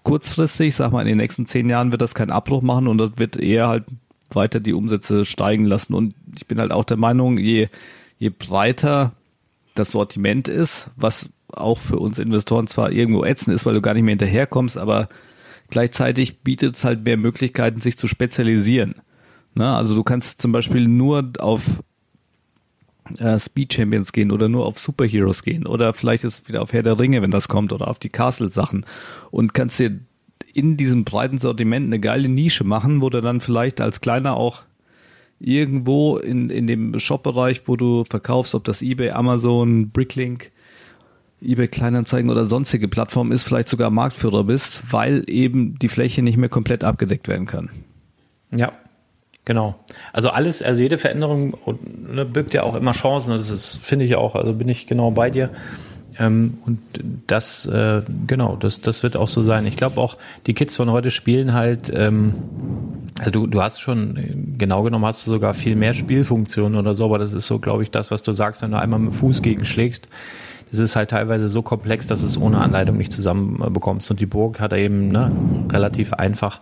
kurzfristig, 0.02 0.74
sag 0.74 0.92
mal, 0.92 1.02
in 1.02 1.08
den 1.08 1.18
nächsten 1.18 1.46
10 1.46 1.68
Jahren 1.68 1.92
wird 1.92 2.02
das 2.02 2.14
keinen 2.14 2.30
Abbruch 2.30 2.62
machen 2.62 2.88
und 2.88 2.98
das 2.98 3.12
wird 3.16 3.36
eher 3.36 3.68
halt 3.68 3.84
weiter 4.30 4.60
die 4.60 4.72
Umsätze 4.72 5.24
steigen 5.24 5.64
lassen. 5.64 5.94
Und 5.94 6.14
ich 6.36 6.46
bin 6.46 6.58
halt 6.58 6.72
auch 6.72 6.84
der 6.84 6.96
Meinung, 6.96 7.38
je, 7.38 7.68
je 8.18 8.30
breiter 8.30 9.12
das 9.78 9.92
Sortiment 9.92 10.48
ist, 10.48 10.90
was 10.96 11.28
auch 11.52 11.78
für 11.78 11.98
uns 11.98 12.18
Investoren 12.18 12.66
zwar 12.66 12.92
irgendwo 12.92 13.24
ätzend 13.24 13.54
ist, 13.54 13.66
weil 13.66 13.74
du 13.74 13.82
gar 13.82 13.94
nicht 13.94 14.02
mehr 14.02 14.12
hinterherkommst, 14.12 14.76
aber 14.76 15.08
gleichzeitig 15.70 16.40
bietet 16.40 16.76
es 16.76 16.84
halt 16.84 17.04
mehr 17.04 17.16
Möglichkeiten, 17.16 17.80
sich 17.80 17.98
zu 17.98 18.08
spezialisieren. 18.08 18.96
Ne? 19.54 19.74
Also 19.74 19.94
du 19.94 20.02
kannst 20.02 20.42
zum 20.42 20.52
Beispiel 20.52 20.88
nur 20.88 21.32
auf 21.38 21.62
äh, 23.18 23.38
Speed 23.38 23.72
Champions 23.72 24.12
gehen 24.12 24.30
oder 24.30 24.48
nur 24.48 24.66
auf 24.66 24.78
Superheroes 24.78 25.42
gehen 25.42 25.66
oder 25.66 25.92
vielleicht 25.94 26.24
ist 26.24 26.48
wieder 26.48 26.62
auf 26.62 26.72
Herr 26.72 26.82
der 26.82 26.98
Ringe, 26.98 27.22
wenn 27.22 27.30
das 27.30 27.48
kommt 27.48 27.72
oder 27.72 27.88
auf 27.88 27.98
die 27.98 28.08
Castle 28.08 28.50
Sachen 28.50 28.84
und 29.30 29.54
kannst 29.54 29.78
dir 29.78 29.98
in 30.52 30.76
diesem 30.76 31.04
breiten 31.04 31.38
Sortiment 31.38 31.86
eine 31.86 32.00
geile 32.00 32.28
Nische 32.28 32.64
machen, 32.64 33.02
wo 33.02 33.10
du 33.10 33.20
dann 33.20 33.40
vielleicht 33.40 33.80
als 33.80 34.00
kleiner 34.00 34.36
auch 34.36 34.62
irgendwo 35.38 36.16
in, 36.16 36.50
in 36.50 36.66
dem 36.66 36.98
Shop-Bereich, 36.98 37.62
wo 37.66 37.76
du 37.76 38.04
verkaufst, 38.04 38.54
ob 38.54 38.64
das 38.64 38.82
eBay, 38.82 39.10
Amazon, 39.10 39.90
Bricklink, 39.90 40.50
eBay 41.42 41.68
Kleinanzeigen 41.68 42.30
oder 42.30 42.46
sonstige 42.46 42.88
Plattformen 42.88 43.32
ist, 43.32 43.42
vielleicht 43.42 43.68
sogar 43.68 43.90
Marktführer 43.90 44.44
bist, 44.44 44.82
weil 44.90 45.24
eben 45.28 45.78
die 45.78 45.88
Fläche 45.88 46.22
nicht 46.22 46.38
mehr 46.38 46.48
komplett 46.48 46.84
abgedeckt 46.84 47.28
werden 47.28 47.46
kann. 47.46 47.70
Ja, 48.50 48.72
genau. 49.44 49.76
Also 50.12 50.30
alles, 50.30 50.62
also 50.62 50.82
jede 50.82 50.96
Veränderung 50.98 51.56
ne, 52.10 52.24
birgt 52.24 52.54
ja 52.54 52.62
auch 52.62 52.74
immer 52.74 52.92
Chancen. 52.92 53.30
Das 53.32 53.76
finde 53.76 54.06
ich 54.06 54.16
auch, 54.16 54.34
also 54.34 54.54
bin 54.54 54.68
ich 54.68 54.86
genau 54.86 55.10
bei 55.10 55.30
dir. 55.30 55.50
Ähm, 56.18 56.58
und 56.64 56.78
das, 57.26 57.66
äh, 57.66 58.02
genau, 58.26 58.56
das, 58.56 58.80
das 58.80 59.02
wird 59.02 59.16
auch 59.16 59.28
so 59.28 59.42
sein. 59.42 59.66
Ich 59.66 59.76
glaube 59.76 60.00
auch, 60.00 60.16
die 60.46 60.54
Kids 60.54 60.76
von 60.76 60.90
heute 60.90 61.10
spielen 61.10 61.52
halt, 61.52 61.92
ähm, 61.94 62.34
also 63.18 63.30
du, 63.30 63.46
du 63.46 63.62
hast 63.62 63.80
schon, 63.80 64.54
genau 64.58 64.82
genommen 64.82 65.04
hast 65.04 65.26
du 65.26 65.30
sogar 65.30 65.54
viel 65.54 65.76
mehr 65.76 65.94
Spielfunktionen 65.94 66.78
oder 66.78 66.94
so, 66.94 67.04
aber 67.04 67.18
das 67.18 67.32
ist 67.32 67.46
so, 67.46 67.58
glaube 67.58 67.82
ich, 67.82 67.90
das, 67.90 68.10
was 68.10 68.22
du 68.22 68.32
sagst, 68.32 68.62
wenn 68.62 68.70
du 68.70 68.78
einmal 68.78 68.98
mit 68.98 69.12
dem 69.12 69.14
Fuß 69.14 69.42
gegenschlägst. 69.42 70.08
Das 70.70 70.80
ist 70.80 70.96
halt 70.96 71.10
teilweise 71.10 71.48
so 71.48 71.62
komplex, 71.62 72.06
dass 72.06 72.22
es 72.22 72.40
ohne 72.40 72.58
Anleitung 72.58 72.96
nicht 72.96 73.12
zusammenbekommst. 73.12 74.10
Und 74.10 74.18
die 74.18 74.26
Burg 74.26 74.58
hat 74.58 74.72
er 74.72 74.78
eben 74.78 75.08
ne, 75.08 75.30
relativ 75.70 76.12
einfach 76.12 76.60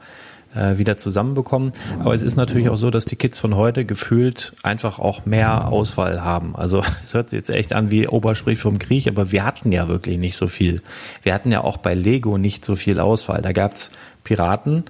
äh, 0.55 0.79
wieder 0.79 0.97
zusammenbekommen. 0.97 1.73
Aber 1.99 2.15
es 2.15 2.23
ist 2.23 2.37
natürlich 2.37 2.69
auch 2.69 2.77
so, 2.77 2.91
dass 2.91 3.05
die 3.05 3.17
Kids 3.17 3.39
von 3.39 3.57
heute 3.57 3.85
gefühlt 3.85 4.53
einfach 4.63 4.99
auch 4.99 5.27
mehr 5.27 5.69
Auswahl 5.69 6.23
haben. 6.23 6.57
Also 6.57 6.83
es 7.03 7.15
hört 7.15 7.31
sich 7.31 7.39
jetzt 7.39 7.51
echt 7.51 7.73
an 7.73 7.91
wie 7.91 8.09
Obersprich 8.09 8.59
vom 8.59 8.79
Krieg, 8.79 9.09
aber 9.09 9.33
wir 9.33 9.45
hatten 9.45 9.73
ja 9.73 9.89
wirklich 9.89 10.19
nicht 10.19 10.37
so 10.37 10.47
viel. 10.47 10.83
Wir 11.23 11.35
hatten 11.35 11.53
ja 11.53 11.63
auch 11.63 11.77
bei 11.77 11.95
Lego 11.95 12.39
nicht 12.39 12.65
so 12.65 12.77
viel 12.77 13.01
Auswahl. 13.01 13.43
Da 13.43 13.53
gab's 13.53 13.91
Piraten, 14.23 14.85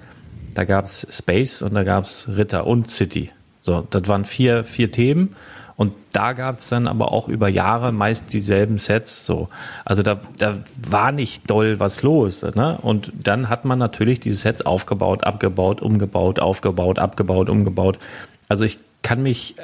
da 0.53 0.63
gab's 0.63 1.07
Space 1.09 1.61
und 1.61 1.73
da 1.73 1.83
gab's 1.83 2.29
Ritter 2.29 2.67
und 2.67 2.89
City. 2.89 3.31
So, 3.61 3.85
das 3.89 4.07
waren 4.07 4.25
vier, 4.25 4.63
vier 4.63 4.91
Themen. 4.91 5.35
Und 5.77 5.93
da 6.13 6.33
gab 6.33 6.59
es 6.59 6.69
dann 6.69 6.87
aber 6.87 7.11
auch 7.11 7.27
über 7.27 7.49
Jahre 7.49 7.91
meist 7.91 8.31
dieselben 8.31 8.77
Sets. 8.77 9.25
So, 9.25 9.49
also 9.83 10.03
da, 10.03 10.19
da 10.37 10.59
war 10.77 11.11
nicht 11.11 11.49
doll 11.49 11.79
was 11.79 12.01
los. 12.01 12.43
Ne? 12.43 12.77
Und 12.81 13.11
dann 13.13 13.49
hat 13.49 13.65
man 13.65 13.77
natürlich 13.77 14.21
diese 14.21 14.37
Sets 14.37 14.65
aufgebaut, 14.65 15.25
abgebaut, 15.25 15.81
umgebaut, 15.81 16.39
aufgebaut, 16.39 16.97
abgebaut, 16.97 17.49
umgebaut. 17.49 17.99
Also 18.47 18.63
ich 18.63 18.79
kann 19.01 19.21
mich 19.21 19.55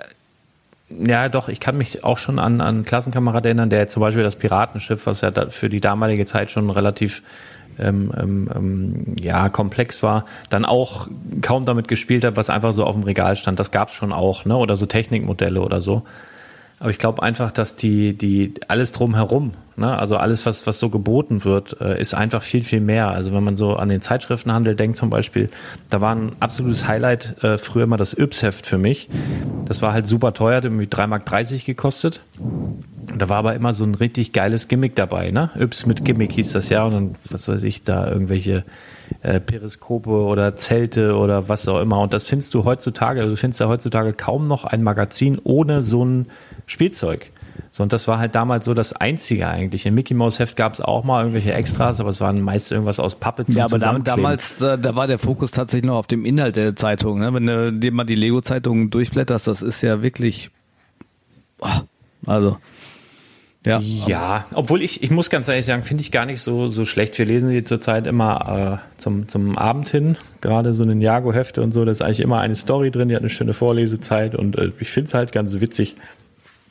ja, 1.08 1.30
doch, 1.30 1.48
ich 1.48 1.60
kann 1.60 1.78
mich 1.78 2.04
auch 2.04 2.18
schon 2.18 2.40
an, 2.40 2.62
an 2.62 2.84
Klassenkamerad 2.84 3.46
erinnern, 3.46 3.70
der 3.70 3.88
zum 3.88 4.02
Beispiel 4.02 4.24
das 4.24 4.36
Piratenschiff, 4.36 5.06
was 5.06 5.22
ja 5.22 5.32
für 5.50 5.70
die 5.70 5.80
damalige 5.80 6.26
Zeit 6.26 6.52
schon 6.52 6.70
relativ 6.70 7.24
ähm, 7.80 8.12
ähm, 8.18 8.50
ähm, 8.54 9.02
ja, 9.20 9.50
komplex 9.50 10.04
war, 10.04 10.26
dann 10.50 10.66
auch 10.66 11.08
kaum 11.42 11.66
damit 11.66 11.88
gespielt 11.88 12.24
hat, 12.24 12.38
was 12.38 12.50
einfach 12.50 12.74
so 12.74 12.86
auf 12.86 12.96
dem 12.96 13.04
Regal 13.04 13.36
stand. 13.36 13.60
Das 13.60 13.72
gab's 13.72 13.94
schon 13.94 14.12
auch, 14.12 14.46
ne? 14.46 14.58
Oder 14.58 14.76
so 14.76 14.86
Technikmodelle 14.86 15.62
oder 15.62 15.82
so. 15.82 16.04
Aber 16.82 16.90
ich 16.90 16.98
glaube 16.98 17.22
einfach, 17.22 17.52
dass 17.52 17.76
die, 17.76 18.18
die 18.18 18.56
alles 18.68 18.92
drumherum, 18.92 19.52
ne, 19.76 20.00
also 20.00 20.18
alles, 20.18 20.48
was, 20.48 20.66
was 20.66 20.80
so 20.80 20.90
geboten 20.90 21.44
wird, 21.44 21.80
äh, 21.80 22.02
ist 22.02 22.16
einfach 22.16 22.42
viel, 22.42 22.64
viel 22.64 22.82
mehr. 22.82 23.10
Also 23.10 23.32
wenn 23.34 23.44
man 23.44 23.56
so 23.56 23.76
an 23.76 23.88
den 23.88 24.02
Zeitschriftenhandel 24.02 24.76
denkt 24.76 24.98
zum 24.98 25.12
Beispiel, 25.12 25.50
da 25.92 26.02
war 26.02 26.16
ein 26.16 26.32
absolutes 26.40 26.88
Highlight 26.88 27.44
äh, 27.44 27.60
früher 27.60 27.84
immer 27.84 27.98
das 27.98 28.18
Yps-Heft 28.18 28.66
für 28.66 28.80
mich. 28.80 29.10
Das 29.68 29.84
war 29.84 29.94
halt 29.94 30.08
super 30.08 30.34
teuer, 30.34 30.56
hat 30.56 30.64
irgendwie 30.64 30.86
3,30 30.86 31.08
Mark 31.08 31.66
gekostet. 31.68 32.22
Da 33.16 33.30
war 33.30 33.38
aber 33.38 33.54
immer 33.54 33.74
so 33.74 33.84
ein 33.84 33.94
richtig 33.94 34.34
geiles 34.34 34.68
Gimmick 34.68 34.96
dabei, 34.96 35.30
ne? 35.30 35.52
Yps 35.60 35.86
mit 35.86 36.04
Gimmick 36.04 36.32
hieß 36.32 36.54
das 36.54 36.70
ja 36.70 36.84
und 36.84 36.94
dann, 36.94 37.16
was 37.30 37.48
weiß 37.48 37.62
ich, 37.62 37.84
da 37.84 38.10
irgendwelche 38.10 38.64
äh, 39.22 39.40
Periskope 39.40 40.10
oder 40.10 40.56
Zelte 40.56 41.16
oder 41.16 41.48
was 41.48 41.68
auch 41.68 41.80
immer. 41.80 42.00
Und 42.00 42.14
das 42.14 42.26
findest 42.26 42.56
du 42.56 42.64
heutzutage, 42.66 43.20
also 43.20 43.34
du 43.34 43.38
findest 43.38 43.60
ja 43.60 43.68
heutzutage 43.68 44.14
kaum 44.14 44.46
noch 44.46 44.66
ein 44.66 44.82
Magazin 44.82 45.40
ohne 45.44 45.84
so 45.84 46.04
ein 46.04 46.26
Spielzeug. 46.66 47.32
So, 47.72 47.84
und 47.84 47.94
das 47.94 48.08
war 48.08 48.20
halt 48.20 48.36
damals 48.36 48.66
so 48.66 48.74
das 48.74 48.94
Einzige 48.94 49.48
eigentlich. 49.48 49.86
Im 49.86 49.96
Mickey 49.96 50.14
Mouse 50.14 50.40
Heft 50.40 50.58
gab 50.58 50.74
es 50.74 50.82
auch 50.82 51.04
mal 51.04 51.22
irgendwelche 51.22 51.54
Extras, 51.54 52.00
aber 52.00 52.10
es 52.10 52.20
waren 52.20 52.42
meist 52.42 52.72
irgendwas 52.72 53.00
aus 53.00 53.16
Pappe 53.16 53.46
zum 53.46 53.56
Ja, 53.56 53.66
aber 53.66 53.80
damals, 53.80 54.58
da, 54.58 54.76
da 54.76 54.96
war 54.96 55.08
der 55.08 55.20
Fokus 55.20 55.52
tatsächlich 55.52 55.88
noch 55.88 55.96
auf 55.96 56.08
dem 56.08 56.26
Inhalt 56.26 56.58
der 56.58 56.76
Zeitung. 56.76 57.20
Ne? 57.20 57.34
Wenn 57.34 57.46
du 57.46 57.72
dir 57.72 57.92
mal 57.92 58.04
die 58.04 58.16
Lego-Zeitung 58.16 58.90
durchblätterst, 58.90 59.48
das 59.48 59.62
ist 59.62 59.82
ja 59.84 60.02
wirklich, 60.02 60.52
oh, 61.60 61.68
also 62.26 62.58
ja, 63.66 63.80
ja 63.80 64.46
obwohl 64.54 64.82
ich, 64.82 65.04
ich 65.04 65.12
muss 65.12 65.30
ganz 65.30 65.48
ehrlich 65.48 65.66
sagen, 65.66 65.84
finde 65.84 66.02
ich 66.02 66.12
gar 66.12 66.26
nicht 66.26 66.42
so, 66.42 66.68
so 66.68 66.84
schlecht. 66.84 67.18
Wir 67.20 67.26
lesen 67.26 67.52
die 67.52 67.64
zurzeit 67.64 68.08
immer 68.08 68.82
äh, 68.98 69.00
zum, 69.00 69.28
zum 69.30 69.58
Abend 69.58 69.88
hin, 69.88 70.18
gerade 70.42 70.74
so 70.74 70.84
eine 70.84 70.96
Jago-Hefte 70.96 71.62
und 71.62 71.72
so, 71.72 71.86
da 71.86 71.92
ist 71.92 72.02
eigentlich 72.02 72.22
immer 72.22 72.40
eine 72.40 72.56
Story 72.56 72.90
drin, 72.90 73.10
die 73.10 73.16
hat 73.16 73.22
eine 73.22 73.30
schöne 73.30 73.54
Vorlesezeit 73.54 74.34
und 74.34 74.58
äh, 74.58 74.72
ich 74.80 74.90
finde 74.90 75.08
es 75.10 75.14
halt 75.14 75.32
ganz 75.32 75.62
witzig, 75.62 75.96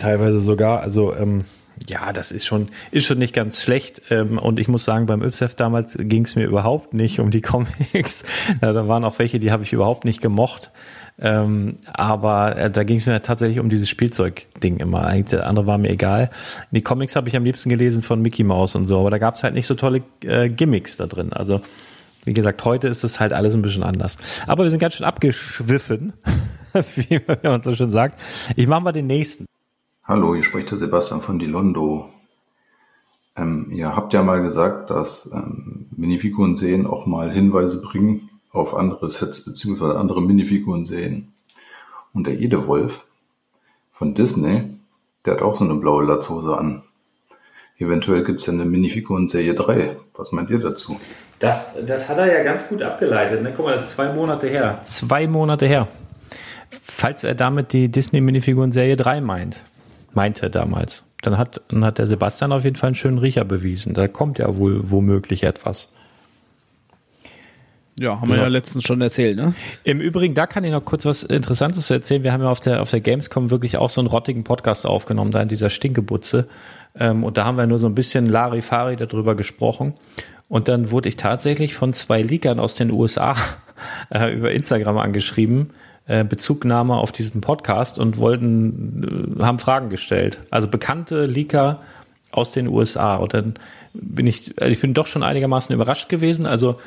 teilweise 0.01 0.41
sogar. 0.41 0.81
Also 0.81 1.15
ähm, 1.15 1.45
ja, 1.89 2.13
das 2.13 2.31
ist 2.31 2.47
schon, 2.47 2.69
ist 2.91 3.07
schon 3.07 3.19
nicht 3.19 3.35
ganz 3.35 3.63
schlecht. 3.63 4.03
Ähm, 4.11 4.39
und 4.39 4.59
ich 4.59 4.69
muss 4.69 4.85
sagen, 4.85 5.07
beim 5.07 5.23
Ypsef 5.23 5.55
damals 5.55 5.97
ging 5.99 6.25
es 6.25 6.37
mir 6.37 6.47
überhaupt 6.47 6.95
nicht 6.95 7.21
um 7.21 7.31
die 7.31 7.41
Comics. 7.41 8.25
ja, 8.61 8.73
da 8.73 8.89
waren 8.89 9.05
auch 9.05 9.19
welche, 9.19 9.41
die 9.41 9.51
habe 9.51 9.63
ich 9.63 9.73
überhaupt 9.73 10.05
nicht 10.05 10.21
gemocht. 10.21 10.71
Ähm, 11.23 11.77
aber 11.93 12.57
äh, 12.57 12.71
da 12.71 12.83
ging 12.83 12.97
es 12.97 13.07
mir 13.07 13.21
tatsächlich 13.21 13.61
um 13.61 13.69
dieses 13.69 13.89
Spielzeug-Ding 13.89 14.79
immer. 14.79 15.05
Eigentlich 15.05 15.31
der 15.31 15.47
andere 15.47 15.67
war 15.67 15.77
mir 15.79 15.91
egal. 15.91 16.31
Die 16.71 16.81
Comics 16.81 17.15
habe 17.15 17.29
ich 17.29 17.37
am 17.37 17.45
liebsten 17.45 17.69
gelesen 17.69 18.03
von 18.03 18.23
Mickey 18.23 18.43
Mouse 18.43 18.75
und 18.75 18.87
so, 18.87 18.99
aber 18.99 19.11
da 19.11 19.19
gab 19.19 19.37
es 19.37 19.43
halt 19.43 19.55
nicht 19.55 19.67
so 19.67 19.75
tolle 19.75 20.03
äh, 20.25 20.49
Gimmicks 20.49 20.97
da 20.97 21.07
drin. 21.07 21.33
Also 21.33 21.61
wie 22.25 22.33
gesagt, 22.33 22.65
heute 22.65 22.89
ist 22.89 23.05
es 23.05 23.21
halt 23.21 23.33
alles 23.33 23.55
ein 23.55 23.63
bisschen 23.63 23.83
anders. 23.83 24.17
Aber 24.47 24.65
wir 24.65 24.71
sind 24.71 24.79
ganz 24.79 24.95
schön 24.95 25.07
abgeschwiffen, 25.07 26.13
wie 26.73 27.21
man 27.43 27.63
so 27.63 27.75
schön 27.75 27.91
sagt. 27.91 28.19
Ich 28.57 28.67
mache 28.67 28.83
mal 28.83 28.93
den 28.93 29.07
nächsten. 29.07 29.47
Hallo, 30.11 30.35
hier 30.35 30.43
spricht 30.43 30.73
der 30.73 30.79
Sebastian 30.79 31.21
von 31.21 31.39
Dilondo. 31.39 32.11
Ähm, 33.37 33.69
ihr 33.71 33.95
habt 33.95 34.13
ja 34.13 34.25
mal 34.25 34.43
gesagt, 34.43 34.91
dass 34.91 35.31
ähm, 35.33 35.87
Minifiguren 35.97 36.57
sehen 36.57 36.85
auch 36.85 37.07
mal 37.07 37.31
Hinweise 37.31 37.81
bringen 37.81 38.29
auf 38.51 38.75
andere 38.75 39.09
Sets 39.09 39.45
beziehungsweise 39.45 39.97
andere 39.97 40.21
Minifiguren 40.21 40.85
sehen. 40.85 41.33
Und 42.13 42.27
der 42.27 42.41
Edewolf 42.41 43.07
von 43.93 44.15
Disney, 44.15 44.65
der 45.25 45.35
hat 45.35 45.43
auch 45.43 45.55
so 45.55 45.65
eine 45.65 45.75
blaue 45.75 46.03
Latzhose 46.03 46.59
an. 46.59 46.83
Eventuell 47.79 48.25
gibt 48.25 48.41
es 48.41 48.49
ja 48.49 48.53
eine 48.53 48.65
Minifiguren-Serie 48.65 49.55
3. 49.55 49.97
Was 50.17 50.33
meint 50.33 50.51
ihr 50.51 50.59
dazu? 50.59 50.99
Das, 51.39 51.71
das 51.87 52.09
hat 52.09 52.19
er 52.19 52.37
ja 52.37 52.43
ganz 52.43 52.69
gut 52.69 52.83
abgeleitet. 52.83 53.45
Ne? 53.45 53.53
Guck 53.57 53.67
mal, 53.67 53.75
das 53.75 53.85
ist 53.85 53.91
zwei 53.93 54.13
Monate 54.13 54.49
her. 54.49 54.81
Zwei 54.83 55.29
Monate 55.29 55.67
her. 55.67 55.87
Falls 56.83 57.23
er 57.23 57.37
damit 57.37 57.73
die 57.73 57.89
Disney-Minifiguren-Serie 57.89 58.97
3 58.97 59.21
meint. 59.21 59.63
Meinte 60.15 60.51
damals. 60.51 61.05
Dann 61.23 61.37
hat, 61.37 61.61
dann 61.69 61.85
hat 61.85 61.99
der 61.99 62.07
Sebastian 62.07 62.53
auf 62.53 62.65
jeden 62.65 62.77
Fall 62.77 62.89
einen 62.89 62.95
schönen 62.95 63.19
Riecher 63.19 63.45
bewiesen. 63.45 63.95
Da 63.95 64.09
kommt 64.09 64.39
ja 64.39 64.57
wohl 64.57 64.91
womöglich 64.91 65.43
etwas. 65.43 65.93
Ja, 67.99 68.19
haben 68.19 68.31
so. 68.31 68.37
wir 68.37 68.45
ja 68.45 68.49
letztens 68.49 68.85
schon 68.85 69.03
erzählt, 69.03 69.37
ne? 69.37 69.55
Im 69.85 70.01
Übrigen, 70.01 70.35
da 70.35 70.47
kann 70.47 70.65
ich 70.65 70.73
noch 70.73 70.85
kurz 70.85 71.05
was 71.05 71.23
Interessantes 71.23 71.91
erzählen. 71.91 72.23
Wir 72.23 72.33
haben 72.33 72.43
ja 72.43 72.49
auf 72.49 72.61
der, 72.61 72.81
auf 72.81 72.91
der 72.91 73.01
Gamescom 73.01 73.51
wirklich 73.51 73.77
auch 73.77 73.91
so 73.91 74.01
einen 74.01 74.09
rottigen 74.09 74.43
Podcast 74.43 74.87
aufgenommen, 74.87 75.33
da 75.33 75.43
in 75.43 75.49
dieser 75.49 75.69
Stinkebutze. 75.69 76.49
Ähm, 76.99 77.25
und 77.25 77.37
da 77.37 77.45
haben 77.45 77.59
wir 77.59 77.67
nur 77.67 77.79
so 77.79 77.87
ein 77.87 77.95
bisschen 77.95 78.27
Larifari 78.27 78.97
darüber 78.97 79.35
gesprochen. 79.35 79.95
Und 80.49 80.69
dann 80.69 80.91
wurde 80.91 81.11
ich 81.11 81.17
tatsächlich 81.17 81.75
von 81.75 81.93
zwei 81.93 82.23
Leakern 82.23 82.59
aus 82.59 82.75
den 82.75 82.91
USA 82.91 83.37
äh, 84.11 84.33
über 84.33 84.51
Instagram 84.51 84.97
angeschrieben, 84.97 85.71
äh, 86.11 86.25
Bezugnahme 86.25 86.97
auf 86.97 87.13
diesen 87.13 87.41
Podcast 87.41 88.01
und 88.01 88.19
wollten, 88.19 89.37
äh, 89.39 89.43
haben 89.45 89.61
Fragen 89.61 89.91
gestellt. 89.91 90.41
Also 90.51 90.67
bekannte 90.67 91.27
Leaker 91.27 91.83
aus 92.33 92.51
den 92.51 92.67
USA. 92.67 93.15
Und 93.15 93.33
dann 93.33 93.55
bin 93.93 94.27
ich, 94.27 94.61
also 94.61 94.73
ich 94.73 94.81
bin 94.81 94.93
doch 94.93 95.07
schon 95.07 95.23
einigermaßen 95.23 95.73
überrascht 95.73 96.09
gewesen. 96.09 96.47
Also 96.47 96.81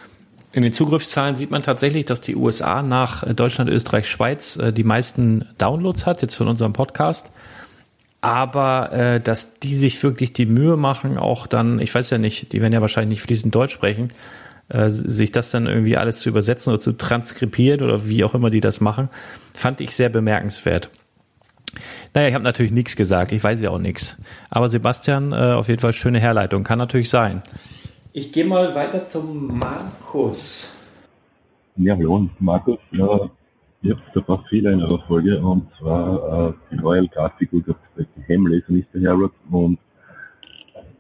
in 0.52 0.62
den 0.62 0.74
Zugriffszahlen 0.74 1.38
sieht 1.38 1.52
man 1.52 1.64
tatsächlich, 1.64 2.04
dass 2.04 2.20
die 2.20 2.36
USA 2.36 2.82
nach 2.82 3.26
Deutschland, 3.34 3.70
Österreich, 3.70 4.10
Schweiz 4.10 4.58
äh, 4.58 4.74
die 4.74 4.84
meisten 4.84 5.46
Downloads 5.58 6.06
hat, 6.06 6.22
jetzt 6.22 6.36
von 6.36 6.50
unserem 6.50 6.74
Podcast. 6.74 7.32
Aber 8.20 8.92
äh, 8.92 9.22
dass 9.22 9.60
die 9.60 9.74
sich 9.74 10.04
wirklich 10.04 10.34
die 10.34 10.48
Mühe 10.48 10.76
machen, 10.76 11.18
auch 11.18 11.48
dann, 11.48 11.80
ich 11.80 11.96
weiß 11.96 12.10
ja 12.10 12.18
nicht, 12.18 12.52
die 12.52 12.62
werden 12.62 12.74
ja 12.74 12.82
wahrscheinlich 12.82 13.20
nicht 13.20 13.26
fließend 13.26 13.56
Deutsch 13.56 13.74
sprechen, 13.74 14.12
äh, 14.70 14.90
sich 14.90 15.32
das 15.32 15.52
dann 15.52 15.68
irgendwie 15.68 15.98
alles 15.98 16.20
zu 16.20 16.30
übersetzen 16.30 16.72
oder 16.72 16.80
zu 16.80 16.94
transkribieren 16.94 17.82
oder 17.82 18.08
wie 18.08 18.24
auch 18.24 18.34
immer 18.34 18.50
die 18.50 18.62
das 18.62 18.82
machen, 18.82 19.10
fand 19.54 19.82
ich 19.82 19.96
sehr 19.96 20.10
bemerkenswert. 20.10 20.90
Naja, 22.14 22.28
ich 22.28 22.34
habe 22.34 22.44
natürlich 22.44 22.72
nichts 22.72 22.96
gesagt, 22.96 23.32
ich 23.32 23.44
weiß 23.44 23.62
ja 23.62 23.72
auch 23.72 23.80
nichts. 23.80 24.22
Aber 24.50 24.70
Sebastian, 24.70 25.32
äh, 25.32 25.54
auf 25.54 25.68
jeden 25.68 25.80
Fall 25.80 25.94
schöne 25.94 26.20
Herleitung, 26.20 26.64
kann 26.64 26.78
natürlich 26.78 27.10
sein. 27.10 27.42
Ich 28.14 28.32
gehe 28.32 28.46
mal 28.46 28.76
weiter 28.76 29.04
zum 29.06 29.58
Markus. 29.58 30.72
Ja, 31.76 31.96
hallo, 31.96 32.30
Markus. 32.40 32.78
Ja, 32.92 33.30
ich 33.82 33.90
habe 33.90 34.02
ein 34.16 34.24
paar 34.24 34.44
Fehler 34.50 34.72
in 34.72 34.84
eurer 34.84 35.04
Folge 35.08 35.42
und 35.42 35.68
zwar 35.80 36.50
äh, 36.50 36.54
die 36.72 36.80
Royal 36.80 37.08
Grafik, 37.08 37.50
dass 37.66 37.76
die 38.16 38.22
Hemmlaser 38.28 38.72
nicht 38.72 38.88
daherrückt 38.94 39.36
und 39.50 39.80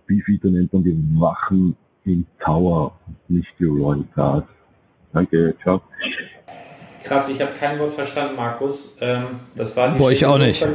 Beefeater 0.07 0.49
nennt 0.49 0.73
man 0.73 0.83
die 0.83 0.97
Wachen 1.19 1.75
im 2.05 2.25
Tower, 2.43 2.93
nicht 3.27 3.47
die 3.59 3.65
Royal 3.65 4.03
Guard. 4.15 4.45
Danke, 5.13 5.55
ciao. 5.61 5.81
Krass, 7.03 7.29
ich 7.29 7.41
habe 7.41 7.51
kein 7.59 7.77
Wort 7.79 7.93
verstanden, 7.93 8.35
Markus. 8.35 8.97
Ähm, 9.01 9.41
das 9.55 9.75
war 9.75 9.91
die 9.91 9.97
Boah, 9.97 10.11
ich 10.11 10.25
auch 10.25 10.37
nicht. 10.37 10.65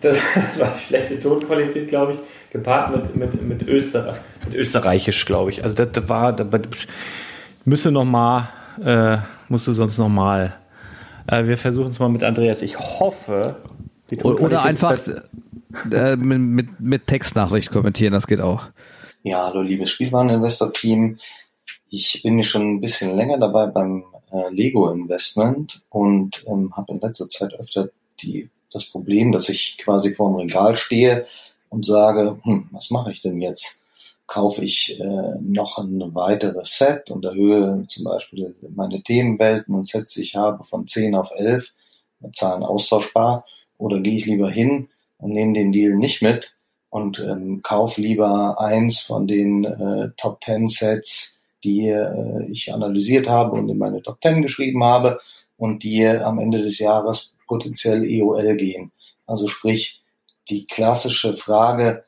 Das, 0.00 0.18
das, 0.34 0.60
war 0.60 0.72
die 0.74 0.78
schlechte 0.78 1.20
Tonqualität, 1.20 1.88
glaube 1.88 2.12
ich 2.12 2.18
gepaart 2.52 2.94
mit, 2.94 3.16
mit, 3.16 3.42
mit, 3.42 3.62
Österreich, 3.66 4.16
mit 4.44 4.54
Österreichisch, 4.54 5.24
glaube 5.24 5.50
ich. 5.50 5.64
Also 5.64 5.74
das, 5.74 5.88
das 5.92 6.08
war, 6.08 6.34
das 6.34 6.46
müsste 7.64 7.90
noch 7.90 8.04
mal, 8.04 8.50
äh, 8.84 9.16
musste 9.48 9.72
sonst 9.72 9.96
noch 9.96 10.10
mal. 10.10 10.54
Äh, 11.26 11.46
wir 11.46 11.56
versuchen 11.56 11.88
es 11.88 11.98
mal 11.98 12.10
mit 12.10 12.22
Andreas. 12.22 12.60
Ich 12.60 12.78
hoffe, 12.78 13.56
die 14.10 14.18
Oder 14.18 14.64
einfach 14.64 14.98
äh, 15.90 16.16
mit, 16.16 16.38
mit, 16.40 16.80
mit 16.80 17.06
Textnachricht 17.06 17.70
kommentieren, 17.70 18.12
das 18.12 18.26
geht 18.26 18.40
auch. 18.40 18.66
Ja, 19.24 19.46
hallo 19.46 19.62
liebes 19.62 19.90
Spielwareninvestor-Team. 19.90 21.16
Ich 21.90 22.24
bin 22.24 22.42
schon 22.42 22.62
ein 22.62 22.80
bisschen 22.80 23.14
länger 23.16 23.38
dabei 23.38 23.66
beim 23.66 24.02
äh, 24.32 24.50
Lego-Investment 24.50 25.84
und 25.90 26.42
ähm, 26.48 26.76
habe 26.76 26.94
in 26.94 27.00
letzter 27.00 27.28
Zeit 27.28 27.54
öfter 27.54 27.90
die, 28.20 28.50
das 28.72 28.86
Problem, 28.86 29.30
dass 29.30 29.48
ich 29.48 29.78
quasi 29.78 30.12
vor 30.12 30.28
dem 30.28 30.40
Regal 30.40 30.74
stehe 30.74 31.26
und 31.68 31.86
sage, 31.86 32.40
hm, 32.42 32.68
was 32.72 32.90
mache 32.90 33.12
ich 33.12 33.22
denn 33.22 33.40
jetzt? 33.40 33.84
Kaufe 34.26 34.64
ich 34.64 34.98
äh, 34.98 35.38
noch 35.40 35.78
ein 35.78 36.16
weiteres 36.16 36.76
Set 36.76 37.12
und 37.12 37.24
erhöhe 37.24 37.86
zum 37.86 38.02
Beispiel 38.02 38.52
meine 38.74 39.04
Themenwelten 39.04 39.72
und 39.72 39.86
Sets, 39.86 40.14
die 40.14 40.22
ich 40.22 40.34
habe, 40.34 40.64
von 40.64 40.88
10 40.88 41.14
auf 41.14 41.30
11, 41.36 41.68
Zahlen 42.32 42.64
austauschbar, 42.64 43.46
oder 43.78 44.00
gehe 44.00 44.18
ich 44.18 44.26
lieber 44.26 44.50
hin 44.50 44.88
und 45.18 45.32
nehme 45.32 45.52
den 45.52 45.70
Deal 45.70 45.94
nicht 45.94 46.22
mit 46.22 46.56
und 46.92 47.20
ähm, 47.20 47.62
kauf 47.62 47.96
lieber 47.96 48.60
eins 48.60 49.00
von 49.00 49.26
den 49.26 49.64
äh, 49.64 50.10
Top 50.18 50.44
10 50.44 50.68
Sets, 50.68 51.38
die 51.64 51.88
äh, 51.88 52.44
ich 52.50 52.74
analysiert 52.74 53.28
habe 53.28 53.52
und 53.52 53.70
in 53.70 53.78
meine 53.78 54.02
Top 54.02 54.18
10 54.22 54.42
geschrieben 54.42 54.84
habe 54.84 55.18
und 55.56 55.84
die 55.84 56.06
am 56.06 56.38
Ende 56.38 56.58
des 56.58 56.78
Jahres 56.78 57.32
potenziell 57.46 58.04
EOL 58.04 58.56
gehen. 58.56 58.92
Also 59.26 59.48
sprich, 59.48 60.02
die 60.50 60.66
klassische 60.66 61.34
Frage, 61.34 62.04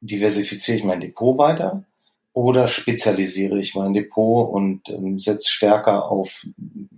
diversifiziere 0.00 0.78
ich 0.78 0.84
mein 0.84 1.00
Depot 1.00 1.36
weiter 1.36 1.84
oder 2.32 2.66
spezialisiere 2.66 3.60
ich 3.60 3.74
mein 3.74 3.92
Depot 3.92 4.48
und 4.48 4.88
ähm, 4.88 5.18
setze 5.18 5.50
stärker 5.50 6.10
auf 6.10 6.46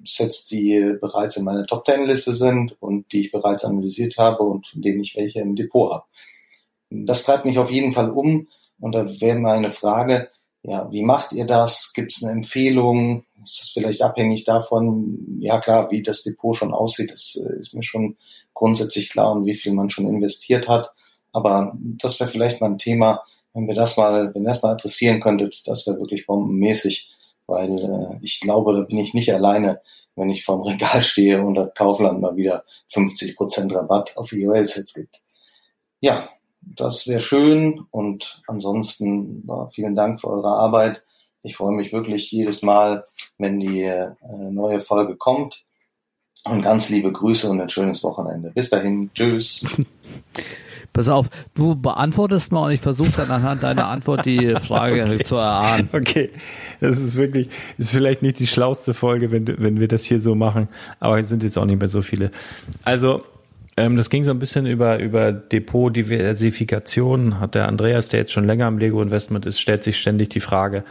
Sets, 0.04 0.46
die 0.46 0.96
bereits 1.00 1.36
in 1.36 1.42
meiner 1.42 1.66
Top 1.66 1.84
10 1.86 2.06
Liste 2.06 2.36
sind 2.36 2.76
und 2.80 3.10
die 3.10 3.22
ich 3.22 3.32
bereits 3.32 3.64
analysiert 3.64 4.16
habe 4.16 4.44
und 4.44 4.68
von 4.68 4.80
denen 4.80 5.00
ich 5.00 5.16
welche 5.16 5.40
im 5.40 5.56
Depot 5.56 5.92
habe. 5.92 6.04
Das 6.90 7.24
treibt 7.24 7.44
mich 7.44 7.58
auf 7.58 7.70
jeden 7.70 7.92
Fall 7.92 8.10
um. 8.10 8.48
Und 8.78 8.94
da 8.94 9.06
wäre 9.20 9.38
meine 9.38 9.70
Frage, 9.70 10.30
ja, 10.62 10.90
wie 10.90 11.02
macht 11.02 11.32
ihr 11.32 11.46
das? 11.46 11.92
Gibt 11.94 12.12
es 12.12 12.22
eine 12.22 12.32
Empfehlung? 12.32 13.24
Ist 13.44 13.60
das 13.60 13.70
vielleicht 13.70 14.02
abhängig 14.02 14.44
davon? 14.44 15.38
Ja 15.40 15.60
klar, 15.60 15.90
wie 15.90 16.02
das 16.02 16.24
Depot 16.24 16.56
schon 16.56 16.74
aussieht, 16.74 17.12
das 17.12 17.40
äh, 17.40 17.60
ist 17.60 17.74
mir 17.74 17.84
schon 17.84 18.16
grundsätzlich 18.52 19.10
klar 19.10 19.32
und 19.32 19.46
wie 19.46 19.54
viel 19.54 19.72
man 19.72 19.90
schon 19.90 20.08
investiert 20.08 20.66
hat. 20.66 20.92
Aber 21.32 21.76
das 21.80 22.18
wäre 22.18 22.30
vielleicht 22.30 22.60
mal 22.60 22.70
ein 22.70 22.78
Thema, 22.78 23.22
wenn 23.54 23.68
wir 23.68 23.74
das 23.74 23.96
mal, 23.96 24.34
wenn 24.34 24.42
ihr 24.42 24.48
das 24.48 24.62
mal 24.62 24.72
adressieren 24.72 25.20
könntet, 25.20 25.62
das 25.66 25.86
wäre 25.86 25.98
wirklich 25.98 26.26
bombenmäßig, 26.26 27.10
weil 27.46 27.78
äh, 27.78 28.18
ich 28.22 28.40
glaube, 28.40 28.74
da 28.74 28.80
bin 28.80 28.98
ich 28.98 29.14
nicht 29.14 29.32
alleine, 29.32 29.80
wenn 30.16 30.30
ich 30.30 30.44
vorm 30.44 30.62
Regal 30.62 31.02
stehe 31.02 31.42
und 31.42 31.54
das 31.54 31.72
Kaufland 31.74 32.20
mal 32.20 32.36
wieder 32.36 32.64
50 32.88 33.36
Prozent 33.36 33.74
Rabatt 33.74 34.16
auf 34.16 34.32
EOL-Sets 34.32 34.94
gibt. 34.94 35.22
Ja, 36.00 36.28
das 36.74 37.06
wäre 37.06 37.20
schön 37.20 37.80
und 37.90 38.42
ansonsten 38.46 39.44
ja, 39.46 39.68
vielen 39.68 39.94
Dank 39.94 40.20
für 40.20 40.28
eure 40.28 40.50
Arbeit. 40.50 41.02
Ich 41.42 41.56
freue 41.56 41.74
mich 41.74 41.92
wirklich 41.92 42.30
jedes 42.32 42.62
Mal, 42.62 43.04
wenn 43.38 43.60
die 43.60 43.82
äh, 43.82 44.10
neue 44.50 44.80
Folge 44.80 45.16
kommt. 45.16 45.64
Und 46.44 46.62
ganz 46.62 46.90
liebe 46.90 47.10
Grüße 47.10 47.48
und 47.50 47.60
ein 47.60 47.68
schönes 47.68 48.04
Wochenende. 48.04 48.52
Bis 48.54 48.70
dahin, 48.70 49.10
tschüss. 49.14 49.66
Pass 50.92 51.08
auf, 51.08 51.26
du 51.54 51.74
beantwortest 51.74 52.52
mal 52.52 52.66
und 52.66 52.70
ich 52.70 52.80
versuche 52.80 53.10
dann 53.16 53.30
anhand 53.30 53.62
deiner 53.62 53.86
Antwort 53.88 54.24
die 54.24 54.54
Frage 54.66 55.04
okay. 55.04 55.24
zu 55.24 55.36
erahnen. 55.36 55.90
Okay, 55.92 56.30
das 56.80 57.02
ist 57.02 57.16
wirklich, 57.16 57.48
ist 57.76 57.90
vielleicht 57.90 58.22
nicht 58.22 58.38
die 58.38 58.46
schlauste 58.46 58.94
Folge, 58.94 59.30
wenn, 59.30 59.46
wenn 59.60 59.78
wir 59.78 59.88
das 59.88 60.04
hier 60.04 60.20
so 60.20 60.34
machen, 60.34 60.68
aber 60.98 61.18
es 61.18 61.28
sind 61.28 61.42
jetzt 61.42 61.58
auch 61.58 61.66
nicht 61.66 61.78
mehr 61.78 61.88
so 61.88 62.00
viele. 62.00 62.30
Also, 62.84 63.22
ähm, 63.76 63.96
das 63.96 64.08
ging 64.08 64.24
so 64.24 64.30
ein 64.30 64.38
bisschen 64.38 64.66
über, 64.66 64.98
über 64.98 65.32
Depot-Diversifikation. 65.32 67.40
Hat 67.40 67.54
der 67.54 67.68
Andreas, 67.68 68.08
der 68.08 68.20
jetzt 68.20 68.32
schon 68.32 68.44
länger 68.44 68.68
im 68.68 68.78
Lego-Investment 68.78 69.44
ist, 69.44 69.60
stellt 69.60 69.84
sich 69.84 69.98
ständig 69.98 70.30
die 70.30 70.40
Frage, 70.40 70.82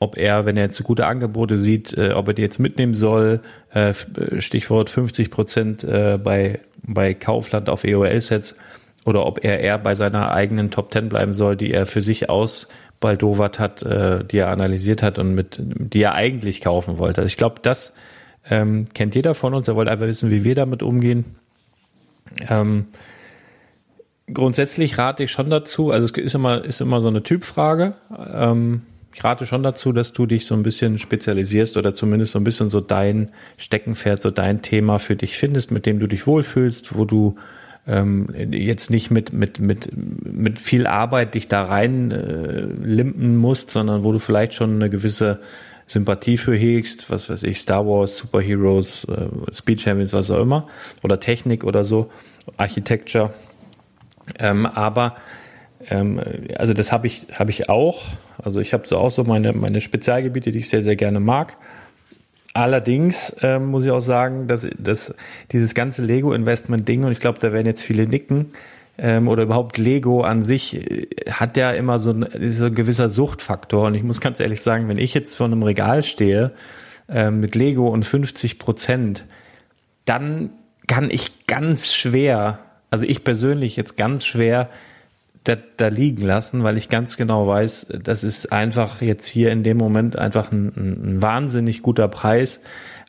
ob 0.00 0.16
er, 0.16 0.44
wenn 0.44 0.56
er 0.56 0.64
jetzt 0.64 0.82
gute 0.82 1.06
Angebote 1.06 1.56
sieht, 1.56 1.96
äh, 1.96 2.12
ob 2.14 2.28
er 2.28 2.34
die 2.34 2.42
jetzt 2.42 2.58
mitnehmen 2.58 2.94
soll. 2.94 3.40
Äh, 3.72 3.90
äh 3.90 4.40
Stichwort 4.40 4.90
50 4.90 5.30
Prozent 5.30 5.84
äh, 5.84 6.18
bei, 6.22 6.58
bei 6.82 7.14
Kaufland 7.14 7.68
auf 7.68 7.84
EOL-Sets 7.84 8.56
oder 9.04 9.24
ob 9.24 9.44
er 9.44 9.60
eher 9.60 9.78
bei 9.78 9.94
seiner 9.94 10.32
eigenen 10.32 10.70
Top 10.70 10.92
10 10.92 11.08
bleiben 11.08 11.34
soll, 11.34 11.56
die 11.56 11.72
er 11.72 11.86
für 11.86 12.02
sich 12.02 12.28
ausbaldowert 12.28 13.60
hat, 13.60 13.84
äh, 13.84 14.24
die 14.24 14.38
er 14.38 14.48
analysiert 14.48 15.02
hat 15.02 15.20
und 15.20 15.34
mit, 15.34 15.60
die 15.60 16.02
er 16.02 16.14
eigentlich 16.14 16.60
kaufen 16.60 16.98
wollte. 16.98 17.20
Also 17.20 17.28
ich 17.28 17.36
glaube, 17.36 17.56
das 17.62 17.92
ähm, 18.50 18.86
kennt 18.94 19.14
jeder 19.14 19.34
von 19.34 19.54
uns. 19.54 19.68
Er 19.68 19.76
wollte 19.76 19.92
einfach 19.92 20.06
wissen, 20.06 20.30
wie 20.30 20.44
wir 20.44 20.56
damit 20.56 20.82
umgehen. 20.82 21.36
Ähm, 22.48 22.86
grundsätzlich 24.32 24.98
rate 24.98 25.24
ich 25.24 25.30
schon 25.30 25.50
dazu, 25.50 25.90
also 25.90 26.06
es 26.06 26.12
ist 26.12 26.34
immer, 26.34 26.64
ist 26.64 26.80
immer 26.80 27.00
so 27.00 27.08
eine 27.08 27.22
Typfrage. 27.22 27.94
Ähm, 28.32 28.82
ich 29.14 29.22
rate 29.22 29.46
schon 29.46 29.62
dazu, 29.62 29.92
dass 29.92 30.12
du 30.12 30.26
dich 30.26 30.46
so 30.46 30.54
ein 30.54 30.62
bisschen 30.62 30.98
spezialisierst 30.98 31.76
oder 31.76 31.94
zumindest 31.94 32.32
so 32.32 32.40
ein 32.40 32.44
bisschen 32.44 32.70
so 32.70 32.80
dein 32.80 33.30
Steckenpferd, 33.58 34.22
so 34.22 34.30
dein 34.30 34.62
Thema 34.62 34.98
für 34.98 35.16
dich 35.16 35.36
findest, 35.36 35.70
mit 35.70 35.84
dem 35.84 35.98
du 35.98 36.06
dich 36.06 36.26
wohlfühlst, 36.26 36.96
wo 36.96 37.04
du 37.04 37.36
ähm, 37.86 38.28
jetzt 38.52 38.90
nicht 38.90 39.10
mit, 39.10 39.32
mit, 39.32 39.58
mit, 39.58 39.90
mit 39.96 40.60
viel 40.60 40.86
Arbeit 40.86 41.34
dich 41.34 41.48
da 41.48 41.64
rein 41.64 42.10
äh, 42.10 42.60
limpen 42.60 43.36
musst, 43.36 43.70
sondern 43.70 44.04
wo 44.04 44.12
du 44.12 44.18
vielleicht 44.18 44.54
schon 44.54 44.76
eine 44.76 44.88
gewisse 44.88 45.40
Sympathie 45.92 46.36
für 46.36 46.56
hegst, 46.56 47.10
was 47.10 47.28
weiß 47.28 47.42
ich, 47.42 47.58
Star 47.58 47.86
Wars, 47.86 48.16
Superheroes, 48.16 49.04
äh, 49.04 49.54
Speed 49.54 49.80
Champions, 49.80 50.12
was 50.12 50.30
auch 50.30 50.40
immer, 50.40 50.66
oder 51.02 51.20
Technik 51.20 51.64
oder 51.64 51.84
so, 51.84 52.10
Architecture. 52.56 53.32
Ähm, 54.38 54.66
aber 54.66 55.16
ähm, 55.88 56.20
also 56.56 56.72
das 56.74 56.92
habe 56.92 57.06
ich, 57.06 57.26
habe 57.34 57.50
ich 57.50 57.68
auch. 57.68 58.06
Also 58.42 58.60
ich 58.60 58.72
habe 58.72 58.86
so 58.86 58.96
auch 58.98 59.10
so 59.10 59.24
meine, 59.24 59.52
meine 59.52 59.80
Spezialgebiete, 59.80 60.50
die 60.50 60.60
ich 60.60 60.68
sehr, 60.68 60.82
sehr 60.82 60.96
gerne 60.96 61.20
mag. 61.20 61.56
Allerdings 62.54 63.36
ähm, 63.42 63.66
muss 63.66 63.86
ich 63.86 63.90
auch 63.90 64.00
sagen, 64.00 64.46
dass, 64.46 64.66
dass 64.78 65.14
dieses 65.52 65.74
ganze 65.74 66.02
Lego-Investment-Ding, 66.02 67.04
und 67.04 67.12
ich 67.12 67.20
glaube, 67.20 67.38
da 67.38 67.52
werden 67.52 67.66
jetzt 67.66 67.82
viele 67.82 68.06
nicken, 68.06 68.52
ähm, 68.98 69.28
oder 69.28 69.44
überhaupt 69.44 69.78
Lego 69.78 70.22
an 70.22 70.42
sich 70.42 70.76
äh, 70.76 71.06
hat 71.30 71.56
ja 71.56 71.70
immer 71.70 71.98
so 71.98 72.10
ein, 72.10 72.26
so 72.50 72.66
ein 72.66 72.74
gewisser 72.74 73.08
Suchtfaktor. 73.08 73.86
Und 73.86 73.94
ich 73.94 74.02
muss 74.02 74.20
ganz 74.20 74.40
ehrlich 74.40 74.60
sagen, 74.60 74.88
wenn 74.88 74.98
ich 74.98 75.14
jetzt 75.14 75.36
vor 75.36 75.46
einem 75.46 75.62
Regal 75.62 76.02
stehe 76.02 76.52
äh, 77.08 77.30
mit 77.30 77.54
Lego 77.54 77.88
und 77.88 78.04
50 78.04 78.58
Prozent, 78.58 79.24
dann 80.04 80.50
kann 80.86 81.10
ich 81.10 81.46
ganz 81.46 81.92
schwer, 81.92 82.58
also 82.90 83.06
ich 83.06 83.24
persönlich 83.24 83.76
jetzt 83.76 83.96
ganz 83.96 84.24
schwer 84.24 84.68
da, 85.44 85.56
da 85.76 85.88
liegen 85.88 86.22
lassen, 86.22 86.62
weil 86.62 86.76
ich 86.76 86.88
ganz 86.88 87.16
genau 87.16 87.46
weiß, 87.46 87.86
das 88.02 88.22
ist 88.22 88.52
einfach 88.52 89.02
jetzt 89.02 89.26
hier 89.26 89.50
in 89.50 89.64
dem 89.64 89.76
Moment 89.76 90.16
einfach 90.16 90.52
ein, 90.52 90.68
ein 90.76 91.22
wahnsinnig 91.22 91.82
guter 91.82 92.08
Preis. 92.08 92.60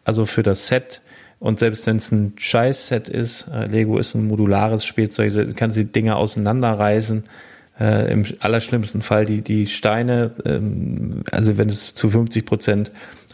Also 0.03 0.25
für 0.25 0.43
das 0.43 0.67
Set, 0.67 1.01
und 1.43 1.59
selbst 1.59 1.85
wenn 1.87 1.97
es 1.97 2.09
ein 2.09 2.31
Scheiß-Set 2.37 3.09
ist, 3.09 3.49
äh, 3.49 3.65
Lego 3.65 3.97
ist 3.97 4.15
ein 4.15 4.29
modulares 4.29 4.85
Spielzeug, 4.85 5.33
du 5.33 5.53
kannst 5.53 5.77
die 5.77 5.91
Dinge 5.91 6.15
auseinanderreißen. 6.15 7.25
Äh, 7.77 8.13
Im 8.13 8.23
allerschlimmsten 8.39 9.01
Fall 9.01 9.25
die, 9.25 9.41
die 9.41 9.65
Steine, 9.65 10.31
ähm, 10.45 11.23
also 11.33 11.57
wenn 11.57 11.67
du 11.67 11.73
es 11.73 11.95
zu 11.95 12.09
50 12.09 12.45
Prozent 12.45 12.91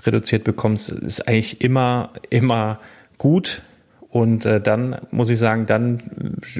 reduziert 0.07 0.43
bekommst, 0.43 0.89
ist 0.89 1.28
eigentlich 1.28 1.62
immer, 1.62 2.10
immer 2.32 2.80
gut. 3.20 3.62
Und 4.10 4.43
äh, 4.43 4.60
dann 4.60 5.01
muss 5.12 5.30
ich 5.30 5.38
sagen, 5.38 5.68
dann 5.68 6.01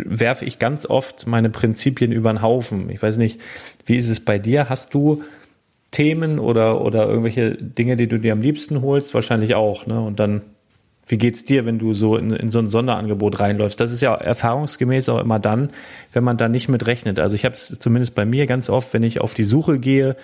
werfe 0.06 0.46
ich 0.46 0.60
ganz 0.60 0.86
oft 0.86 1.26
meine 1.26 1.50
Prinzipien 1.50 2.12
über 2.12 2.32
den 2.32 2.44
Haufen. 2.44 2.92
Ich 2.92 3.02
weiß 3.02 3.18
nicht, 3.18 3.42
wie 3.88 3.98
ist 3.98 4.10
es 4.10 4.20
bei 4.20 4.38
dir? 4.38 4.70
Hast 4.70 4.94
du 4.94 5.24
Themen 5.90 6.38
oder, 6.38 6.82
oder 6.82 7.08
irgendwelche 7.08 7.56
Dinge, 7.56 7.98
die 7.98 8.06
du 8.06 8.20
dir 8.20 8.34
am 8.34 8.42
liebsten 8.44 8.84
holst? 8.84 9.16
Wahrscheinlich 9.16 9.56
auch, 9.56 9.88
ne? 9.88 10.00
Und 10.00 10.20
dann 10.20 10.44
wie 11.10 11.18
geht's 11.18 11.44
dir, 11.44 11.66
wenn 11.66 11.80
du 11.80 11.94
so 11.94 12.16
in, 12.16 12.32
in 12.32 12.50
so 12.50 12.60
ein 12.60 12.68
Sonderangebot 12.68 13.40
reinläufst? 13.40 13.80
Das 13.80 13.92
ist 13.92 14.02
ja 14.02 14.14
erfahrungsgemäß 14.14 15.10
auch 15.10 15.20
immer 15.20 15.40
dann, 15.40 15.72
wenn 16.14 16.24
man 16.24 16.38
da 16.38 16.48
nicht 16.48 16.70
mit 16.70 16.86
rechnet. 16.86 17.20
Also 17.20 17.36
ich 17.36 17.46
habe 17.46 17.56
es 17.56 17.78
zumindest 17.80 18.14
bei 18.14 18.26
mir 18.26 18.46
ganz 18.46 18.70
oft, 18.70 18.94
wenn 18.94 19.04
ich 19.04 19.20
auf 19.20 19.34
die 19.34 19.44
Suche 19.44 19.80
gehe, 19.80 20.16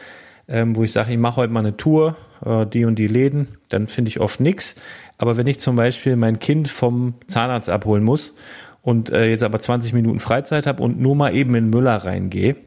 ähm, 0.48 0.76
wo 0.76 0.84
ich 0.84 0.92
sage, 0.92 1.12
ich 1.12 1.18
mache 1.18 1.38
heute 1.38 1.52
mal 1.52 1.62
eine 1.62 1.76
Tour, 1.76 2.16
äh, 2.46 2.68
die 2.68 2.86
und 2.86 3.00
die 3.00 3.08
Läden, 3.08 3.48
dann 3.70 3.88
finde 3.88 4.10
ich 4.10 4.20
oft 4.20 4.40
nix. 4.40 4.76
Aber 5.18 5.38
wenn 5.38 5.48
ich 5.48 5.60
zum 5.60 5.76
Beispiel 5.76 6.16
mein 6.18 6.38
Kind 6.38 6.68
vom 6.68 7.16
Zahnarzt 7.26 7.70
abholen 7.70 8.04
muss 8.04 8.36
und 8.84 9.10
äh, 9.10 9.28
jetzt 9.28 9.44
aber 9.44 9.60
20 9.60 9.94
Minuten 9.94 10.20
Freizeit 10.20 10.68
habe 10.68 10.84
und 10.84 11.00
nur 11.00 11.16
mal 11.16 11.34
eben 11.34 11.56
in 11.56 11.72
Müller 11.72 11.98
reingehe, 11.98 12.58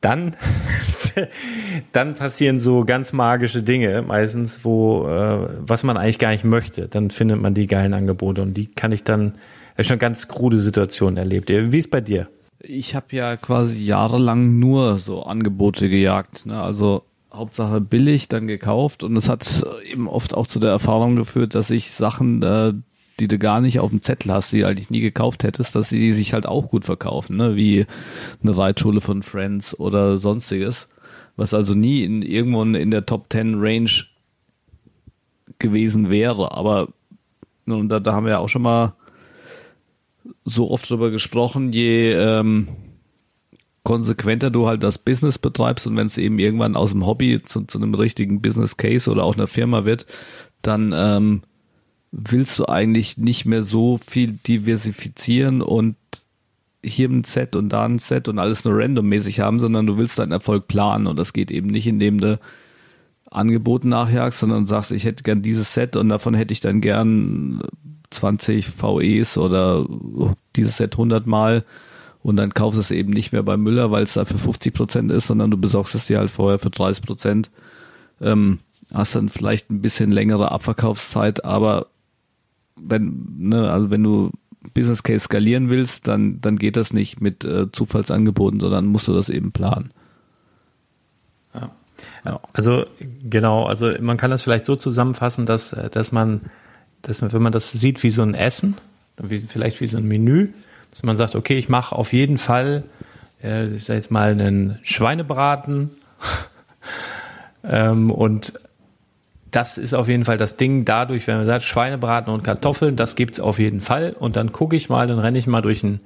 dann, 0.00 0.34
dann 1.92 2.14
passieren 2.14 2.60
so 2.60 2.84
ganz 2.84 3.12
magische 3.12 3.62
Dinge 3.62 4.02
meistens, 4.02 4.64
wo 4.64 5.06
äh, 5.08 5.48
was 5.60 5.82
man 5.84 5.96
eigentlich 5.96 6.18
gar 6.18 6.30
nicht 6.30 6.44
möchte. 6.44 6.88
Dann 6.88 7.10
findet 7.10 7.40
man 7.40 7.54
die 7.54 7.66
geilen 7.66 7.94
Angebote 7.94 8.42
und 8.42 8.54
die 8.54 8.66
kann 8.66 8.92
ich 8.92 9.04
dann 9.04 9.34
habe 9.76 9.84
schon 9.84 9.98
ganz 9.98 10.28
krude 10.28 10.58
Situationen 10.58 11.18
erlebt. 11.18 11.50
Wie 11.50 11.78
ist 11.78 11.90
bei 11.90 12.00
dir? 12.00 12.28
Ich 12.60 12.94
habe 12.94 13.06
ja 13.10 13.36
quasi 13.36 13.84
jahrelang 13.84 14.58
nur 14.58 14.98
so 14.98 15.22
Angebote 15.24 15.88
gejagt. 15.88 16.46
Ne? 16.46 16.60
Also 16.60 17.02
Hauptsache 17.32 17.82
billig, 17.82 18.28
dann 18.28 18.46
gekauft 18.46 19.02
und 19.02 19.16
es 19.16 19.28
hat 19.28 19.64
eben 19.90 20.08
oft 20.08 20.32
auch 20.32 20.46
zu 20.46 20.58
der 20.58 20.70
Erfahrung 20.70 21.16
geführt, 21.16 21.54
dass 21.54 21.68
ich 21.68 21.90
Sachen 21.92 22.42
äh, 22.42 22.72
die 23.20 23.28
du 23.28 23.38
gar 23.38 23.60
nicht 23.60 23.80
auf 23.80 23.90
dem 23.90 24.02
Zettel 24.02 24.32
hast, 24.32 24.52
die 24.52 24.60
du 24.60 24.68
eigentlich 24.68 24.90
nie 24.90 25.00
gekauft 25.00 25.42
hättest, 25.42 25.74
dass 25.74 25.88
die 25.88 26.12
sich 26.12 26.34
halt 26.34 26.46
auch 26.46 26.68
gut 26.68 26.84
verkaufen, 26.84 27.36
ne? 27.36 27.56
wie 27.56 27.86
eine 28.42 28.56
Reitschule 28.56 29.00
von 29.00 29.22
Friends 29.22 29.78
oder 29.78 30.18
sonstiges. 30.18 30.88
Was 31.36 31.54
also 31.54 31.74
nie 31.74 32.04
in, 32.04 32.22
irgendwo 32.22 32.62
in 32.62 32.90
der 32.90 33.06
Top 33.06 33.26
10 33.30 33.56
Range 33.56 33.90
gewesen 35.58 36.10
wäre. 36.10 36.52
Aber 36.52 36.88
nun, 37.64 37.88
da, 37.88 38.00
da 38.00 38.12
haben 38.12 38.24
wir 38.24 38.32
ja 38.32 38.38
auch 38.38 38.48
schon 38.48 38.62
mal 38.62 38.94
so 40.44 40.70
oft 40.70 40.88
drüber 40.88 41.10
gesprochen, 41.10 41.72
je 41.72 42.12
ähm, 42.12 42.68
konsequenter 43.84 44.50
du 44.50 44.66
halt 44.66 44.82
das 44.82 44.98
Business 44.98 45.38
betreibst 45.38 45.86
und 45.86 45.96
wenn 45.96 46.06
es 46.06 46.18
eben 46.18 46.40
irgendwann 46.40 46.74
aus 46.74 46.90
dem 46.90 47.06
Hobby 47.06 47.40
zu, 47.42 47.62
zu 47.62 47.78
einem 47.78 47.94
richtigen 47.94 48.42
Business 48.42 48.76
Case 48.76 49.08
oder 49.08 49.22
auch 49.22 49.36
einer 49.36 49.46
Firma 49.46 49.84
wird, 49.84 50.06
dann 50.62 50.92
ähm, 50.92 51.42
willst 52.10 52.58
du 52.58 52.66
eigentlich 52.66 53.18
nicht 53.18 53.46
mehr 53.46 53.62
so 53.62 54.00
viel 54.04 54.32
diversifizieren 54.32 55.62
und 55.62 55.96
hier 56.86 57.08
ein 57.08 57.24
Set 57.24 57.56
und 57.56 57.70
da 57.70 57.84
ein 57.84 57.98
Set 57.98 58.28
und 58.28 58.38
alles 58.38 58.64
nur 58.64 58.78
randommäßig 58.78 59.40
haben, 59.40 59.58
sondern 59.58 59.86
du 59.86 59.96
willst 59.96 60.18
deinen 60.18 60.32
Erfolg 60.32 60.68
planen 60.68 61.06
und 61.06 61.18
das 61.18 61.32
geht 61.32 61.50
eben 61.50 61.68
nicht, 61.68 61.86
indem 61.86 62.20
du 62.20 62.38
Angeboten 63.30 63.88
nachjagst, 63.88 64.38
sondern 64.38 64.66
sagst, 64.66 64.92
ich 64.92 65.04
hätte 65.04 65.24
gern 65.24 65.42
dieses 65.42 65.74
Set 65.74 65.96
und 65.96 66.08
davon 66.08 66.34
hätte 66.34 66.52
ich 66.52 66.60
dann 66.60 66.80
gern 66.80 67.62
20 68.10 68.68
VEs 68.80 69.36
oder 69.36 69.86
dieses 70.54 70.76
Set 70.76 70.94
100 70.94 71.26
Mal 71.26 71.64
und 72.22 72.36
dann 72.36 72.54
kaufst 72.54 72.76
du 72.76 72.80
es 72.80 72.90
eben 72.90 73.12
nicht 73.12 73.32
mehr 73.32 73.42
bei 73.42 73.56
Müller, 73.56 73.90
weil 73.90 74.04
es 74.04 74.14
da 74.14 74.24
für 74.24 74.38
50 74.38 74.74
Prozent 74.74 75.12
ist, 75.12 75.26
sondern 75.26 75.50
du 75.50 75.56
besorgst 75.56 75.94
es 75.94 76.06
dir 76.06 76.18
halt 76.18 76.30
vorher 76.30 76.58
für 76.58 76.70
30 76.70 77.04
Prozent. 77.04 77.50
Ähm, 78.20 78.60
hast 78.92 79.14
dann 79.14 79.28
vielleicht 79.28 79.70
ein 79.70 79.82
bisschen 79.82 80.12
längere 80.12 80.50
Abverkaufszeit, 80.50 81.44
aber 81.44 81.88
wenn, 82.76 83.26
ne, 83.38 83.70
also 83.70 83.90
wenn 83.90 84.02
du 84.02 84.30
Business 84.74 85.02
Case 85.02 85.24
skalieren 85.24 85.70
willst, 85.70 86.08
dann, 86.08 86.40
dann 86.40 86.58
geht 86.58 86.76
das 86.76 86.92
nicht 86.92 87.20
mit 87.20 87.44
äh, 87.44 87.70
Zufallsangeboten, 87.70 88.60
sondern 88.60 88.86
musst 88.86 89.08
du 89.08 89.14
das 89.14 89.28
eben 89.28 89.52
planen. 89.52 89.90
Ja. 91.54 91.70
ja. 92.24 92.40
Also 92.52 92.86
genau, 93.22 93.64
also 93.64 93.92
man 94.00 94.16
kann 94.16 94.30
das 94.30 94.42
vielleicht 94.42 94.66
so 94.66 94.76
zusammenfassen, 94.76 95.46
dass, 95.46 95.72
äh, 95.72 95.90
dass 95.90 96.12
man, 96.12 96.42
dass 97.02 97.20
man, 97.20 97.32
wenn 97.32 97.42
man 97.42 97.52
das 97.52 97.72
sieht 97.72 98.02
wie 98.02 98.10
so 98.10 98.22
ein 98.22 98.34
Essen, 98.34 98.76
wie, 99.20 99.38
vielleicht 99.38 99.80
wie 99.80 99.86
so 99.86 99.98
ein 99.98 100.06
Menü, 100.06 100.48
dass 100.90 101.02
man 101.02 101.16
sagt, 101.16 101.34
okay, 101.34 101.58
ich 101.58 101.68
mache 101.68 101.94
auf 101.94 102.12
jeden 102.12 102.38
Fall, 102.38 102.84
äh, 103.42 103.66
ich 103.68 103.84
sage 103.84 103.98
jetzt 103.98 104.10
mal, 104.10 104.30
einen 104.30 104.78
Schweinebraten 104.82 105.90
ähm, 107.64 108.10
und 108.10 108.54
das 109.56 109.78
ist 109.78 109.94
auf 109.94 110.06
jeden 110.06 110.26
Fall 110.26 110.36
das 110.36 110.58
Ding 110.58 110.84
dadurch, 110.84 111.26
wenn 111.26 111.38
man 111.38 111.46
sagt, 111.46 111.64
Schweinebraten 111.64 112.30
und 112.30 112.44
Kartoffeln, 112.44 112.94
das 112.94 113.16
gibt's 113.16 113.40
auf 113.40 113.58
jeden 113.58 113.80
Fall. 113.80 114.14
Und 114.18 114.36
dann 114.36 114.52
gucke 114.52 114.76
ich 114.76 114.90
mal, 114.90 115.06
dann 115.06 115.18
renne 115.18 115.38
ich 115.38 115.46
mal 115.46 115.62
durch 115.62 115.80
den, 115.80 116.00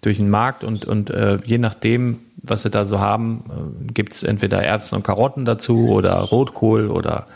durch 0.00 0.16
den 0.16 0.30
Markt 0.30 0.64
und, 0.64 0.86
und 0.86 1.10
äh, 1.10 1.36
je 1.44 1.58
nachdem, 1.58 2.20
was 2.42 2.62
sie 2.62 2.70
da 2.70 2.86
so 2.86 2.98
haben, 2.98 3.44
äh, 3.50 3.92
gibt's 3.92 4.22
entweder 4.22 4.62
Erbsen 4.62 4.96
und 4.96 5.02
Karotten 5.02 5.44
dazu 5.44 5.90
oder 5.90 6.14
Rotkohl 6.14 6.88
oder 6.88 7.26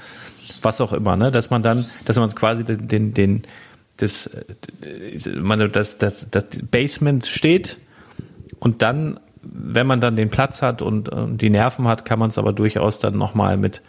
was 0.63 0.81
auch 0.81 0.95
immer, 0.95 1.17
ne? 1.17 1.31
Dass 1.31 1.51
man 1.51 1.63
dann, 1.63 1.85
dass 2.07 2.19
man 2.19 2.35
quasi 2.35 2.65
den, 2.65 2.89
den, 2.89 3.13
den 3.13 3.43
das, 3.99 4.31
man, 5.37 5.71
das, 5.71 5.99
das, 5.99 6.31
das 6.31 6.47
Basement 6.71 7.27
steht 7.27 7.77
und 8.59 8.81
dann, 8.81 9.21
wenn 9.43 9.87
man 9.87 10.01
dann 10.01 10.17
den 10.17 10.31
Platz 10.31 10.63
hat 10.63 10.81
und, 10.81 11.11
und 11.11 11.43
die 11.43 11.51
Nerven 11.51 11.87
hat, 11.89 12.07
kann 12.07 12.19
man 12.19 12.31
es 12.31 12.39
aber 12.39 12.55
durchaus 12.55 12.99
dann 12.99 13.19
nochmal 13.19 13.59
mit 13.59 13.83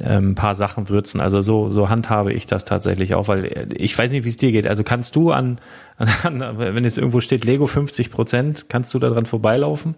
ein 0.00 0.34
paar 0.34 0.54
Sachen 0.54 0.88
würzen. 0.88 1.20
Also 1.20 1.40
so, 1.40 1.68
so 1.68 1.88
handhabe 1.88 2.32
ich 2.32 2.46
das 2.46 2.64
tatsächlich 2.64 3.14
auch, 3.14 3.28
weil 3.28 3.44
äh, 3.44 3.66
ich 3.74 3.96
weiß 3.96 4.10
nicht, 4.12 4.24
wie 4.24 4.28
es 4.28 4.36
dir 4.36 4.52
geht. 4.52 4.66
Also 4.66 4.84
kannst 4.84 5.16
du 5.16 5.30
an, 5.30 5.58
an, 6.22 6.42
an 6.42 6.58
wenn 6.58 6.84
jetzt 6.84 6.98
irgendwo 6.98 7.20
steht 7.20 7.44
Lego 7.44 7.66
50 7.66 8.10
Prozent, 8.10 8.66
kannst 8.68 8.92
du 8.94 8.98
da 8.98 9.08
dran 9.08 9.26
vorbeilaufen? 9.26 9.94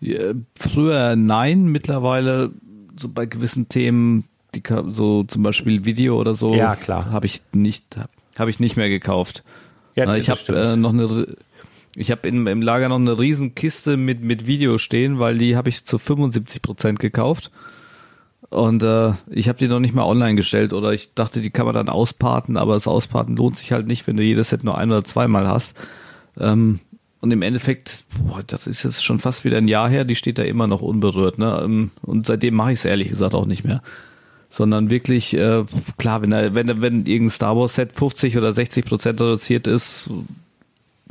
Ja, 0.00 0.32
früher 0.58 1.16
nein, 1.16 1.66
mittlerweile 1.66 2.52
so 2.96 3.08
bei 3.08 3.26
gewissen 3.26 3.68
Themen, 3.68 4.24
die 4.54 4.62
so 4.90 5.24
zum 5.24 5.42
Beispiel 5.42 5.84
Video 5.84 6.20
oder 6.20 6.34
so, 6.34 6.54
ja 6.54 6.76
klar, 6.76 7.10
habe 7.10 7.26
ich 7.26 7.42
nicht, 7.52 7.96
habe 8.38 8.50
ich 8.50 8.60
nicht 8.60 8.76
mehr 8.76 8.88
gekauft. 8.88 9.42
Ja, 9.96 10.06
Na, 10.06 10.16
ich 10.16 10.30
habe 10.30 10.40
äh, 10.56 10.76
noch 10.76 10.92
eine 10.92 11.36
ich 11.96 12.12
habe 12.12 12.28
im 12.28 12.62
Lager 12.62 12.88
noch 12.88 12.96
eine 12.96 13.18
riesen 13.18 13.56
Kiste 13.56 13.96
mit, 13.96 14.22
mit 14.22 14.46
Video 14.46 14.78
stehen, 14.78 15.18
weil 15.18 15.36
die 15.36 15.56
habe 15.56 15.68
ich 15.68 15.84
zu 15.84 15.98
75 15.98 16.62
Prozent 16.62 17.00
gekauft. 17.00 17.50
Und 18.50 18.82
äh, 18.82 19.12
ich 19.28 19.48
habe 19.48 19.58
die 19.58 19.68
noch 19.68 19.80
nicht 19.80 19.94
mal 19.94 20.04
online 20.04 20.34
gestellt 20.34 20.72
oder 20.72 20.92
ich 20.92 21.12
dachte, 21.14 21.42
die 21.42 21.50
kann 21.50 21.66
man 21.66 21.74
dann 21.74 21.90
ausparten, 21.90 22.56
aber 22.56 22.74
das 22.74 22.88
Ausparten 22.88 23.36
lohnt 23.36 23.58
sich 23.58 23.72
halt 23.72 23.86
nicht, 23.86 24.06
wenn 24.06 24.16
du 24.16 24.22
jedes 24.22 24.48
Set 24.48 24.64
nur 24.64 24.78
ein 24.78 24.90
oder 24.90 25.04
zweimal 25.04 25.46
hast. 25.46 25.76
Ähm, 26.38 26.80
und 27.20 27.30
im 27.32 27.42
Endeffekt, 27.42 28.04
boah, 28.26 28.42
das 28.46 28.66
ist 28.66 28.84
jetzt 28.84 29.04
schon 29.04 29.18
fast 29.18 29.44
wieder 29.44 29.58
ein 29.58 29.68
Jahr 29.68 29.90
her, 29.90 30.04
die 30.04 30.14
steht 30.14 30.38
da 30.38 30.44
immer 30.44 30.66
noch 30.66 30.80
unberührt. 30.80 31.38
Ne? 31.38 31.60
Ähm, 31.62 31.90
und 32.02 32.26
seitdem 32.26 32.54
mache 32.54 32.72
ich 32.72 32.78
es 32.78 32.84
ehrlich 32.84 33.08
gesagt 33.08 33.34
auch 33.34 33.46
nicht 33.46 33.64
mehr. 33.64 33.82
Sondern 34.50 34.88
wirklich, 34.88 35.34
äh, 35.34 35.64
klar, 35.98 36.22
wenn, 36.22 36.30
wenn, 36.30 36.80
wenn 36.80 37.06
irgendein 37.06 37.30
Star 37.30 37.56
Wars 37.56 37.74
Set 37.74 37.92
50 37.92 38.38
oder 38.38 38.52
60 38.52 38.86
Prozent 38.86 39.20
reduziert 39.20 39.66
ist, 39.66 40.08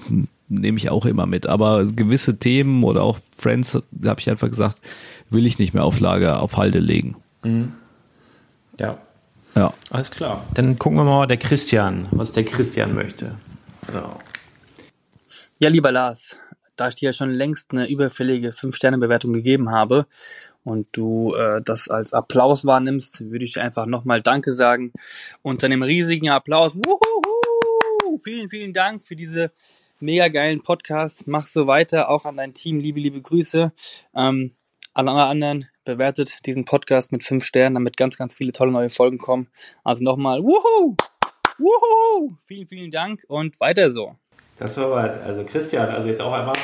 hm, 0.08 0.28
nehme 0.48 0.78
ich 0.78 0.90
auch 0.90 1.06
immer 1.06 1.28
mit. 1.28 1.46
Aber 1.46 1.86
gewisse 1.86 2.40
Themen 2.40 2.84
oder 2.84 3.04
auch 3.04 3.20
Friends, 3.38 3.76
habe 3.76 4.20
ich 4.20 4.30
einfach 4.30 4.50
gesagt, 4.50 4.82
will 5.30 5.46
ich 5.46 5.60
nicht 5.60 5.74
mehr 5.74 5.84
auf 5.84 6.00
Lager, 6.00 6.42
auf 6.42 6.58
Halde 6.58 6.80
legen. 6.80 7.16
Mhm. 7.48 7.74
Ja. 8.80 8.98
Ja. 9.56 9.74
Alles 9.90 10.12
klar. 10.12 10.46
Dann 10.54 10.78
gucken 10.78 10.98
wir 10.98 11.04
mal 11.04 11.26
der 11.26 11.38
Christian, 11.38 12.08
was 12.12 12.32
der 12.32 12.46
Christian 12.46 12.94
möchte. 12.94 13.36
So. 13.92 14.20
Ja, 15.60 15.70
lieber 15.70 15.92
Lars, 15.92 16.38
da 16.76 16.90
ich 16.90 16.96
dir 16.96 17.08
ja 17.08 17.14
schon 17.14 17.32
längst 17.32 17.72
eine 17.72 17.90
überfällige 17.90 18.52
5-Sterne-Bewertung 18.52 19.34
gegeben 19.34 19.72
habe 19.72 20.06
und 20.64 20.88
du 20.92 21.34
äh, 21.34 21.62
das 21.64 21.90
als 21.90 22.14
Applaus 22.14 22.66
wahrnimmst, 22.66 23.32
würde 23.32 23.46
ich 23.46 23.60
einfach 23.60 23.88
nochmal 23.88 24.22
Danke 24.22 24.54
sagen. 24.54 24.94
Unter 25.42 25.66
einem 25.66 25.82
riesigen 25.82 26.30
Applaus. 26.30 26.76
Wuhuhu! 26.76 28.20
Vielen, 28.24 28.50
vielen 28.50 28.74
Dank 28.74 29.04
für 29.04 29.16
diese 29.16 29.52
mega 30.00 30.28
geilen 30.28 30.62
Podcasts. 30.62 31.26
Mach 31.26 31.48
so 31.48 31.66
weiter, 31.66 32.10
auch 32.10 32.26
an 32.26 32.38
dein 32.38 32.54
Team. 32.54 32.80
Liebe, 32.80 33.00
liebe 33.00 33.22
Grüße. 33.22 33.72
Ähm, 34.16 34.52
alle 34.94 35.12
anderen 35.12 35.68
bewertet 35.88 36.46
diesen 36.46 36.66
Podcast 36.66 37.12
mit 37.12 37.24
fünf 37.24 37.44
Sternen, 37.44 37.76
damit 37.76 37.98
ganz, 37.98 38.18
ganz 38.18 38.36
viele 38.36 38.52
tolle 38.52 38.72
neue 38.72 38.90
Folgen 38.90 39.18
kommen. 39.18 39.48
Also 39.84 40.04
nochmal, 40.04 40.44
wuhu! 40.44 40.96
Wuhu! 41.58 42.30
Vielen, 42.46 42.68
vielen 42.68 42.92
Dank 42.92 43.24
und 43.28 43.60
weiter 43.60 43.90
so. 43.90 44.16
Das 44.58 44.78
war 44.78 44.86
aber, 44.86 45.24
also 45.24 45.44
Christian, 45.44 45.90
also 45.90 46.08
jetzt 46.08 46.22
auch 46.22 46.34
einmal, 46.34 46.56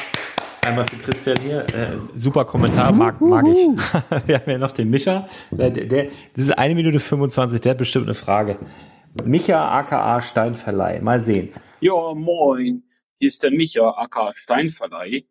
einmal 0.62 0.86
für 0.86 0.98
Christian 0.98 1.38
hier. 1.40 1.66
Äh, 1.74 1.98
super 2.16 2.46
Kommentar, 2.46 2.92
mag, 2.92 3.20
mag 3.22 3.46
ich. 3.48 3.58
Wir 4.28 4.36
haben 4.36 4.50
ja 4.52 4.58
noch 4.58 4.72
den 4.72 4.90
Micha. 4.90 5.28
Der, 5.52 5.72
der, 5.72 6.06
das 6.36 6.46
ist 6.46 6.52
eine 6.58 6.76
Minute 6.76 7.00
25, 7.00 7.62
der 7.62 7.72
hat 7.72 7.78
bestimmt 7.78 8.06
eine 8.06 8.14
Frage. 8.14 8.60
Micha 9.24 9.80
aka 9.80 10.20
Steinverleih. 10.22 11.00
Mal 11.02 11.20
sehen. 11.20 11.50
Ja, 11.80 12.14
moin. 12.14 12.84
Hier 13.20 13.28
ist 13.28 13.42
der 13.44 13.52
Micha 13.52 13.90
aka 13.92 14.34
Steinverleih. 14.34 15.26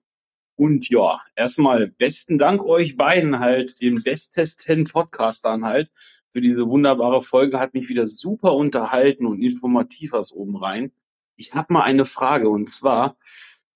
Und 0.56 0.88
ja, 0.88 1.18
erstmal 1.34 1.88
besten 1.88 2.38
Dank 2.38 2.64
euch 2.64 2.96
beiden 2.96 3.38
halt, 3.38 3.80
den 3.80 4.02
bestesten 4.02 4.84
Podcastern 4.84 5.64
halt, 5.64 5.90
für 6.32 6.40
diese 6.40 6.68
wunderbare 6.68 7.22
Folge. 7.22 7.58
Hat 7.58 7.74
mich 7.74 7.88
wieder 7.88 8.06
super 8.06 8.54
unterhalten 8.54 9.26
und 9.26 9.42
informativ 9.42 10.12
was 10.12 10.32
oben 10.32 10.56
rein. 10.56 10.92
Ich 11.36 11.54
habe 11.54 11.72
mal 11.72 11.82
eine 11.82 12.04
Frage 12.04 12.48
und 12.48 12.68
zwar 12.68 13.16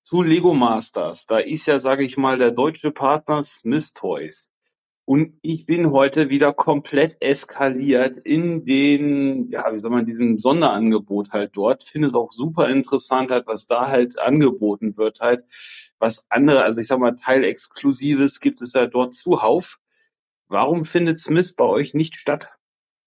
zu 0.02 0.22
Lego 0.22 0.54
Masters. 0.54 1.26
Da 1.26 1.38
ist 1.38 1.66
ja, 1.66 1.78
sage 1.78 2.04
ich 2.04 2.16
mal, 2.16 2.38
der 2.38 2.50
deutsche 2.50 2.90
Partner 2.90 3.42
Smith 3.42 3.92
Toys. 3.92 4.52
Und 5.04 5.38
ich 5.42 5.66
bin 5.66 5.92
heute 5.92 6.30
wieder 6.30 6.52
komplett 6.52 7.16
eskaliert 7.20 8.18
in 8.26 8.64
den, 8.64 9.48
ja, 9.50 9.72
wie 9.72 9.78
soll 9.78 9.92
man, 9.92 10.04
diesem 10.04 10.38
Sonderangebot 10.40 11.30
halt 11.30 11.56
dort. 11.56 11.84
Finde 11.84 12.08
es 12.08 12.14
auch 12.14 12.32
super 12.32 12.68
interessant 12.68 13.30
halt, 13.30 13.46
was 13.46 13.68
da 13.68 13.88
halt 13.88 14.18
angeboten 14.18 14.96
wird 14.96 15.20
halt. 15.20 15.44
Was 15.98 16.26
andere, 16.30 16.62
also 16.62 16.80
ich 16.80 16.86
sag 16.86 16.98
mal, 16.98 17.16
Teilexklusives 17.16 18.40
gibt 18.40 18.60
es 18.62 18.74
ja 18.74 18.86
dort 18.86 19.14
zuhauf. 19.14 19.78
Warum 20.48 20.84
findet 20.84 21.20
Smith 21.20 21.54
bei 21.54 21.64
euch 21.64 21.94
nicht 21.94 22.16
statt? 22.16 22.50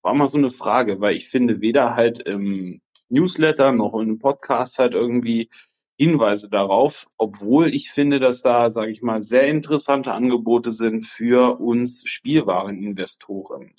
War 0.01 0.13
mal 0.13 0.27
so 0.27 0.37
eine 0.37 0.51
Frage, 0.51 0.99
weil 0.99 1.15
ich 1.15 1.29
finde 1.29 1.61
weder 1.61 1.95
halt 1.95 2.19
im 2.19 2.81
Newsletter 3.09 3.71
noch 3.71 3.99
in 3.99 4.19
Podcast 4.19 4.79
halt 4.79 4.93
irgendwie 4.93 5.49
Hinweise 5.97 6.49
darauf, 6.49 7.07
obwohl 7.17 7.75
ich 7.75 7.91
finde, 7.91 8.19
dass 8.19 8.41
da, 8.41 8.71
sage 8.71 8.91
ich 8.91 9.01
mal, 9.01 9.21
sehr 9.21 9.47
interessante 9.47 10.13
Angebote 10.13 10.71
sind 10.71 11.05
für 11.05 11.59
uns 11.59 12.03
Spielwareninvestoren. 12.07 13.75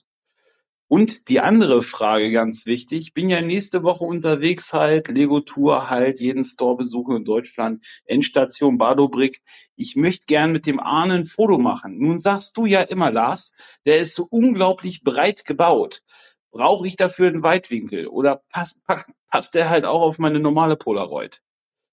Und 0.92 1.28
die 1.28 1.38
andere 1.38 1.82
Frage, 1.82 2.32
ganz 2.32 2.66
wichtig, 2.66 2.98
ich 2.98 3.14
bin 3.14 3.30
ja 3.30 3.40
nächste 3.40 3.84
Woche 3.84 4.02
unterwegs 4.02 4.72
halt, 4.72 5.06
Lego 5.06 5.38
Tour 5.38 5.88
halt, 5.88 6.18
jeden 6.18 6.42
Store 6.42 6.76
besuchen 6.76 7.14
in 7.14 7.24
Deutschland, 7.24 7.86
Endstation 8.06 8.76
Badobrick. 8.76 9.40
Ich 9.76 9.94
möchte 9.94 10.26
gern 10.26 10.50
mit 10.50 10.66
dem 10.66 10.80
Arne 10.80 11.14
ein 11.14 11.26
Foto 11.26 11.58
machen. 11.58 11.96
Nun 12.00 12.18
sagst 12.18 12.56
du 12.56 12.66
ja 12.66 12.82
immer, 12.82 13.12
Lars, 13.12 13.52
der 13.86 13.98
ist 13.98 14.16
so 14.16 14.26
unglaublich 14.28 15.04
breit 15.04 15.44
gebaut. 15.44 16.02
Brauche 16.50 16.88
ich 16.88 16.96
dafür 16.96 17.28
einen 17.28 17.44
Weitwinkel 17.44 18.08
oder 18.08 18.42
passt, 18.50 18.82
passt 19.28 19.54
der 19.54 19.70
halt 19.70 19.84
auch 19.84 20.02
auf 20.02 20.18
meine 20.18 20.40
normale 20.40 20.74
Polaroid? 20.74 21.40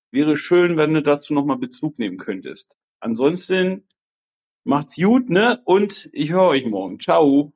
Wäre 0.10 0.38
schön, 0.38 0.76
wenn 0.76 0.96
du 0.96 1.04
dazu 1.04 1.36
nochmal 1.36 1.60
Bezug 1.60 2.00
nehmen 2.00 2.18
könntest. 2.18 2.76
Ansonsten 3.00 3.88
Macht's 4.64 4.98
gut, 4.98 5.30
ne? 5.30 5.62
Und 5.64 6.10
ich 6.12 6.32
höre 6.32 6.50
euch 6.50 6.66
morgen. 6.66 7.00
Ciao. 7.00 7.54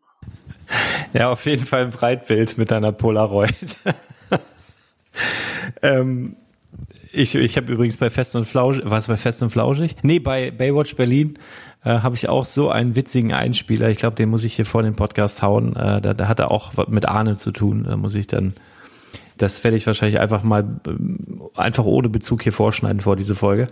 Ja, 1.13 1.29
auf 1.29 1.45
jeden 1.45 1.65
Fall 1.65 1.83
ein 1.83 1.89
Breitbild 1.89 2.57
mit 2.57 2.71
deiner 2.71 2.93
Polaroid. 2.93 3.53
ähm, 5.81 6.37
ich 7.11 7.35
ich 7.35 7.57
habe 7.57 7.71
übrigens 7.73 7.97
bei 7.97 8.09
Fest 8.09 8.35
und 8.35 8.45
Flauschig, 8.45 8.89
war 8.89 8.99
es 8.99 9.07
bei 9.07 9.17
Fest 9.17 9.41
und 9.41 9.49
Flauschig? 9.49 9.97
Nee, 10.03 10.19
bei 10.19 10.51
Baywatch 10.51 10.95
Berlin 10.95 11.37
äh, 11.83 11.99
habe 11.99 12.15
ich 12.15 12.29
auch 12.29 12.45
so 12.45 12.69
einen 12.69 12.95
witzigen 12.95 13.33
Einspieler. 13.33 13.89
Ich 13.89 13.97
glaube, 13.97 14.15
den 14.15 14.29
muss 14.29 14.43
ich 14.43 14.55
hier 14.55 14.65
vor 14.65 14.83
dem 14.83 14.95
Podcast 14.95 15.41
hauen. 15.41 15.75
Äh, 15.75 16.01
da, 16.01 16.13
da 16.13 16.27
hat 16.27 16.39
er 16.39 16.51
auch 16.51 16.71
was 16.75 16.87
mit 16.87 17.07
Ahne 17.07 17.37
zu 17.37 17.51
tun. 17.51 17.83
Da 17.83 17.97
muss 17.97 18.15
ich 18.15 18.27
dann, 18.27 18.53
das 19.37 19.63
werde 19.63 19.77
ich 19.77 19.87
wahrscheinlich 19.87 20.19
einfach 20.19 20.43
mal 20.43 20.79
ähm, 20.87 21.41
einfach 21.55 21.85
ohne 21.85 22.09
Bezug 22.09 22.43
hier 22.43 22.53
vorschneiden 22.53 23.01
vor 23.01 23.15
diese 23.15 23.35
Folge. 23.35 23.67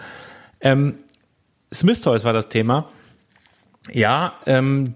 Ähm, 0.59 0.95
Smith 1.73 2.01
Toys 2.01 2.25
war 2.25 2.33
das 2.33 2.49
Thema. 2.49 2.89
Ja, 3.91 4.33
ähm, 4.45 4.95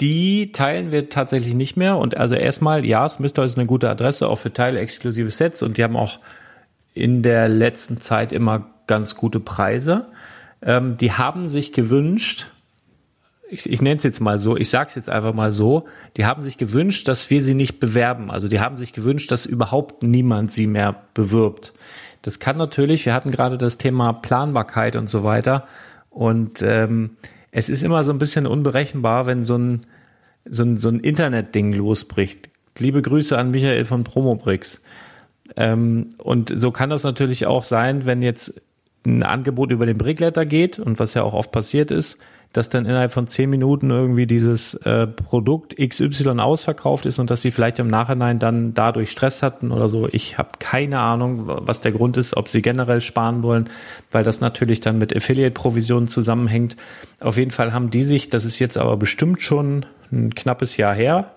die 0.00 0.52
teilen 0.52 0.92
wir 0.92 1.08
tatsächlich 1.08 1.54
nicht 1.54 1.76
mehr. 1.76 1.98
Und 1.98 2.16
also 2.16 2.34
erstmal, 2.34 2.86
ja, 2.86 3.08
Smith 3.08 3.34
Toys 3.34 3.52
ist 3.52 3.58
eine 3.58 3.66
gute 3.66 3.90
Adresse, 3.90 4.28
auch 4.28 4.36
für 4.36 4.52
teilexklusive 4.52 5.30
Sets. 5.30 5.62
Und 5.62 5.76
die 5.76 5.84
haben 5.84 5.96
auch 5.96 6.18
in 6.94 7.22
der 7.22 7.48
letzten 7.48 8.00
Zeit 8.00 8.32
immer 8.32 8.70
ganz 8.86 9.14
gute 9.14 9.40
Preise. 9.40 10.06
Ähm, 10.62 10.96
die 10.96 11.12
haben 11.12 11.48
sich 11.48 11.72
gewünscht, 11.72 12.50
ich, 13.50 13.68
ich 13.68 13.82
nenne 13.82 13.96
es 13.96 14.04
jetzt 14.04 14.20
mal 14.20 14.38
so, 14.38 14.56
ich 14.56 14.70
sage 14.70 14.88
es 14.88 14.94
jetzt 14.94 15.10
einfach 15.10 15.34
mal 15.34 15.52
so, 15.52 15.86
die 16.16 16.24
haben 16.24 16.42
sich 16.42 16.56
gewünscht, 16.56 17.08
dass 17.08 17.30
wir 17.30 17.42
sie 17.42 17.54
nicht 17.54 17.80
bewerben. 17.80 18.30
Also 18.30 18.48
die 18.48 18.60
haben 18.60 18.76
sich 18.76 18.92
gewünscht, 18.92 19.30
dass 19.30 19.44
überhaupt 19.44 20.02
niemand 20.02 20.52
sie 20.52 20.66
mehr 20.66 20.94
bewirbt. 21.14 21.72
Das 22.22 22.38
kann 22.38 22.56
natürlich, 22.56 23.06
wir 23.06 23.14
hatten 23.14 23.30
gerade 23.30 23.58
das 23.58 23.78
Thema 23.78 24.12
Planbarkeit 24.12 24.96
und 24.96 25.08
so 25.08 25.24
weiter. 25.24 25.66
Und 26.10 26.62
ähm, 26.62 27.16
es 27.52 27.68
ist 27.68 27.82
immer 27.82 28.04
so 28.04 28.12
ein 28.12 28.18
bisschen 28.18 28.46
unberechenbar, 28.46 29.26
wenn 29.26 29.44
so 29.44 29.56
ein, 29.56 29.86
so 30.48 30.62
ein, 30.62 30.76
so 30.76 30.88
ein 30.88 31.00
Internet-Ding 31.00 31.72
losbricht. 31.72 32.48
Liebe 32.78 33.02
Grüße 33.02 33.36
an 33.36 33.50
Michael 33.50 33.84
von 33.84 34.04
Promobrix. 34.04 34.80
Ähm, 35.56 36.08
und 36.18 36.52
so 36.54 36.70
kann 36.70 36.90
das 36.90 37.02
natürlich 37.02 37.46
auch 37.46 37.64
sein, 37.64 38.06
wenn 38.06 38.22
jetzt 38.22 38.60
ein 39.04 39.22
Angebot 39.22 39.70
über 39.72 39.86
den 39.86 39.98
Brickletter 39.98 40.46
geht 40.46 40.78
und 40.78 40.98
was 40.98 41.14
ja 41.14 41.22
auch 41.22 41.34
oft 41.34 41.52
passiert 41.52 41.90
ist, 41.90 42.18
dass 42.52 42.68
dann 42.68 42.84
innerhalb 42.84 43.12
von 43.12 43.28
zehn 43.28 43.48
Minuten 43.48 43.90
irgendwie 43.90 44.26
dieses 44.26 44.74
äh, 44.74 45.06
Produkt 45.06 45.76
XY 45.76 46.40
ausverkauft 46.40 47.06
ist 47.06 47.20
und 47.20 47.30
dass 47.30 47.42
sie 47.42 47.52
vielleicht 47.52 47.78
im 47.78 47.86
Nachhinein 47.86 48.40
dann 48.40 48.74
dadurch 48.74 49.12
Stress 49.12 49.42
hatten 49.42 49.70
oder 49.70 49.88
so. 49.88 50.08
Ich 50.10 50.36
habe 50.36 50.50
keine 50.58 50.98
Ahnung, 50.98 51.44
was 51.46 51.80
der 51.80 51.92
Grund 51.92 52.16
ist, 52.16 52.36
ob 52.36 52.48
sie 52.48 52.60
generell 52.60 53.00
sparen 53.00 53.44
wollen, 53.44 53.70
weil 54.10 54.24
das 54.24 54.40
natürlich 54.40 54.80
dann 54.80 54.98
mit 54.98 55.14
Affiliate-Provisionen 55.14 56.08
zusammenhängt. 56.08 56.76
Auf 57.20 57.36
jeden 57.36 57.52
Fall 57.52 57.72
haben 57.72 57.90
die 57.90 58.02
sich, 58.02 58.30
das 58.30 58.44
ist 58.44 58.58
jetzt 58.58 58.78
aber 58.78 58.96
bestimmt 58.96 59.42
schon 59.42 59.86
ein 60.10 60.34
knappes 60.34 60.76
Jahr 60.76 60.94
her, 60.94 61.30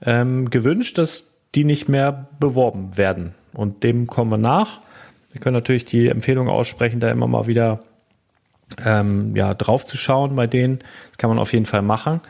ähm, 0.00 0.48
gewünscht, 0.48 0.96
dass 0.96 1.34
die 1.54 1.64
nicht 1.64 1.90
mehr 1.90 2.28
beworben 2.40 2.96
werden. 2.96 3.34
Und 3.52 3.84
dem 3.84 4.06
kommen 4.06 4.30
wir 4.30 4.38
nach. 4.38 4.80
Wir 5.32 5.42
können 5.42 5.54
natürlich 5.54 5.84
die 5.84 6.08
Empfehlung 6.08 6.48
aussprechen, 6.48 7.00
da 7.00 7.10
immer 7.10 7.26
mal 7.26 7.46
wieder 7.46 7.80
ähm, 8.84 9.34
ja, 9.34 9.54
draufzuschauen 9.54 10.34
bei 10.36 10.46
denen. 10.46 10.78
Das 11.10 11.18
kann 11.18 11.30
man 11.30 11.38
auf 11.38 11.52
jeden 11.52 11.66
Fall 11.66 11.82
machen. 11.82 12.20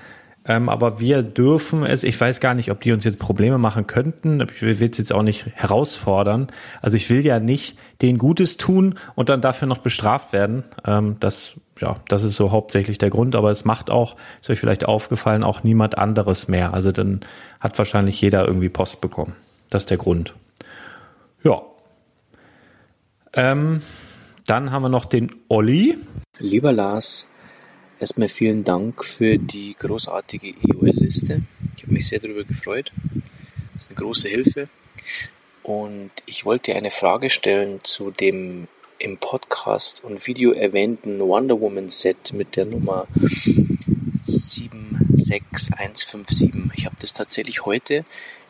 Ähm, 0.48 0.70
aber 0.70 0.98
wir 0.98 1.22
dürfen 1.22 1.84
es, 1.84 2.02
ich 2.02 2.18
weiß 2.18 2.40
gar 2.40 2.54
nicht, 2.54 2.70
ob 2.70 2.80
die 2.80 2.92
uns 2.92 3.04
jetzt 3.04 3.18
Probleme 3.18 3.58
machen 3.58 3.86
könnten. 3.86 4.40
Ich 4.40 4.62
will 4.62 4.70
es 4.70 4.96
jetzt 4.96 5.12
auch 5.12 5.22
nicht 5.22 5.46
herausfordern. 5.54 6.48
Also 6.80 6.96
ich 6.96 7.10
will 7.10 7.24
ja 7.24 7.38
nicht 7.38 7.78
denen 8.00 8.16
Gutes 8.16 8.56
tun 8.56 8.94
und 9.14 9.28
dann 9.28 9.42
dafür 9.42 9.68
noch 9.68 9.78
bestraft 9.78 10.32
werden. 10.32 10.64
Ähm, 10.86 11.16
das, 11.20 11.54
ja, 11.80 11.96
das 12.08 12.22
ist 12.22 12.36
so 12.36 12.50
hauptsächlich 12.50 12.96
der 12.96 13.10
Grund. 13.10 13.36
Aber 13.36 13.50
es 13.50 13.66
macht 13.66 13.90
auch, 13.90 14.16
ist 14.40 14.48
euch 14.48 14.58
vielleicht 14.58 14.86
aufgefallen, 14.86 15.44
auch 15.44 15.64
niemand 15.64 15.98
anderes 15.98 16.48
mehr. 16.48 16.72
Also 16.72 16.92
dann 16.92 17.20
hat 17.60 17.76
wahrscheinlich 17.76 18.18
jeder 18.18 18.46
irgendwie 18.46 18.70
Post 18.70 19.02
bekommen. 19.02 19.34
Das 19.68 19.82
ist 19.82 19.90
der 19.90 19.98
Grund. 19.98 20.34
Ja. 21.44 21.60
Ähm, 23.34 23.82
dann 24.46 24.70
haben 24.70 24.82
wir 24.82 24.88
noch 24.88 25.04
den 25.04 25.30
Olli. 25.48 25.98
Lieber 26.40 26.72
Lars, 26.72 27.26
erstmal 27.98 28.28
vielen 28.28 28.62
Dank 28.62 29.04
für 29.04 29.38
die 29.38 29.74
großartige 29.76 30.54
EOL-Liste. 30.68 31.42
Ich 31.76 31.82
habe 31.82 31.92
mich 31.92 32.06
sehr 32.06 32.20
darüber 32.20 32.44
gefreut. 32.44 32.92
Das 33.74 33.82
ist 33.82 33.90
eine 33.90 33.98
große 33.98 34.28
Hilfe. 34.28 34.68
Und 35.64 36.12
ich 36.26 36.44
wollte 36.44 36.76
eine 36.76 36.92
Frage 36.92 37.28
stellen 37.28 37.80
zu 37.82 38.12
dem 38.12 38.68
im 39.00 39.18
Podcast 39.18 40.04
und 40.04 40.28
Video 40.28 40.52
erwähnten 40.52 41.18
Wonder 41.18 41.60
Woman 41.60 41.88
Set 41.88 42.32
mit 42.32 42.54
der 42.54 42.66
Nummer 42.66 43.08
76157. 44.20 46.52
Ich 46.74 46.86
habe 46.86 46.94
das 47.00 47.14
tatsächlich 47.14 47.64
heute 47.64 48.04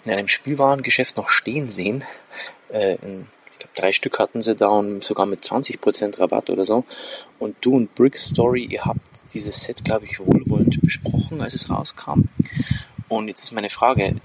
in 0.05 0.13
einem 0.13 0.29
Spielwarengeschäft 0.29 1.17
noch 1.17 1.31
stehen 1.31 1.71
sehen. 1.71 2.05
Äh, 2.71 2.97
in 2.97 3.29
drei 3.79 3.93
Stück 3.93 4.19
hatten 4.19 4.43
sie 4.43 4.55
da 4.55 4.69
und 4.69 5.03
sogar 5.05 5.27
mit 5.27 5.43
20% 5.43 6.21
Rabatt 6.21 6.51
oder 6.51 6.65
so. 6.65 6.85
Und 7.39 7.57
du 7.61 7.77
und 7.77 7.95
Brick 7.95 8.19
Story, 8.19 8.65
ihr 8.65 8.85
habt 8.85 9.01
dieses 9.33 9.63
Set, 9.63 9.85
glaube 9.85 10.07
ich, 10.07 10.19
wohlwollend 10.21 10.81
besprochen, 10.81 11.41
als 11.41 11.55
es 11.55 11.71
rauskam. 11.71 12.25
Und 13.09 13.29
jetzt 13.29 13.45
ist 13.45 13.53
meine 13.53 13.71
Frage, 13.71 14.17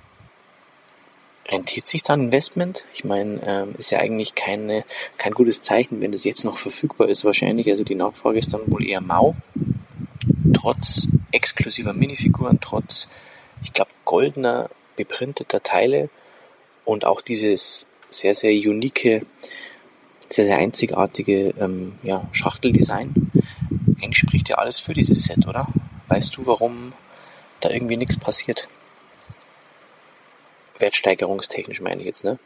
rentiert 1.49 1.87
sich 1.87 2.03
da 2.03 2.13
ein 2.13 2.25
Investment? 2.25 2.85
Ich 2.93 3.03
meine, 3.03 3.41
ähm, 3.45 3.75
ist 3.77 3.91
ja 3.91 3.99
eigentlich 3.99 4.35
keine, 4.35 4.83
kein 5.17 5.33
gutes 5.33 5.61
Zeichen, 5.61 6.01
wenn 6.01 6.11
das 6.11 6.23
jetzt 6.23 6.43
noch 6.43 6.57
verfügbar 6.57 7.09
ist, 7.09 7.25
wahrscheinlich. 7.25 7.69
Also 7.69 7.83
die 7.83 7.95
Nachfrage 7.95 8.39
ist 8.39 8.53
dann 8.53 8.71
wohl 8.71 8.85
eher 8.85 9.01
mau. 9.01 9.35
Trotz 10.53 11.07
exklusiver 11.31 11.93
Minifiguren, 11.93 12.59
trotz, 12.61 13.09
ich 13.63 13.73
glaube, 13.73 13.91
goldener, 14.05 14.69
beprinteter 14.95 15.61
Teile 15.63 16.09
und 16.85 17.05
auch 17.05 17.21
dieses 17.21 17.87
sehr, 18.13 18.35
sehr 18.35 18.51
unique, 18.51 19.25
sehr, 20.29 20.45
sehr 20.45 20.57
einzigartige 20.57 21.53
ähm, 21.59 21.93
ja, 22.03 22.27
Schachteldesign. 22.31 23.31
Eigentlich 24.01 24.17
spricht 24.17 24.49
ja 24.49 24.55
alles 24.57 24.79
für 24.79 24.93
dieses 24.93 25.23
Set, 25.23 25.47
oder? 25.47 25.67
Weißt 26.07 26.35
du, 26.37 26.45
warum 26.45 26.93
da 27.59 27.69
irgendwie 27.69 27.97
nichts 27.97 28.17
passiert? 28.17 28.67
Wertsteigerungstechnisch 30.79 31.81
meine 31.81 32.01
ich 32.01 32.07
jetzt, 32.07 32.23
ne? 32.23 32.39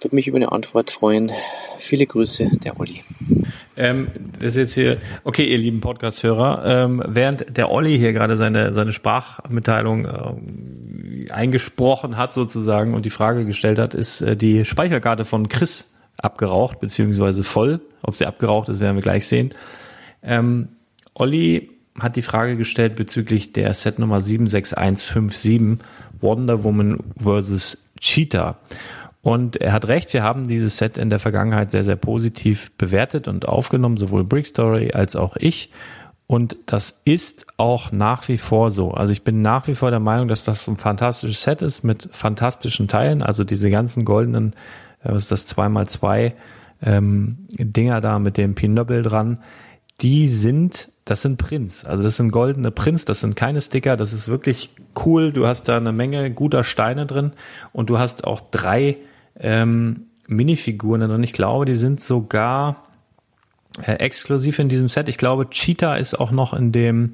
Würde 0.00 0.16
mich 0.16 0.26
über 0.26 0.36
eine 0.36 0.50
Antwort 0.50 0.90
freuen. 0.90 1.30
Viele 1.78 2.06
Grüße, 2.06 2.50
der 2.64 2.78
Olli. 2.80 3.02
Ähm, 3.76 4.08
das 4.38 4.48
ist 4.48 4.56
jetzt 4.56 4.74
hier, 4.74 5.00
okay, 5.24 5.44
ihr 5.44 5.58
lieben 5.58 5.80
Podcast-Hörer, 5.80 6.64
ähm, 6.66 7.02
während 7.06 7.56
der 7.56 7.70
Olli 7.70 7.96
hier 7.96 8.12
gerade 8.12 8.36
seine, 8.36 8.74
seine 8.74 8.92
Sprachmitteilung 8.92 10.04
äh, 10.04 10.34
eingesprochen 11.30 12.16
hat 12.16 12.34
sozusagen 12.34 12.94
und 12.94 13.04
die 13.04 13.10
Frage 13.10 13.44
gestellt 13.44 13.78
hat, 13.78 13.94
ist 13.94 14.20
äh, 14.20 14.36
die 14.36 14.64
Speicherkarte 14.64 15.24
von 15.24 15.48
Chris 15.48 15.92
abgeraucht, 16.16 16.80
beziehungsweise 16.80 17.44
voll. 17.44 17.80
Ob 18.02 18.16
sie 18.16 18.26
abgeraucht 18.26 18.68
ist, 18.68 18.80
werden 18.80 18.96
wir 18.96 19.02
gleich 19.02 19.26
sehen. 19.26 19.54
Ähm, 20.22 20.68
Olli 21.14 21.70
hat 21.98 22.16
die 22.16 22.22
Frage 22.22 22.56
gestellt 22.56 22.96
bezüglich 22.96 23.52
der 23.52 23.74
Set 23.74 23.98
Nummer 23.98 24.20
76157 24.20 25.84
Wonder 26.20 26.64
Woman 26.64 26.98
vs. 27.22 27.90
Cheetah. 28.00 28.58
Und 29.20 29.56
er 29.56 29.72
hat 29.72 29.86
recht, 29.86 30.12
wir 30.14 30.24
haben 30.24 30.48
dieses 30.48 30.78
Set 30.78 30.98
in 30.98 31.08
der 31.08 31.20
Vergangenheit 31.20 31.70
sehr, 31.70 31.84
sehr 31.84 31.96
positiv 31.96 32.72
bewertet 32.72 33.28
und 33.28 33.46
aufgenommen, 33.46 33.96
sowohl 33.96 34.24
Brick 34.24 34.46
Story 34.46 34.90
als 34.92 35.14
auch 35.14 35.36
ich. 35.36 35.70
Und 36.26 36.56
das 36.66 37.00
ist 37.04 37.46
auch 37.58 37.92
nach 37.92 38.28
wie 38.28 38.38
vor 38.38 38.70
so. 38.70 38.92
Also 38.92 39.12
ich 39.12 39.22
bin 39.22 39.42
nach 39.42 39.68
wie 39.68 39.74
vor 39.74 39.90
der 39.90 40.00
Meinung, 40.00 40.28
dass 40.28 40.44
das 40.44 40.66
ein 40.66 40.78
fantastisches 40.78 41.42
Set 41.42 41.62
ist 41.62 41.84
mit 41.84 42.08
fantastischen 42.10 42.88
Teilen. 42.88 43.22
Also 43.22 43.44
diese 43.44 43.68
ganzen 43.68 44.04
goldenen, 44.04 44.54
äh, 45.02 45.12
was 45.12 45.24
ist 45.24 45.32
das, 45.32 45.56
2x2 45.56 46.32
ähm, 46.82 47.38
Dinger 47.50 48.00
da 48.00 48.18
mit 48.18 48.36
dem 48.36 48.54
Pinöppel 48.54 49.02
dran, 49.02 49.38
die 50.00 50.26
sind, 50.28 50.88
das 51.04 51.22
sind 51.22 51.36
Prints. 51.36 51.84
Also 51.84 52.02
das 52.02 52.16
sind 52.16 52.30
goldene 52.30 52.70
Prints, 52.70 53.04
das 53.04 53.20
sind 53.20 53.36
keine 53.36 53.60
Sticker, 53.60 53.96
das 53.96 54.12
ist 54.12 54.28
wirklich 54.28 54.70
cool. 55.04 55.32
Du 55.32 55.46
hast 55.46 55.68
da 55.68 55.76
eine 55.76 55.92
Menge 55.92 56.30
guter 56.30 56.64
Steine 56.64 57.06
drin 57.06 57.32
und 57.72 57.90
du 57.90 57.98
hast 57.98 58.24
auch 58.24 58.40
drei 58.40 58.96
ähm, 59.38 60.06
Minifiguren 60.26 61.10
und 61.10 61.22
ich 61.22 61.32
glaube, 61.32 61.66
die 61.66 61.74
sind 61.74 62.00
sogar 62.00 62.84
äh, 63.80 63.92
exklusiv 63.94 64.58
in 64.58 64.68
diesem 64.68 64.88
Set. 64.88 65.08
Ich 65.08 65.18
glaube, 65.18 65.48
Cheetah 65.48 65.96
ist 65.96 66.18
auch 66.18 66.30
noch 66.30 66.52
in 66.54 66.72
dem 66.72 67.12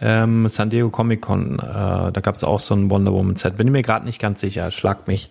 ähm, 0.00 0.48
San 0.48 0.70
Diego 0.70 0.90
Comic 0.90 1.22
Con. 1.22 1.58
Äh, 1.58 1.62
da 1.62 2.20
gab 2.22 2.36
es 2.36 2.44
auch 2.44 2.60
so 2.60 2.74
ein 2.74 2.90
Wonder 2.90 3.12
Woman 3.12 3.36
Set. 3.36 3.56
Bin 3.56 3.70
mir 3.70 3.82
gerade 3.82 4.06
nicht 4.06 4.20
ganz 4.20 4.40
sicher, 4.40 4.70
schlagt 4.70 5.08
mich. 5.08 5.30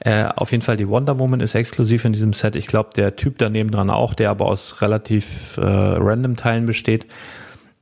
Äh, 0.00 0.24
auf 0.24 0.50
jeden 0.50 0.62
Fall, 0.62 0.76
die 0.76 0.88
Wonder 0.88 1.18
Woman 1.18 1.40
ist 1.40 1.54
exklusiv 1.54 2.04
in 2.04 2.12
diesem 2.12 2.32
Set. 2.32 2.56
Ich 2.56 2.66
glaube, 2.66 2.90
der 2.96 3.16
Typ 3.16 3.38
daneben 3.38 3.70
dran 3.70 3.90
auch, 3.90 4.14
der 4.14 4.30
aber 4.30 4.46
aus 4.46 4.82
relativ 4.82 5.56
äh, 5.56 5.62
random 5.62 6.36
Teilen 6.36 6.66
besteht. 6.66 7.06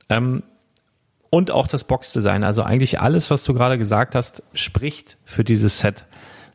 Ähm, 0.09 0.43
und 1.29 1.51
auch 1.51 1.67
das 1.67 1.83
Boxdesign. 1.83 2.43
Also 2.43 2.63
eigentlich 2.63 3.01
alles, 3.01 3.31
was 3.31 3.43
du 3.43 3.53
gerade 3.53 3.77
gesagt 3.77 4.15
hast, 4.15 4.43
spricht 4.53 5.17
für 5.25 5.43
dieses 5.43 5.79
Set. 5.79 6.05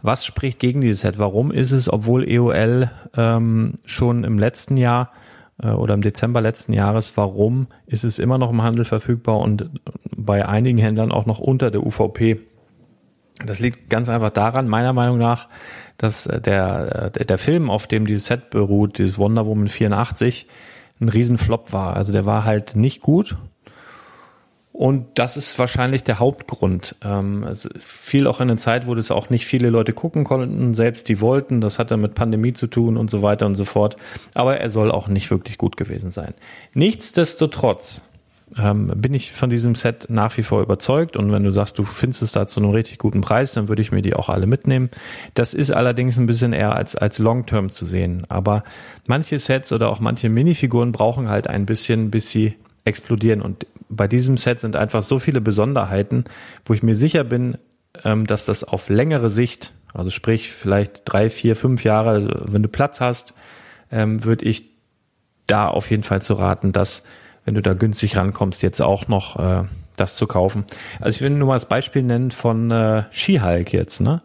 Was 0.01 0.25
spricht 0.25 0.59
gegen 0.59 0.81
dieses 0.81 1.01
Set? 1.03 1.19
Warum 1.19 1.53
ist 1.53 1.73
es, 1.73 1.93
obwohl 1.93 2.29
EOL 2.29 2.91
ähm, 3.17 3.75
schon 3.85 4.25
im 4.25 4.39
letzten 4.39 4.77
Jahr 4.77 5.13
oder 5.71 5.95
im 5.95 6.03
Dezember 6.03 6.41
letzten 6.41 6.73
Jahres, 6.73 7.17
warum 7.17 7.69
ist 7.87 8.05
es 8.05 8.19
immer 8.19 8.39
noch 8.39 8.51
im 8.51 8.63
Handel 8.63 8.85
verfügbar 8.85 9.39
und 9.39 9.71
bei 10.17 10.47
einigen 10.47 10.79
Händlern 10.79 11.13
auch 11.13 11.27
noch 11.27 11.39
unter 11.39 11.71
der 11.71 11.85
UVP. 11.85 12.41
Das 13.45 13.61
liegt 13.61 13.91
ganz 13.91 14.09
einfach 14.09 14.31
daran, 14.31 14.69
meiner 14.69 14.93
Meinung 14.93 15.19
nach, 15.19 15.49
dass 15.99 16.27
äh, 16.27 16.41
der, 16.41 17.11
der, 17.11 17.25
der 17.25 17.39
Film, 17.39 17.71
auf 17.71 17.87
dem 17.87 18.07
dieses 18.07 18.27
Set 18.27 18.51
beruht, 18.51 18.99
dieses 18.99 19.19
Wonder 19.19 19.47
Woman 19.47 19.69
84, 19.69 20.47
ein 21.01 21.09
Riesenflop 21.09 21.73
war. 21.73 21.97
Also 21.97 22.13
der 22.13 22.27
war 22.27 22.45
halt 22.45 22.77
nicht 22.77 23.01
gut 23.01 23.37
und 24.73 25.07
das 25.15 25.37
ist 25.37 25.59
wahrscheinlich 25.59 26.03
der 26.03 26.19
Hauptgrund. 26.19 26.97
Ähm, 27.05 27.45
es 27.45 27.69
fiel 27.79 28.27
auch 28.27 28.41
in 28.41 28.51
eine 28.51 28.57
Zeit, 28.57 28.87
wo 28.87 28.95
das 28.95 29.11
auch 29.11 29.29
nicht 29.29 29.45
viele 29.45 29.69
Leute 29.69 29.93
gucken 29.93 30.25
konnten, 30.25 30.75
selbst 30.75 31.09
die 31.11 31.21
wollten. 31.21 31.61
Das 31.61 31.79
hat 31.79 31.91
dann 31.91 32.01
mit 32.01 32.15
Pandemie 32.15 32.55
zu 32.55 32.67
tun 32.67 32.97
und 32.97 33.11
so 33.11 33.21
weiter 33.21 33.45
und 33.45 33.55
so 33.55 33.67
fort. 33.67 33.97
Aber 34.33 34.59
er 34.59 34.71
soll 34.71 34.91
auch 34.91 35.09
nicht 35.09 35.31
wirklich 35.31 35.59
gut 35.59 35.77
gewesen 35.77 36.11
sein. 36.11 36.33
Nichtsdestotrotz 36.73 38.01
ähm, 38.59 38.93
bin 38.97 39.13
ich 39.13 39.33
von 39.33 39.51
diesem 39.51 39.75
Set 39.75 40.07
nach 40.09 40.39
wie 40.39 40.43
vor 40.43 40.63
überzeugt. 40.63 41.19
Und 41.19 41.31
wenn 41.33 41.45
du 41.45 41.51
sagst, 41.51 41.79
du 41.79 41.85
findest 41.85 42.23
es 42.23 42.33
da 42.33 42.47
zu 42.47 42.61
einem 42.61 42.71
richtig 42.71 42.99
guten 42.99 43.21
Preis, 43.21 43.53
dann 43.53 43.69
würde 43.69 43.83
ich 43.83 43.93
mir 43.93 44.01
die 44.01 44.15
auch 44.15 44.31
alle 44.31 44.47
mitnehmen. 44.47 44.91
Das 45.35 45.53
ist 45.53 45.71
allerdings 45.71 46.17
ein 46.17 46.27
bisschen 46.27 46.55
eher 46.55 46.75
als, 46.75 46.97
als 46.97 47.19
Long-Term 47.19 47.69
zu 47.69 47.85
sehen. 47.85 48.25
Aber 48.31 48.65
manche 49.07 49.39
Sets 49.39 49.71
oder 49.71 49.91
auch 49.91 50.01
manche 50.01 50.31
Minifiguren 50.31 50.93
brauchen 50.93 51.29
halt 51.29 51.47
ein 51.47 51.67
bisschen, 51.67 52.11
bis 52.11 52.31
sie 52.31 52.55
explodieren. 52.85 53.43
Und 53.43 53.67
bei 53.93 54.09
diesem 54.09 54.37
Set 54.37 54.61
sind 54.61 54.77
einfach 54.77 55.03
so 55.03 55.19
viele 55.19 55.41
Besonderheiten, 55.41 56.25
wo 56.65 56.75
ich 56.75 56.83
mir 56.83 56.95
sicher 56.95 57.25
bin, 57.25 57.59
ähm, 58.05 58.27
dass 58.27 58.45
das 58.45 58.65
auf 58.65 58.89
längere 58.89 59.31
Sicht, 59.31 59.73
also 59.95 60.11
sprich 60.11 60.51
vielleicht 60.51 61.03
drei, 61.05 61.31
vier, 61.31 61.57
fünf 61.57 61.85
Jahre, 61.85 62.11
also 62.11 62.29
wenn 62.47 62.63
du 62.63 62.69
Platz 62.69 63.01
hast, 63.01 63.35
ähm, 63.91 64.25
würde 64.25 64.45
ich 64.45 64.71
da 65.47 65.69
auf 65.69 65.91
jeden 65.91 66.03
Fall 66.03 66.23
zu 66.23 66.35
raten, 66.35 66.73
dass, 66.73 67.05
wenn 67.45 67.55
du 67.55 67.63
da 67.63 67.75
günstig 67.75 68.17
rankommst, 68.17 68.63
jetzt 68.63 68.81
auch 68.81 69.09
noch 69.09 69.39
äh, 69.39 69.65
das 69.97 70.17
zu 70.17 70.27
kaufen. 70.27 70.65
Also 71.01 71.17
ich 71.17 71.23
will 71.23 71.31
nur 71.31 71.49
mal 71.49 71.55
das 71.55 71.69
Beispiel 71.69 72.03
nennen 72.03 72.31
von 72.31 72.71
äh, 72.71 73.05
She-Hulk 73.11 73.73
jetzt, 73.73 74.01
ne? 74.01 74.23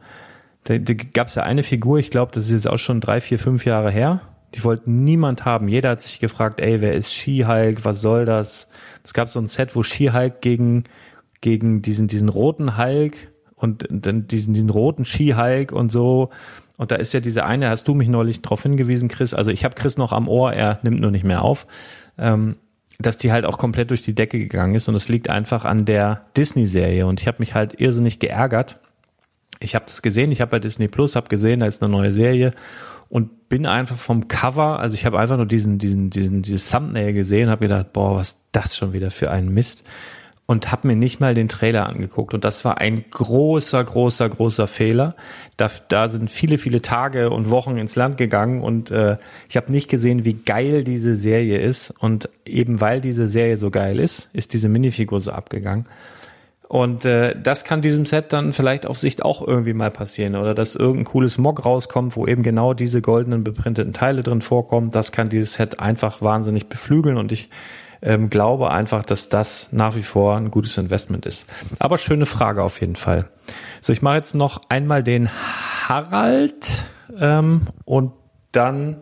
Da, 0.63 0.77
da 0.77 0.93
gab 0.93 1.27
es 1.27 1.35
ja 1.35 1.43
eine 1.43 1.63
Figur, 1.63 1.97
ich 1.97 2.11
glaube, 2.11 2.31
das 2.33 2.45
ist 2.45 2.51
jetzt 2.51 2.67
auch 2.67 2.77
schon 2.77 2.99
drei, 2.99 3.21
vier, 3.21 3.39
fünf 3.39 3.65
Jahre 3.65 3.89
her. 3.89 4.21
Die 4.53 4.63
wollten 4.63 5.03
niemand 5.03 5.45
haben. 5.45 5.67
Jeder 5.67 5.91
hat 5.91 6.01
sich 6.01 6.19
gefragt, 6.19 6.59
ey, 6.59 6.81
wer 6.81 6.93
ist 6.93 7.13
She-Hulk? 7.13 7.83
Was 7.83 8.01
soll 8.01 8.25
das? 8.25 8.69
Es 9.07 9.13
gab 9.13 9.29
so 9.29 9.39
ein 9.39 9.47
Set, 9.47 9.73
wo 9.73 9.83
She-Hulk 9.83 10.41
gegen, 10.41 10.83
gegen 11.39 11.81
diesen, 11.81 12.09
diesen 12.09 12.27
roten 12.27 12.77
Hulk 12.77 13.15
und 13.55 13.87
dann 13.89 14.27
diesen, 14.27 14.53
diesen 14.53 14.69
roten 14.69 15.05
She-Hulk 15.05 15.71
und 15.71 15.93
so. 15.93 16.29
Und 16.75 16.91
da 16.91 16.97
ist 16.97 17.13
ja 17.13 17.21
diese 17.21 17.45
eine, 17.45 17.69
hast 17.69 17.87
du 17.87 17.93
mich 17.93 18.09
neulich 18.09 18.41
drauf 18.41 18.63
hingewiesen, 18.63 19.07
Chris. 19.07 19.33
Also 19.33 19.49
ich 19.49 19.63
habe 19.63 19.75
Chris 19.75 19.95
noch 19.95 20.11
am 20.11 20.27
Ohr, 20.27 20.51
er 20.51 20.79
nimmt 20.83 20.99
nur 20.99 21.09
nicht 21.09 21.23
mehr 21.23 21.41
auf. 21.41 21.67
Ähm, 22.17 22.57
dass 22.99 23.15
die 23.15 23.31
halt 23.31 23.45
auch 23.45 23.57
komplett 23.57 23.91
durch 23.91 24.01
die 24.01 24.13
Decke 24.13 24.39
gegangen 24.39 24.75
ist 24.75 24.89
und 24.89 24.95
es 24.95 25.07
liegt 25.07 25.29
einfach 25.29 25.63
an 25.63 25.85
der 25.85 26.25
Disney-Serie 26.35 27.05
und 27.05 27.21
ich 27.21 27.27
habe 27.27 27.37
mich 27.39 27.55
halt 27.55 27.79
irrsinnig 27.79 28.19
geärgert. 28.19 28.81
Ich 29.59 29.73
habe 29.73 29.85
das 29.85 30.01
gesehen, 30.01 30.33
ich 30.33 30.41
habe 30.41 30.51
bei 30.51 30.59
Disney 30.59 30.89
Plus, 30.89 31.15
habe 31.15 31.29
gesehen, 31.29 31.61
da 31.61 31.67
ist 31.67 31.81
eine 31.81 31.91
neue 31.91 32.11
Serie 32.11 32.51
und 33.09 33.49
bin 33.49 33.65
einfach 33.65 33.97
vom 33.97 34.27
Cover, 34.27 34.79
also 34.79 34.95
ich 34.95 35.05
habe 35.05 35.19
einfach 35.19 35.37
nur 35.37 35.45
diesen, 35.45 35.77
diesen, 35.77 36.09
diesen, 36.09 36.41
dieses 36.41 36.69
Thumbnail 36.69 37.13
gesehen, 37.13 37.49
habe 37.49 37.67
gedacht, 37.67 37.93
boah, 37.93 38.15
was 38.15 38.29
ist 38.29 38.39
das 38.51 38.75
schon 38.75 38.93
wieder 38.93 39.11
für 39.11 39.31
ein 39.31 39.49
Mist 39.49 39.83
und 40.47 40.71
habe 40.71 40.87
mir 40.87 40.95
nicht 40.95 41.19
mal 41.19 41.35
den 41.35 41.49
Trailer 41.49 41.87
angeguckt 41.87 42.33
und 42.33 42.43
das 42.45 42.65
war 42.65 42.79
ein 42.79 43.03
großer, 43.11 43.83
großer, 43.83 44.29
großer 44.29 44.65
Fehler. 44.65 45.15
Da, 45.57 45.69
da 45.89 46.07
sind 46.07 46.31
viele, 46.31 46.57
viele 46.57 46.81
Tage 46.81 47.29
und 47.29 47.49
Wochen 47.51 47.77
ins 47.77 47.95
Land 47.95 48.17
gegangen 48.17 48.61
und 48.61 48.89
äh, 48.89 49.17
ich 49.49 49.57
habe 49.57 49.71
nicht 49.71 49.89
gesehen, 49.89 50.23
wie 50.23 50.33
geil 50.33 50.83
diese 50.85 51.15
Serie 51.15 51.59
ist 51.59 51.91
und 51.91 52.29
eben 52.45 52.79
weil 52.81 53.01
diese 53.01 53.27
Serie 53.27 53.57
so 53.57 53.69
geil 53.69 53.99
ist, 53.99 54.29
ist 54.33 54.53
diese 54.53 54.69
Minifigur 54.69 55.19
so 55.19 55.31
abgegangen. 55.31 55.85
Und 56.67 57.05
äh, 57.05 57.33
das 57.41 57.63
kann 57.63 57.81
diesem 57.81 58.05
Set 58.05 58.33
dann 58.33 58.51
vielleicht 58.51 58.85
auf 58.85 58.99
Sicht 58.99 59.23
auch 59.23 59.45
irgendwie 59.45 59.73
mal 59.73 59.89
passieren 59.89 60.35
oder 60.35 60.53
dass 60.53 60.75
irgendein 60.75 61.05
cooles 61.05 61.37
Mock 61.37 61.63
rauskommt, 61.63 62.17
wo 62.17 62.27
eben 62.27 62.43
genau 62.43 62.73
diese 62.73 63.01
goldenen 63.01 63.45
beprinteten 63.45 63.93
Teile 63.93 64.21
drin 64.21 64.41
vorkommen. 64.41 64.89
Das 64.89 65.13
kann 65.13 65.29
dieses 65.29 65.53
Set 65.53 65.79
einfach 65.79 66.21
wahnsinnig 66.21 66.67
beflügeln 66.67 67.17
und 67.17 67.31
ich 67.31 67.49
ähm, 68.01 68.29
glaube 68.29 68.71
einfach, 68.71 69.03
dass 69.03 69.29
das 69.29 69.69
nach 69.71 69.95
wie 69.95 70.03
vor 70.03 70.35
ein 70.35 70.51
gutes 70.51 70.77
Investment 70.77 71.25
ist. 71.25 71.45
Aber 71.79 71.97
schöne 71.97 72.25
Frage 72.25 72.61
auf 72.63 72.81
jeden 72.81 72.97
Fall. 72.97 73.29
So, 73.79 73.93
ich 73.93 74.01
mache 74.01 74.17
jetzt 74.17 74.35
noch 74.35 74.61
einmal 74.67 75.03
den 75.03 75.29
Harald 75.87 76.85
ähm, 77.17 77.61
und 77.85 78.11
dann 78.51 78.97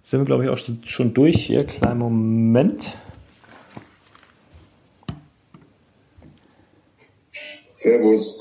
sind 0.00 0.20
wir, 0.20 0.24
glaube 0.24 0.44
ich, 0.44 0.50
auch 0.50 0.58
schon 0.84 1.14
durch 1.14 1.36
hier. 1.36 1.64
Kleinen 1.64 1.98
Moment. 1.98 2.96
Servus. 7.82 8.40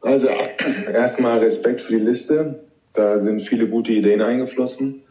Also 0.00 0.28
erstmal 0.92 1.38
Respekt 1.38 1.82
für 1.82 1.98
die 1.98 2.04
Liste. 2.04 2.60
Da 2.92 3.18
sind 3.18 3.42
viele 3.42 3.68
gute 3.68 3.92
Ideen 3.92 4.22
eingeflossen. 4.22 5.02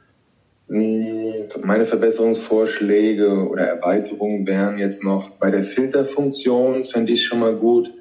Hm, 0.67 1.47
meine 1.63 1.85
Verbesserungsvorschläge 1.85 3.47
oder 3.47 3.63
Erweiterungen 3.63 4.45
wären 4.47 4.77
jetzt 4.77 5.03
noch 5.03 5.29
bei 5.31 5.51
der 5.51 5.63
Filterfunktion, 5.63 6.85
fände 6.85 7.13
ich 7.13 7.23
schon 7.23 7.39
mal 7.39 7.55
gut, 7.55 7.93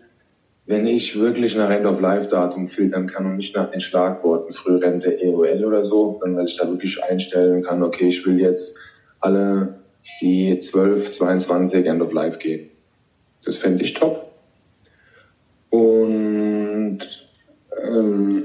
wenn 0.67 0.87
ich 0.87 1.21
wirklich 1.21 1.55
nach 1.57 1.71
End-of-Life-Datum 1.71 2.69
filtern 2.69 3.07
kann 3.07 3.27
und 3.27 3.37
nicht 3.37 3.55
nach 3.55 3.71
den 3.71 3.83
Schlagworten, 3.83 4.53
früher 4.55 4.81
Rente, 4.81 5.21
EOL 5.21 5.63
oder 5.65 5.85
so, 5.85 6.17
sondern 6.19 6.45
dass 6.45 6.53
ich 6.53 6.57
da 6.57 6.67
wirklich 6.69 7.05
einstellen 7.05 7.63
kann, 7.63 7.83
okay, 7.83 8.09
ich 8.09 8.25
will 8.27 8.41
jetzt 8.41 8.79
alle 9.21 9.81
die 10.21 10.59
12, 10.59 11.13
22 11.13 11.85
End-of-Life 11.85 12.39
gehen. 12.39 12.71
Das 13.45 13.59
fände 13.59 13.85
ich 13.85 13.93
top. 13.93 14.34
Und 15.75 17.01
ähm, 17.85 18.45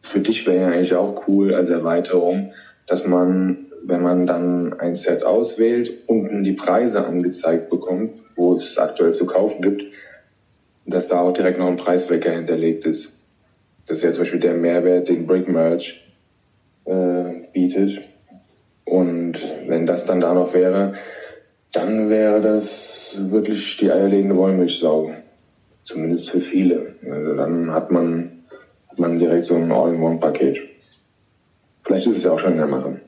für 0.00 0.20
dich 0.20 0.46
wäre 0.46 0.62
ja 0.62 0.68
eigentlich 0.68 0.94
auch 0.94 1.28
cool 1.28 1.54
als 1.54 1.68
Erweiterung, 1.68 2.54
dass 2.86 3.06
man, 3.06 3.66
wenn 3.84 4.02
man 4.02 4.26
dann 4.26 4.72
ein 4.80 4.94
Set 4.94 5.24
auswählt, 5.24 5.90
unten 6.06 6.44
die 6.44 6.54
Preise 6.54 7.04
angezeigt 7.04 7.68
bekommt, 7.68 8.12
wo 8.34 8.54
es 8.54 8.78
aktuell 8.78 9.12
zu 9.12 9.26
kaufen 9.26 9.60
gibt, 9.60 9.84
dass 10.86 11.08
da 11.08 11.20
auch 11.20 11.34
direkt 11.34 11.58
noch 11.58 11.66
ein 11.66 11.76
Preiswecker 11.76 12.30
hinterlegt 12.30 12.86
ist. 12.86 13.22
Das 13.84 13.98
ist 13.98 14.04
ja 14.04 14.12
zum 14.12 14.22
Beispiel 14.22 14.40
der 14.40 14.54
Mehrwert, 14.54 15.10
den 15.10 15.26
Brick 15.26 15.48
Merge 15.48 15.96
äh, 16.86 17.46
bietet. 17.52 18.00
Und 18.86 19.34
wenn 19.66 19.84
das 19.84 20.06
dann 20.06 20.22
da 20.22 20.32
noch 20.32 20.54
wäre, 20.54 20.94
dann 21.72 22.08
wäre 22.08 22.40
das 22.40 23.18
wirklich 23.18 23.76
die 23.76 23.92
eierlegende 23.92 24.36
Wollmilchsau. 24.36 25.12
Zumindest 25.88 26.28
für 26.28 26.40
viele. 26.42 26.96
Also 27.10 27.34
dann 27.34 27.72
hat 27.72 27.90
man, 27.90 28.42
hat 28.90 28.98
man 28.98 29.18
direkt 29.18 29.44
so 29.44 29.54
ein 29.54 29.72
All-in-One-Paket. 29.72 30.60
Vielleicht 31.82 32.06
ist 32.06 32.18
es 32.18 32.24
ja 32.24 32.32
auch 32.32 32.38
schon 32.38 32.52
in 32.52 32.58
der 32.58 32.66
Mache. 32.66 33.00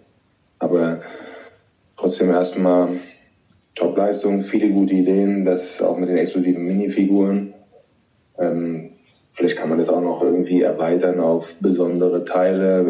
Aber 0.61 1.03
trotzdem 1.99 2.31
erstmal 2.31 2.89
Top-Leistung, 3.75 4.45
viele 4.45 4.71
gute 4.71 4.95
Ideen, 4.95 5.45
das 5.45 5.83
auch 5.83 5.99
mit 5.99 6.09
den 6.09 6.17
exklusiven 6.17 6.67
Minifiguren. 6.67 7.53
Ähm, 8.39 8.93
vielleicht 9.33 9.59
kann 9.59 9.69
man 9.69 9.79
das 9.79 9.91
auch 9.91 10.01
noch 10.01 10.23
irgendwie 10.23 10.63
erweitern 10.63 11.21
auf 11.21 11.55
besondere 11.61 12.25
Teile, 12.25 12.83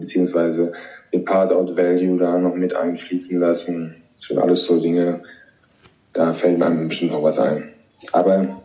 beziehungsweise 0.00 0.72
den 1.12 1.26
Part-Out-Value 1.26 2.16
da 2.16 2.38
noch 2.38 2.54
mit 2.54 2.74
einfließen 2.74 3.38
lassen. 3.38 3.96
Das 4.20 4.28
sind 4.28 4.38
alles 4.38 4.64
so 4.64 4.80
Dinge, 4.80 5.20
da 6.14 6.32
fällt 6.32 6.58
mir 6.58 6.70
bestimmt 6.88 7.12
noch 7.12 7.22
was 7.22 7.38
ein. 7.38 7.74
Aber 8.12 8.63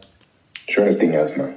schönes 0.69 0.97
Ding 0.97 1.13
erstmal. 1.13 1.49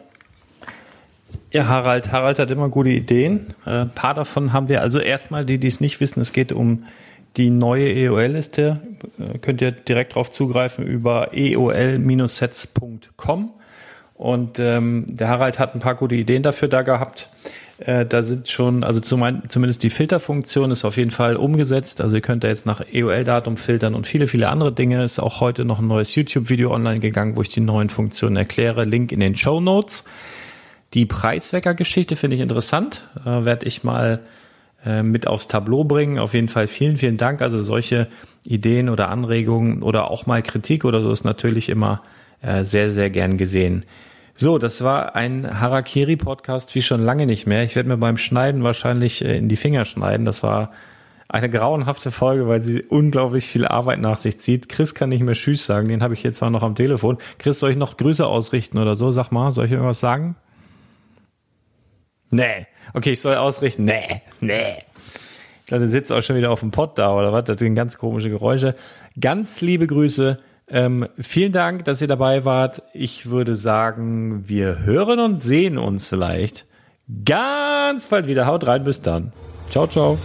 Ja, 1.52 1.66
Harald. 1.66 2.12
Harald 2.12 2.38
hat 2.38 2.50
immer 2.50 2.70
gute 2.70 2.88
Ideen. 2.88 3.48
Äh, 3.66 3.82
ein 3.82 3.90
paar 3.90 4.14
davon 4.14 4.52
haben 4.52 4.68
wir. 4.68 4.80
Also 4.80 5.00
erstmal, 5.00 5.44
die, 5.44 5.58
die 5.58 5.66
es 5.66 5.80
nicht 5.80 6.00
wissen, 6.00 6.20
es 6.20 6.32
geht 6.32 6.52
um 6.52 6.84
die 7.36 7.50
neue 7.50 7.92
EOL-Liste. 7.92 8.80
Äh, 9.18 9.38
könnt 9.38 9.60
ihr 9.60 9.72
direkt 9.72 10.14
drauf 10.14 10.30
zugreifen 10.30 10.86
über 10.86 11.34
eol-sets.com. 11.34 13.50
Und 14.14 14.58
ähm, 14.60 15.06
der 15.08 15.28
Harald 15.28 15.58
hat 15.58 15.74
ein 15.74 15.80
paar 15.80 15.94
gute 15.94 16.14
Ideen 16.14 16.42
dafür 16.42 16.68
da 16.68 16.82
gehabt. 16.82 17.30
Äh, 17.86 18.06
da 18.06 18.22
sind 18.22 18.48
schon, 18.48 18.84
also 18.84 19.00
zumindest 19.00 19.82
die 19.82 19.90
Filterfunktion 19.90 20.70
ist 20.70 20.84
auf 20.84 20.96
jeden 20.96 21.10
Fall 21.10 21.36
umgesetzt. 21.36 22.00
Also 22.00 22.16
ihr 22.16 22.22
könnt 22.22 22.44
da 22.44 22.48
jetzt 22.48 22.64
nach 22.64 22.80
EOL-Datum 22.92 23.56
filtern 23.56 23.94
und 23.94 24.06
viele, 24.06 24.26
viele 24.26 24.48
andere 24.48 24.72
Dinge. 24.72 25.02
Ist 25.02 25.18
auch 25.18 25.40
heute 25.40 25.64
noch 25.64 25.80
ein 25.80 25.88
neues 25.88 26.14
YouTube-Video 26.14 26.72
online 26.72 27.00
gegangen, 27.00 27.36
wo 27.36 27.42
ich 27.42 27.48
die 27.48 27.60
neuen 27.60 27.88
Funktionen 27.88 28.36
erkläre. 28.36 28.84
Link 28.84 29.10
in 29.10 29.20
den 29.20 29.34
Show 29.34 29.60
Notes. 29.60 30.04
Die 30.94 31.06
Preiswecker-Geschichte 31.06 32.16
finde 32.16 32.36
ich 32.36 32.42
interessant. 32.42 33.08
Äh, 33.24 33.44
Werde 33.44 33.66
ich 33.66 33.82
mal 33.82 34.20
äh, 34.84 35.02
mit 35.02 35.26
aufs 35.26 35.48
Tableau 35.48 35.82
bringen. 35.82 36.18
Auf 36.18 36.34
jeden 36.34 36.48
Fall 36.48 36.68
vielen, 36.68 36.98
vielen 36.98 37.16
Dank. 37.16 37.42
Also 37.42 37.62
solche 37.62 38.06
Ideen 38.44 38.90
oder 38.90 39.08
Anregungen 39.08 39.82
oder 39.82 40.10
auch 40.10 40.26
mal 40.26 40.42
Kritik 40.42 40.84
oder 40.84 41.02
so 41.02 41.10
ist 41.10 41.24
natürlich 41.24 41.68
immer 41.68 42.02
äh, 42.42 42.64
sehr, 42.64 42.92
sehr 42.92 43.10
gern 43.10 43.38
gesehen. 43.38 43.84
So, 44.34 44.58
das 44.58 44.82
war 44.82 45.14
ein 45.14 45.60
Harakiri-Podcast 45.60 46.74
wie 46.74 46.82
schon 46.82 47.02
lange 47.04 47.26
nicht 47.26 47.46
mehr. 47.46 47.62
Ich 47.64 47.76
werde 47.76 47.88
mir 47.88 47.96
beim 47.98 48.16
Schneiden 48.16 48.64
wahrscheinlich 48.64 49.24
äh, 49.24 49.36
in 49.36 49.48
die 49.48 49.56
Finger 49.56 49.84
schneiden. 49.84 50.24
Das 50.24 50.42
war 50.42 50.70
Eine 51.28 51.48
grauenhafte 51.48 52.10
Folge, 52.10 52.46
weil 52.46 52.60
sie 52.60 52.82
unglaublich 52.82 53.46
viel 53.46 53.66
Arbeit 53.66 54.00
nach 54.00 54.18
sich 54.18 54.38
zieht. 54.38 54.68
Chris 54.68 54.94
kann 54.94 55.08
nicht 55.08 55.22
mehr 55.22 55.34
Tschüss 55.34 55.64
sagen, 55.64 55.88
den 55.88 56.02
habe 56.02 56.12
ich 56.12 56.22
jetzt 56.22 56.36
zwar 56.36 56.50
noch 56.50 56.62
am 56.62 56.74
Telefon. 56.74 57.16
Chris, 57.38 57.58
soll 57.58 57.70
ich 57.70 57.78
noch 57.78 57.96
Grüße 57.96 58.26
ausrichten 58.26 58.76
oder 58.76 58.96
so? 58.96 59.10
Sag 59.12 59.30
mal, 59.30 59.50
soll 59.50 59.64
ich 59.64 59.72
irgendwas 59.72 60.00
sagen? 60.00 60.36
Nee. 62.30 62.66
Okay, 62.92 63.12
ich 63.12 63.20
soll 63.20 63.36
ausrichten. 63.36 63.84
Nee, 63.84 64.20
nee. 64.40 64.74
Ich 65.60 65.66
glaube, 65.68 65.80
der 65.80 65.88
sitzt 65.88 66.12
auch 66.12 66.20
schon 66.20 66.36
wieder 66.36 66.50
auf 66.50 66.60
dem 66.60 66.70
Pott 66.70 66.98
da 66.98 67.14
oder 67.14 67.32
was? 67.32 67.44
Das 67.44 67.58
sind 67.58 67.74
ganz 67.76 67.96
komische 67.96 68.28
Geräusche. 68.28 68.74
Ganz 69.18 69.62
liebe 69.62 69.86
Grüße. 69.86 70.38
Ähm, 70.72 71.06
vielen 71.18 71.52
Dank, 71.52 71.84
dass 71.84 72.00
ihr 72.00 72.08
dabei 72.08 72.46
wart. 72.46 72.82
Ich 72.94 73.26
würde 73.26 73.56
sagen, 73.56 74.48
wir 74.48 74.80
hören 74.80 75.20
und 75.20 75.42
sehen 75.42 75.76
uns 75.76 76.08
vielleicht 76.08 76.66
ganz 77.24 78.06
bald 78.06 78.26
wieder. 78.26 78.46
Haut 78.46 78.66
rein, 78.66 78.82
bis 78.82 79.02
dann. 79.02 79.32
Ciao, 79.68 79.86
ciao. 79.86 80.18